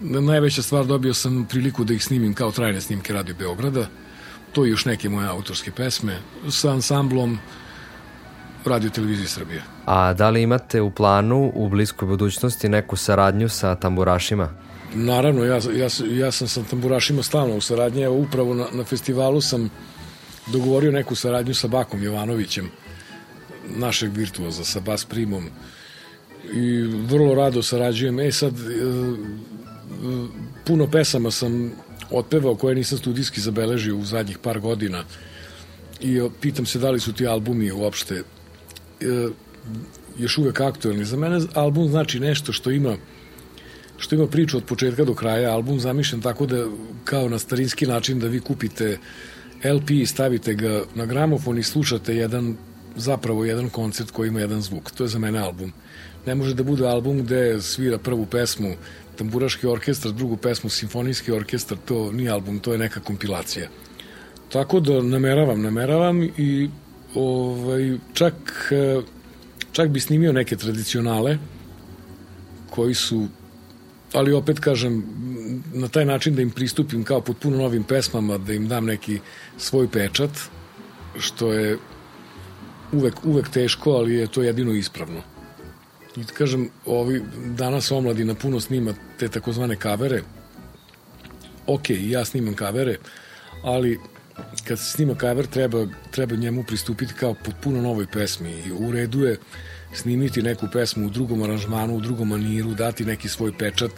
najveća 0.00 0.62
stvar 0.62 0.86
dobio 0.86 1.14
sam 1.14 1.46
priliku 1.50 1.84
da 1.84 1.94
ih 1.94 2.04
snimim 2.04 2.34
kao 2.34 2.52
trajne 2.52 2.80
snimke 2.80 3.12
Radio 3.12 3.34
Beograda 3.38 3.86
to 4.56 4.66
i 4.66 4.70
još 4.70 4.84
neke 4.84 5.08
moje 5.08 5.28
autorske 5.28 5.70
pesme 5.70 6.18
sa 6.50 6.70
ansamblom 6.72 7.38
Radio 8.64 8.90
Televizije 8.90 9.28
Srbije. 9.28 9.62
A 9.86 10.12
da 10.12 10.30
li 10.30 10.42
imate 10.42 10.80
u 10.80 10.90
planu 10.90 11.52
u 11.54 11.68
bliskoj 11.68 12.08
budućnosti 12.08 12.68
neku 12.68 12.96
saradnju 12.96 13.48
sa 13.48 13.74
tamburašima? 13.74 14.48
Naravno, 14.94 15.44
ja, 15.44 15.60
ja, 15.76 15.88
ja 16.08 16.32
sam 16.32 16.48
sa 16.48 16.62
tamburašima 16.62 17.22
stalno 17.22 17.56
u 17.56 17.60
saradnji. 17.60 18.02
Evo, 18.02 18.16
upravo 18.16 18.54
na, 18.54 18.66
na 18.72 18.84
festivalu 18.84 19.40
sam 19.40 19.70
dogovorio 20.52 20.92
neku 20.92 21.14
saradnju 21.14 21.54
sa 21.54 21.68
Bakom 21.68 22.02
Jovanovićem, 22.02 22.70
našeg 23.76 24.12
virtuoza, 24.12 24.64
sa 24.64 24.80
bas 24.80 25.04
primom. 25.04 25.50
I 26.52 26.82
vrlo 26.82 27.34
rado 27.34 27.62
sarađujem. 27.62 28.20
E 28.20 28.32
sad, 28.32 28.54
e, 28.60 28.64
puno 30.64 30.90
pesama 30.90 31.30
sam 31.30 31.72
otpevao 32.10 32.54
koje 32.54 32.74
nisam 32.74 32.98
studijski 32.98 33.40
zabeležio 33.40 33.96
u 33.96 34.04
zadnjih 34.04 34.38
par 34.38 34.60
godina 34.60 35.04
i 36.00 36.20
pitam 36.40 36.66
se 36.66 36.78
da 36.78 36.90
li 36.90 37.00
su 37.00 37.12
ti 37.12 37.26
albumi 37.26 37.72
uopšte 37.72 38.14
e, 38.14 38.22
još 40.18 40.38
uvek 40.38 40.60
aktuelni. 40.60 41.04
Za 41.04 41.16
mene 41.16 41.40
album 41.54 41.88
znači 41.88 42.20
nešto 42.20 42.52
što 42.52 42.70
ima 42.70 42.96
što 43.98 44.14
ima 44.14 44.26
priču 44.26 44.56
od 44.56 44.64
početka 44.64 45.04
do 45.04 45.14
kraja. 45.14 45.52
Album 45.52 45.80
zamišljen 45.80 46.20
tako 46.20 46.46
da 46.46 46.66
kao 47.04 47.28
na 47.28 47.38
starinski 47.38 47.86
način 47.86 48.18
da 48.18 48.26
vi 48.26 48.40
kupite 48.40 48.98
LP 49.64 49.90
i 49.90 50.06
stavite 50.06 50.54
ga 50.54 50.82
na 50.94 51.06
gramofon 51.06 51.58
i 51.58 51.62
slušate 51.62 52.16
jedan 52.16 52.56
zapravo 52.96 53.44
jedan 53.44 53.68
koncert 53.68 54.10
koji 54.10 54.28
ima 54.28 54.40
jedan 54.40 54.60
zvuk. 54.60 54.90
To 54.90 55.04
je 55.04 55.08
za 55.08 55.18
mene 55.18 55.38
album. 55.38 55.72
Ne 56.26 56.34
može 56.34 56.54
da 56.54 56.62
bude 56.62 56.86
album 56.86 57.22
gde 57.22 57.60
svira 57.60 57.98
prvu 57.98 58.26
pesmu 58.26 58.74
tamburaški 59.16 59.66
orkestar, 59.66 60.12
drugu 60.12 60.36
pesmu 60.36 60.70
simfonijski 60.70 61.32
orkestar, 61.32 61.78
to 61.84 62.12
nije 62.12 62.30
album, 62.30 62.58
to 62.58 62.72
je 62.72 62.78
neka 62.78 63.00
kompilacija. 63.00 63.68
Tako 64.52 64.80
da 64.80 65.02
nameravam, 65.02 65.62
nameravam 65.62 66.22
i 66.22 66.68
ovaj, 67.14 67.98
čak, 68.14 68.34
čak 69.72 69.88
bi 69.88 70.00
snimio 70.00 70.32
neke 70.32 70.56
tradicionale 70.56 71.38
koji 72.70 72.94
su 72.94 73.28
ali 74.12 74.32
opet 74.32 74.60
kažem 74.60 75.02
na 75.74 75.88
taj 75.88 76.04
način 76.04 76.34
da 76.34 76.42
im 76.42 76.50
pristupim 76.50 77.04
kao 77.04 77.20
potpuno 77.20 77.56
novim 77.56 77.84
pesmama, 77.84 78.38
da 78.38 78.52
im 78.52 78.68
dam 78.68 78.86
neki 78.86 79.18
svoj 79.58 79.88
pečat, 79.88 80.30
što 81.18 81.52
je 81.52 81.78
uvek, 82.92 83.14
uvek 83.24 83.48
teško, 83.48 83.90
ali 83.90 84.14
je 84.14 84.26
to 84.26 84.42
jedino 84.42 84.72
ispravno. 84.72 85.22
I 86.16 86.20
da 86.24 86.32
kažem, 86.32 86.68
ovi, 86.86 87.22
danas 87.46 87.90
omladina 87.90 88.34
puno 88.34 88.60
snima 88.60 88.94
te 89.18 89.28
takozvane 89.28 89.76
kavere. 89.76 90.22
Ok, 91.66 91.90
ja 91.90 92.24
snimam 92.24 92.54
kavere, 92.54 92.96
ali 93.62 93.98
kad 94.68 94.78
se 94.78 94.84
snima 94.84 95.14
kaver 95.14 95.46
treba, 95.46 95.86
treba 96.10 96.36
njemu 96.36 96.62
pristupiti 96.62 97.14
kao 97.14 97.34
potpuno 97.34 97.82
novoj 97.82 98.06
pesmi 98.06 98.50
i 98.50 98.72
u 98.72 98.92
redu 98.92 99.24
je 99.24 99.38
snimiti 99.94 100.42
neku 100.42 100.66
pesmu 100.72 101.06
u 101.06 101.10
drugom 101.10 101.42
aranžmanu, 101.42 101.96
u 101.96 102.00
drugom 102.00 102.28
maniru, 102.28 102.74
dati 102.74 103.04
neki 103.04 103.28
svoj 103.28 103.52
pečat, 103.58 103.92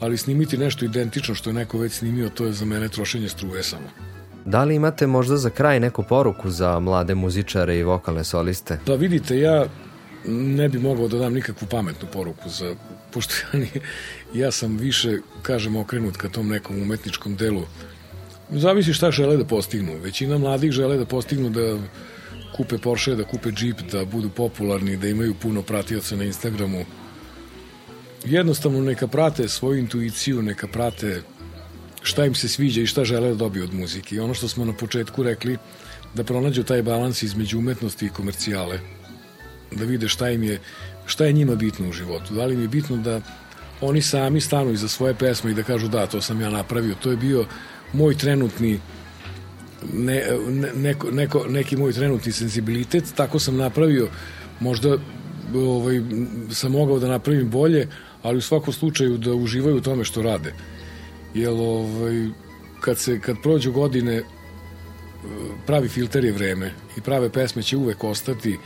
ali 0.00 0.16
snimiti 0.16 0.58
nešto 0.58 0.84
identično 0.84 1.34
što 1.34 1.50
je 1.50 1.54
neko 1.54 1.78
već 1.78 1.92
snimio, 1.92 2.28
to 2.28 2.44
je 2.44 2.52
za 2.52 2.64
mene 2.64 2.88
trošenje 2.88 3.28
struje 3.28 3.62
samo. 3.62 3.88
Da 4.44 4.64
li 4.64 4.74
imate 4.74 5.06
možda 5.06 5.36
za 5.36 5.50
kraj 5.50 5.80
neku 5.80 6.02
poruku 6.02 6.50
za 6.50 6.78
mlade 6.78 7.14
muzičare 7.14 7.78
i 7.78 7.82
vokalne 7.82 8.24
soliste? 8.24 8.78
Pa 8.86 8.94
vidite, 8.94 9.38
ja 9.38 9.66
ne 10.28 10.68
bi 10.68 10.78
mogao 10.78 11.08
da 11.08 11.18
dam 11.18 11.34
nikakvu 11.34 11.68
pametnu 11.70 12.08
poruku 12.12 12.48
za, 12.48 12.74
pošto 13.10 13.34
ja, 13.34 13.58
nije, 13.58 13.80
ja 14.34 14.50
sam 14.50 14.76
više, 14.76 15.18
kažem, 15.42 15.76
okrenut 15.76 16.16
ka 16.16 16.28
tom 16.28 16.48
nekom 16.48 16.82
umetničkom 16.82 17.36
delu. 17.36 17.62
Zavisi 18.50 18.92
šta 18.92 19.10
žele 19.10 19.36
da 19.36 19.44
postignu. 19.44 19.98
Većina 20.02 20.38
mladih 20.38 20.72
žele 20.72 20.96
da 20.96 21.04
postignu 21.04 21.50
da 21.50 21.78
kupe 22.56 22.78
Porsche, 22.78 23.14
da 23.14 23.24
kupe 23.24 23.50
Jeep, 23.60 23.80
da 23.92 24.04
budu 24.04 24.30
popularni, 24.30 24.96
da 24.96 25.08
imaju 25.08 25.34
puno 25.34 25.62
pratioca 25.62 26.16
na 26.16 26.24
Instagramu. 26.24 26.84
Jednostavno 28.24 28.80
neka 28.80 29.06
prate 29.06 29.48
svoju 29.48 29.78
intuiciju, 29.78 30.42
neka 30.42 30.66
prate 30.66 31.22
šta 32.02 32.24
im 32.26 32.34
se 32.34 32.48
sviđa 32.48 32.80
i 32.80 32.86
šta 32.86 33.04
žele 33.04 33.28
da 33.28 33.34
dobiju 33.34 33.64
od 33.64 33.74
muzike. 33.74 34.16
I 34.16 34.20
ono 34.20 34.34
što 34.34 34.48
smo 34.48 34.64
na 34.64 34.72
početku 34.72 35.22
rekli, 35.22 35.56
da 36.14 36.24
pronađu 36.24 36.62
taj 36.62 36.82
balans 36.82 37.22
između 37.22 37.58
umetnosti 37.58 38.06
i 38.06 38.10
komercijale 38.10 38.97
da 39.70 39.84
vide 39.84 40.08
šta 40.08 40.30
im 40.30 40.42
je, 40.42 40.60
šta 41.06 41.24
je 41.24 41.32
njima 41.32 41.54
bitno 41.54 41.88
u 41.88 41.92
životu. 41.92 42.34
Da 42.34 42.46
li 42.46 42.54
im 42.54 42.62
je 42.62 42.68
bitno 42.68 42.96
da 42.96 43.20
oni 43.80 44.02
sami 44.02 44.40
stanu 44.40 44.72
iza 44.72 44.88
svoje 44.88 45.14
pesme 45.14 45.50
i 45.50 45.54
da 45.54 45.62
kažu 45.62 45.88
da, 45.88 46.06
to 46.06 46.20
sam 46.20 46.40
ja 46.40 46.50
napravio. 46.50 46.94
To 46.94 47.10
je 47.10 47.16
bio 47.16 47.44
moj 47.92 48.14
trenutni 48.14 48.80
ne, 49.92 50.24
ne, 50.48 50.72
neko, 50.74 51.10
neko, 51.10 51.44
neki 51.48 51.76
moj 51.76 51.92
trenutni 51.92 52.32
sensibilitet, 52.32 53.04
tako 53.16 53.38
sam 53.38 53.56
napravio, 53.56 54.08
možda 54.60 54.98
ovaj, 55.54 56.00
sam 56.50 56.72
mogao 56.72 56.98
da 56.98 57.08
napravim 57.08 57.50
bolje, 57.50 57.88
ali 58.22 58.38
u 58.38 58.40
svakom 58.40 58.72
slučaju 58.72 59.18
da 59.18 59.34
uživaju 59.34 59.76
u 59.76 59.80
tome 59.80 60.04
što 60.04 60.22
rade. 60.22 60.52
Jer 61.34 61.50
ovaj, 61.50 62.28
kad, 62.80 62.98
se, 62.98 63.20
kad 63.20 63.36
prođu 63.42 63.72
godine, 63.72 64.22
pravi 65.66 65.88
filter 65.88 66.24
je 66.24 66.32
vreme 66.32 66.72
i 66.96 67.00
prave 67.00 67.30
pesme 67.30 67.62
će 67.62 67.76
uvek 67.76 68.04
ostati. 68.04 68.58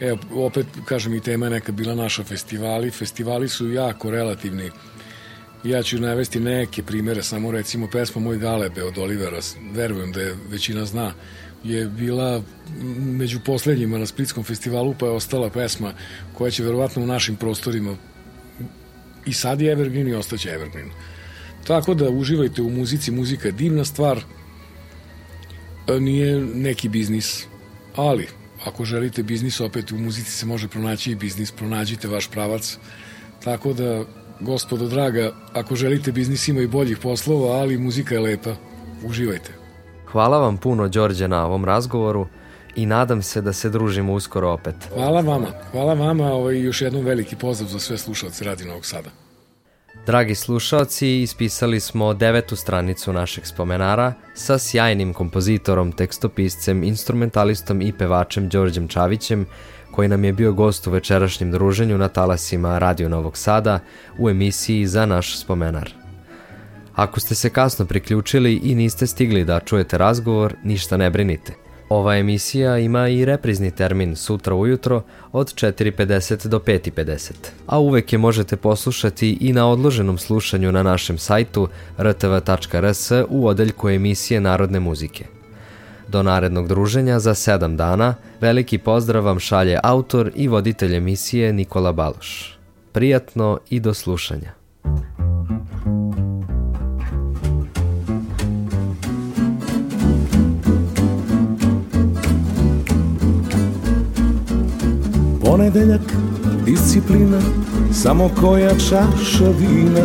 Evo, 0.00 0.18
opet, 0.32 0.66
kažem, 0.84 1.14
i 1.14 1.20
tema 1.20 1.46
je 1.46 1.50
nekad 1.50 1.74
bila 1.74 1.94
naša 1.94 2.24
festivali. 2.24 2.90
Festivali 2.90 3.48
su 3.48 3.72
jako 3.72 4.10
relativni. 4.10 4.70
Ja 5.64 5.82
ću 5.82 5.98
navesti 5.98 6.40
neke 6.40 6.82
primere, 6.82 7.22
samo 7.22 7.50
recimo 7.50 7.88
pesma 7.92 8.20
Moj 8.20 8.38
galebe 8.38 8.82
od 8.84 8.98
Olivera, 8.98 9.38
verujem 9.72 10.12
da 10.12 10.20
je 10.20 10.36
većina 10.50 10.84
zna, 10.84 11.12
je 11.64 11.86
bila 11.86 12.42
među 12.98 13.40
poslednjima 13.46 13.98
na 13.98 14.06
Splitskom 14.06 14.44
festivalu, 14.44 14.94
pa 14.98 15.06
je 15.06 15.12
ostala 15.12 15.50
pesma 15.50 15.92
koja 16.34 16.50
će 16.50 16.64
verovatno 16.64 17.02
u 17.02 17.06
našim 17.06 17.36
prostorima 17.36 17.96
i 19.26 19.32
sad 19.32 19.60
je 19.60 19.72
Evergreen 19.72 20.08
i 20.08 20.14
ostaće 20.14 20.50
Evergreen. 20.50 20.90
Tako 21.66 21.94
da 21.94 22.10
uživajte 22.10 22.62
u 22.62 22.70
muzici, 22.70 23.10
muzika 23.10 23.48
je 23.48 23.52
divna 23.52 23.84
stvar, 23.84 24.20
nije 26.00 26.40
neki 26.40 26.88
biznis, 26.88 27.46
ali 27.96 28.28
ako 28.64 28.84
želite 28.84 29.22
biznis, 29.22 29.60
opet 29.60 29.92
u 29.92 29.98
muzici 29.98 30.30
se 30.30 30.46
može 30.46 30.68
pronaći 30.68 31.12
i 31.12 31.14
biznis, 31.14 31.52
pronađite 31.52 32.08
vaš 32.08 32.28
pravac, 32.30 32.78
tako 33.44 33.72
da, 33.72 34.04
gospodo 34.40 34.88
draga, 34.88 35.32
ako 35.52 35.76
želite 35.76 36.12
biznis 36.12 36.48
ima 36.48 36.60
i 36.60 36.66
boljih 36.66 36.98
poslova, 36.98 37.56
ali 37.56 37.78
muzika 37.78 38.14
je 38.14 38.20
lepa, 38.20 38.54
uživajte. 39.04 39.52
Hvala 40.06 40.38
vam 40.38 40.56
puno, 40.56 40.88
Đorđe, 40.88 41.28
na 41.28 41.46
ovom 41.46 41.64
razgovoru 41.64 42.26
i 42.76 42.86
nadam 42.86 43.22
se 43.22 43.40
da 43.40 43.52
se 43.52 43.70
družimo 43.70 44.12
uskoro 44.12 44.50
opet. 44.50 44.74
Hvala 44.94 45.20
vama, 45.20 45.46
hvala 45.72 45.94
vama 45.94 46.24
i 46.24 46.30
ovaj, 46.30 46.60
još 46.60 46.82
jednom 46.82 47.04
veliki 47.04 47.36
pozdrav 47.36 47.70
za 47.70 47.78
sve 47.78 47.98
slušalce 47.98 48.44
Radi 48.44 48.64
Novog 48.64 48.86
Sada. 48.86 49.10
Dragi 50.06 50.34
slušalci, 50.34 51.22
ispisali 51.22 51.80
smo 51.80 52.14
devetu 52.14 52.56
stranicu 52.56 53.12
našeg 53.12 53.46
spomenara 53.46 54.12
sa 54.34 54.58
sjajnim 54.58 55.12
kompozitorom, 55.14 55.92
tekstopiscem, 55.92 56.82
instrumentalistom 56.82 57.82
i 57.82 57.92
pevačem 57.92 58.48
Đorđem 58.48 58.88
Čavićem, 58.88 59.46
koji 59.90 60.08
nam 60.08 60.24
je 60.24 60.32
bio 60.32 60.52
gost 60.52 60.86
u 60.86 60.90
večerašnjem 60.90 61.52
druženju 61.52 61.98
na 61.98 62.08
talasima 62.08 62.78
Radio 62.78 63.08
Novog 63.08 63.36
Sada 63.36 63.80
u 64.18 64.30
emisiji 64.30 64.86
za 64.86 65.06
naš 65.06 65.40
spomenar. 65.40 65.90
Ako 66.94 67.20
ste 67.20 67.34
se 67.34 67.50
kasno 67.50 67.86
priključili 67.86 68.54
i 68.54 68.74
niste 68.74 69.06
stigli 69.06 69.44
da 69.44 69.60
čujete 69.60 69.98
razgovor, 69.98 70.54
ništa 70.64 70.96
ne 70.96 71.10
brinite– 71.10 71.54
Ova 71.88 72.16
emisija 72.16 72.78
ima 72.78 73.08
i 73.08 73.24
reprizni 73.24 73.70
termin 73.70 74.16
sutra 74.16 74.54
ujutro 74.54 75.02
od 75.32 75.54
4.50 75.54 76.48
do 76.48 76.58
5.50, 76.58 77.32
a 77.66 77.78
uvek 77.78 78.12
je 78.12 78.18
možete 78.18 78.56
poslušati 78.56 79.38
i 79.40 79.52
na 79.52 79.70
odloženom 79.70 80.18
slušanju 80.18 80.72
na 80.72 80.82
našem 80.82 81.18
sajtu 81.18 81.68
rtv.rs 81.98 83.10
u 83.28 83.46
odeljku 83.46 83.88
emisije 83.88 84.40
Narodne 84.40 84.80
muzike. 84.80 85.24
Do 86.08 86.22
narednog 86.22 86.68
druženja 86.68 87.18
za 87.18 87.34
7 87.34 87.76
dana 87.76 88.14
veliki 88.40 88.78
pozdrav 88.78 89.24
vam 89.24 89.38
šalje 89.38 89.78
autor 89.82 90.32
i 90.34 90.48
voditelj 90.48 90.96
emisije 90.96 91.52
Nikola 91.52 91.92
Baloš. 91.92 92.58
Prijatno 92.92 93.58
i 93.70 93.80
do 93.80 93.94
slušanja. 93.94 94.52
Ponedeljak, 105.48 106.00
disciplina, 106.64 107.38
samo 107.92 108.30
koja 108.40 108.70
čaša 108.70 109.50
vina 109.58 110.00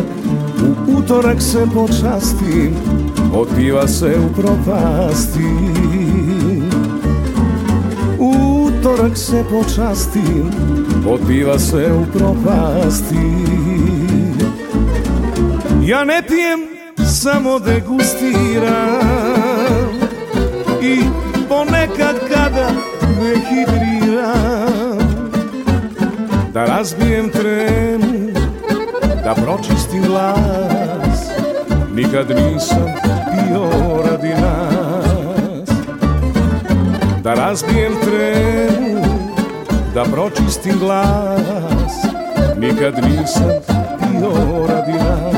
U 0.62 0.98
utorak 0.98 1.42
se 1.42 1.66
počastim, 1.74 2.74
od 3.34 3.48
piva 3.56 3.88
se 3.88 4.14
u 4.18 4.42
propasti. 4.42 5.44
U 8.18 8.32
utorak 8.64 9.16
se 9.16 9.44
počastim, 9.50 10.50
od 11.08 11.20
piva 11.28 11.58
se 11.58 11.92
u 11.92 12.18
propasti. 12.18 13.26
Ja 15.86 16.04
ne 16.04 16.22
pijem, 16.28 16.60
samo 17.06 17.58
degustiram. 17.58 18.64
I 20.82 21.00
ponekad 21.48 22.16
kada 22.28 22.70
dehidriram 23.20 23.83
Da 26.54 26.64
razbijem 26.64 27.30
tremu, 27.30 28.30
da 29.24 29.34
pročistim 29.34 30.02
glas. 30.02 31.20
Nikad 31.94 32.30
nisam 32.30 32.94
bio 33.32 33.70
radi 34.10 34.28
nas. 34.28 35.68
Da 37.22 37.34
razbijem 37.34 37.92
tremu, 38.04 39.04
da 39.94 40.04
pročistim 40.04 40.78
glas. 40.78 41.92
Nikad 42.56 42.94
nisam 42.94 43.50
bio 44.00 44.66
radi 44.68 44.92
nas 44.92 45.33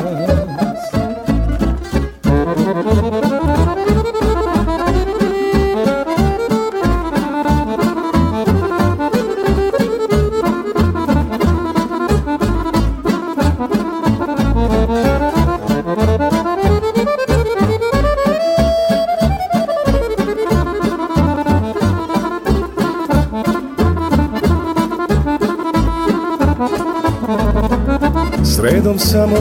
Sredom 28.99 28.99
samo 28.99 29.37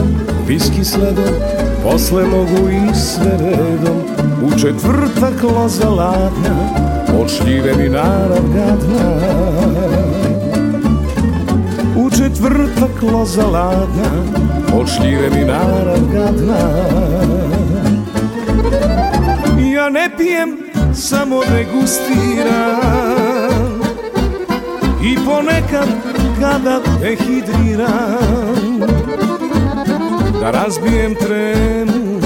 viski 0.48 0.84
sledom 0.84 1.34
Posle 1.82 2.24
mogu 2.24 2.68
i 2.68 2.94
sve 2.94 3.32
redom. 3.40 3.96
U 4.42 4.58
četvrtak 4.58 5.42
loza 5.42 5.88
ladna 5.88 6.56
Od 7.20 7.30
šljive 7.30 7.74
mi 7.74 7.88
narav 7.88 8.42
gadna. 8.54 9.16
U 11.96 12.10
četvrtak 12.10 13.02
loza 13.12 13.46
ladna 13.46 14.10
Od 14.74 14.88
šljive 14.88 15.30
mi 15.34 15.44
narav 15.44 16.00
gadna. 16.12 16.58
Ja 19.74 19.88
ne 19.88 20.10
pijem, 20.16 20.58
samo 20.94 21.40
degustiram. 21.40 23.06
I 25.02 25.16
ponekad 25.26 25.88
kada 26.40 26.80
dehidriram 27.00 28.66
Da 30.46 30.52
razbijem 30.52 31.14
tremu, 31.14 32.20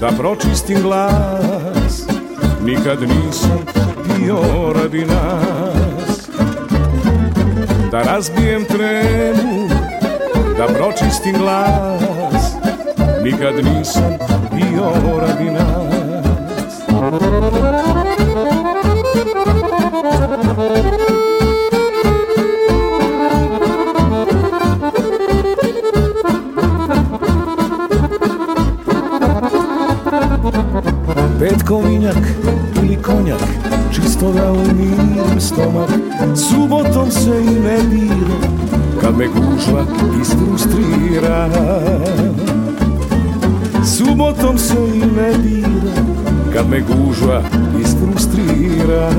da 0.00 0.08
pročistim 0.18 0.82
glas 0.82 2.02
Nikad 2.64 2.98
nisam 3.02 3.58
pio 4.04 4.72
radi 4.72 5.04
nas. 5.04 6.28
Da 7.90 8.02
razbijem 8.02 8.64
tremu, 8.64 9.68
da 10.58 10.66
pročistim 10.66 11.34
glas 11.38 12.52
Nikad 13.24 13.54
nisam 13.64 14.16
pio 14.50 14.92
radi 15.20 15.50
nas 15.50 15.94
Petkovinjak 31.64 32.16
ili 32.82 32.98
konjak 33.02 33.40
Čisto 33.94 34.32
da 34.32 34.52
umirim 34.52 35.40
stomak. 35.40 35.90
Subotom 36.36 37.10
se 37.10 37.30
i 37.30 37.60
ne 37.60 37.78
dira 37.90 38.36
Kad 39.00 39.18
me 39.18 39.26
gužva 39.26 39.84
isfrustrira 40.22 41.48
Subotom 43.96 44.58
se 44.58 44.76
i 44.94 44.98
ne 44.98 45.32
dira 45.38 46.04
Kad 46.52 46.70
me 46.70 46.80
gužva 46.80 47.42
isfrustrira 47.80 49.10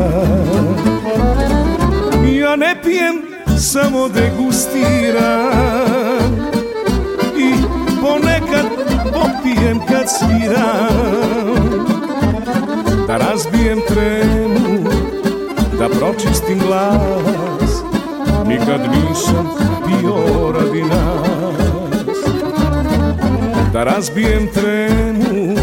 Ja 2.39 2.55
ne 2.55 2.75
pijem, 2.83 3.21
samo 3.57 4.09
degustiram. 4.09 5.15
I 7.37 7.53
ponekad 8.01 8.65
popijem 9.13 9.79
kad 9.87 10.05
sviram 10.09 11.44
Da 13.15 13.19
razbijem 13.19 13.79
tremu 13.87 14.89
Da 15.79 15.89
pročistim 15.89 16.59
glas. 16.59 17.83
Nikad 18.47 18.81
nisam 18.81 19.47
bio 19.87 20.51
radi 20.51 20.81
nas. 20.81 22.17
Da 23.73 23.83
razbijem 23.83 24.47
tremu 24.53 25.55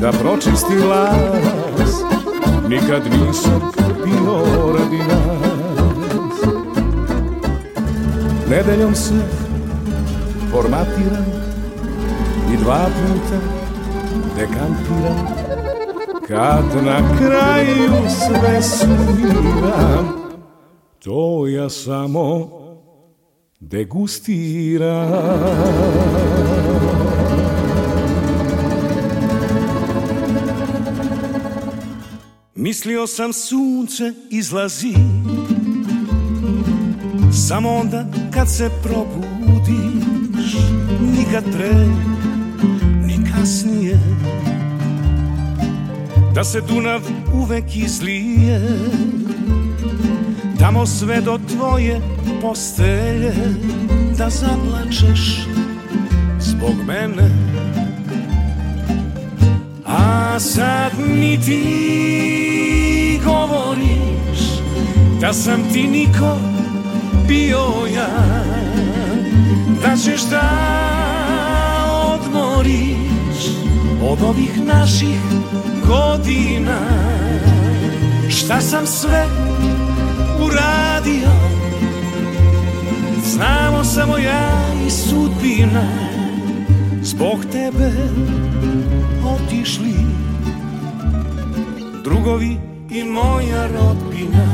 Da 0.00 0.12
pročistim 0.12 0.80
glas. 0.80 2.02
Nikad 2.68 3.02
nisam 3.04 3.70
bio 4.04 4.36
radi 4.78 4.98
nas. 4.98 6.54
Nedeljom 8.50 8.94
se 8.94 9.14
formatiram 10.50 11.26
I 12.52 12.56
dva 12.56 12.86
puta 12.86 13.38
dekantiram 14.36 15.41
Kad 16.32 16.84
na 16.84 17.16
kraju 17.18 17.92
sve 18.08 18.62
sumiram 18.62 20.08
To 21.04 21.46
ja 21.46 21.70
samo 21.70 22.50
degustiram. 23.60 25.08
Mislio 32.54 33.06
sam 33.06 33.32
sunce 33.32 34.12
izlazi 34.30 34.94
Samo 37.48 37.70
onda 37.70 38.04
kad 38.34 38.48
se 38.48 38.70
probudiš 38.82 40.56
Nikad 41.00 41.44
pre, 41.52 41.72
Da 46.34 46.44
se 46.44 46.60
Dunav 46.60 47.00
uvek 47.34 47.76
izlije. 47.76 48.60
Tamo 50.58 50.86
sve 50.86 51.20
do 51.20 51.38
tvoje 51.48 52.00
postelje 52.42 53.32
Da 54.18 54.30
zaplačeš 54.30 55.46
zbog 56.40 56.74
mene. 56.86 57.30
A 59.86 60.40
sad 60.40 60.92
mi 61.08 61.40
ti 61.40 63.20
govoriš 63.24 64.40
Da 65.20 65.32
sam 65.32 65.60
ti 65.72 65.82
niko 65.82 66.36
bio 67.28 67.86
ja. 67.96 68.44
Da 69.82 69.96
ćeš 69.96 70.22
da 70.22 70.42
odmoriš 72.14 73.01
Od 74.10 74.22
ovih 74.22 74.66
naših 74.66 75.20
godina 75.86 76.78
Šta 78.28 78.60
sam 78.60 78.86
sve 78.86 79.26
uradio? 80.44 81.30
Znamo 83.24 83.84
samo 83.84 84.18
ja 84.18 84.62
i 84.86 84.90
sudbina 84.90 86.12
Zbog 87.02 87.38
tebe 87.52 87.92
otišli. 89.24 89.94
Drugovi 92.04 92.56
i 92.90 93.04
moja 93.04 93.66
rodbina. 93.66 94.46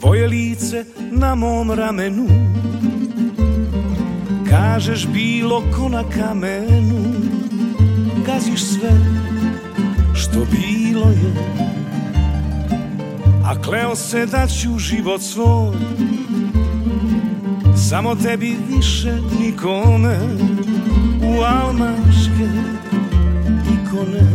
Tvoje 0.00 0.26
lice 0.28 0.84
na 1.10 1.34
mom 1.34 1.70
ramenu 1.70 2.41
Kažeš 4.52 5.06
bilo 5.06 5.62
ko 5.76 5.88
na 5.88 6.04
kamenu 6.04 7.04
Gaziš 8.26 8.60
sve 8.60 8.90
što 10.14 10.40
bilo 10.50 11.10
je. 11.10 11.32
A 13.44 13.62
kleo 13.62 13.96
se 13.96 14.26
da 14.26 14.46
ću 14.46 14.78
život 14.78 15.22
svoj 15.22 15.76
Samo 17.88 18.14
tebi 18.14 18.56
više 18.68 19.12
nikome 19.40 20.18
U 21.22 21.42
almaške 21.42 22.48
ikone 23.74 24.26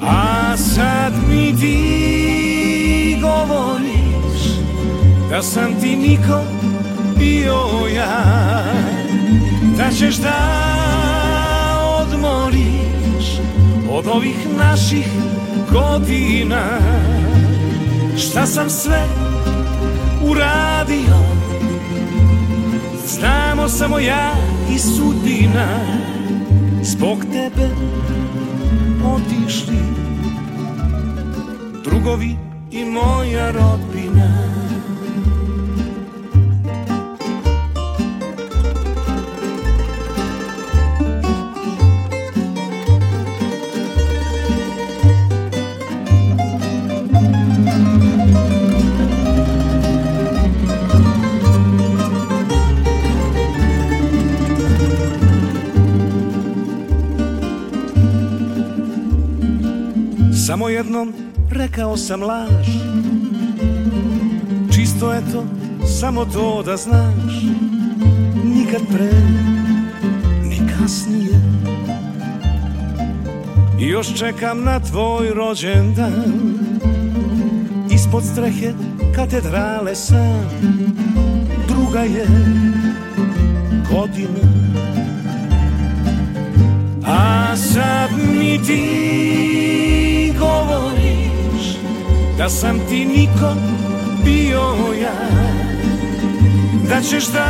A 0.00 0.56
sad 0.56 1.12
mi 1.28 1.56
ti 1.60 3.16
govoriš 3.22 4.42
Da 5.30 5.42
sam 5.42 5.80
ti 5.80 5.96
niko 5.96 6.59
bio 7.20 7.86
ja. 7.96 8.24
Da 9.76 9.90
ćeš 9.90 10.16
da 10.16 10.38
odmoriš 12.02 13.40
Od 13.90 14.06
ovih 14.06 14.36
naših 14.58 15.08
godina? 15.72 16.62
Šta 18.16 18.46
sam 18.46 18.70
sve 18.70 19.06
uradio? 20.22 21.16
Znamo 23.06 23.68
samo 23.68 23.98
ja 23.98 24.34
i 24.74 24.78
sudbina. 24.78 25.66
Zbog 26.82 27.18
tebe 27.32 27.68
otišli 29.04 29.78
Drugovi 31.84 32.36
i 32.70 32.84
moja 32.84 33.50
rodbina 33.50 34.59
jednom 60.80 61.12
rekao 61.50 61.96
sam 61.96 62.22
laž. 62.22 62.68
Čisto 64.74 65.14
eto, 65.14 65.44
samo 66.00 66.24
to 66.24 66.62
da 66.62 66.76
znaš. 66.76 67.42
Nikad 68.44 68.80
pre, 68.92 69.10
ni 70.44 70.60
kasnije. 70.72 71.40
Još 73.78 74.18
čekam 74.18 74.64
na 74.64 74.80
tvoj 74.80 75.30
rođendan. 75.34 76.24
Ispod 77.90 78.24
strehe 78.24 78.72
katedrale 79.14 79.94
sam 79.94 80.50
Druga 81.68 82.00
je 82.00 82.26
godina. 83.92 84.50
A 87.06 87.56
sad 87.56 88.10
mi 88.38 88.62
ti 88.66 90.09
govoriš 90.40 91.76
Da 92.38 92.48
sam 92.48 92.78
ti 92.88 93.04
niko 93.04 93.54
bio 94.24 94.62
ja. 95.02 95.30
Da 96.88 97.00
ćeš 97.00 97.26
da 97.26 97.46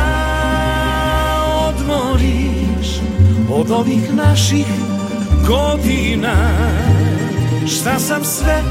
odmoriš 1.67 3.01
Od 3.53 3.71
ovih 3.71 4.13
naših 4.15 4.65
godina. 5.47 6.33
Šta 7.67 7.99
sam 7.99 8.23
sve 8.23 8.61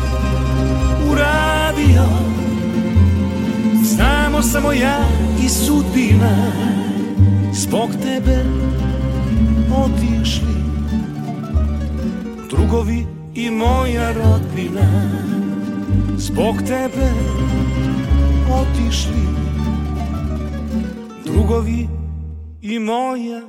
uradio 1.12 2.04
Znamo 3.84 4.42
samo 4.42 4.72
ja 4.72 5.00
i 5.44 5.48
sudbina. 5.48 6.36
Zbog 7.52 7.90
tebe 8.02 8.44
otišli 9.76 10.54
Drugovi 12.50 13.19
i 13.40 13.50
moja 13.50 14.12
rodbina. 14.12 14.88
Zbog 16.16 16.56
tebe 16.66 17.12
otišli 18.52 19.26
Drugovi 21.24 21.88
i 22.62 22.78
moja 22.78 23.40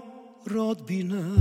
rodbina 0.46 1.36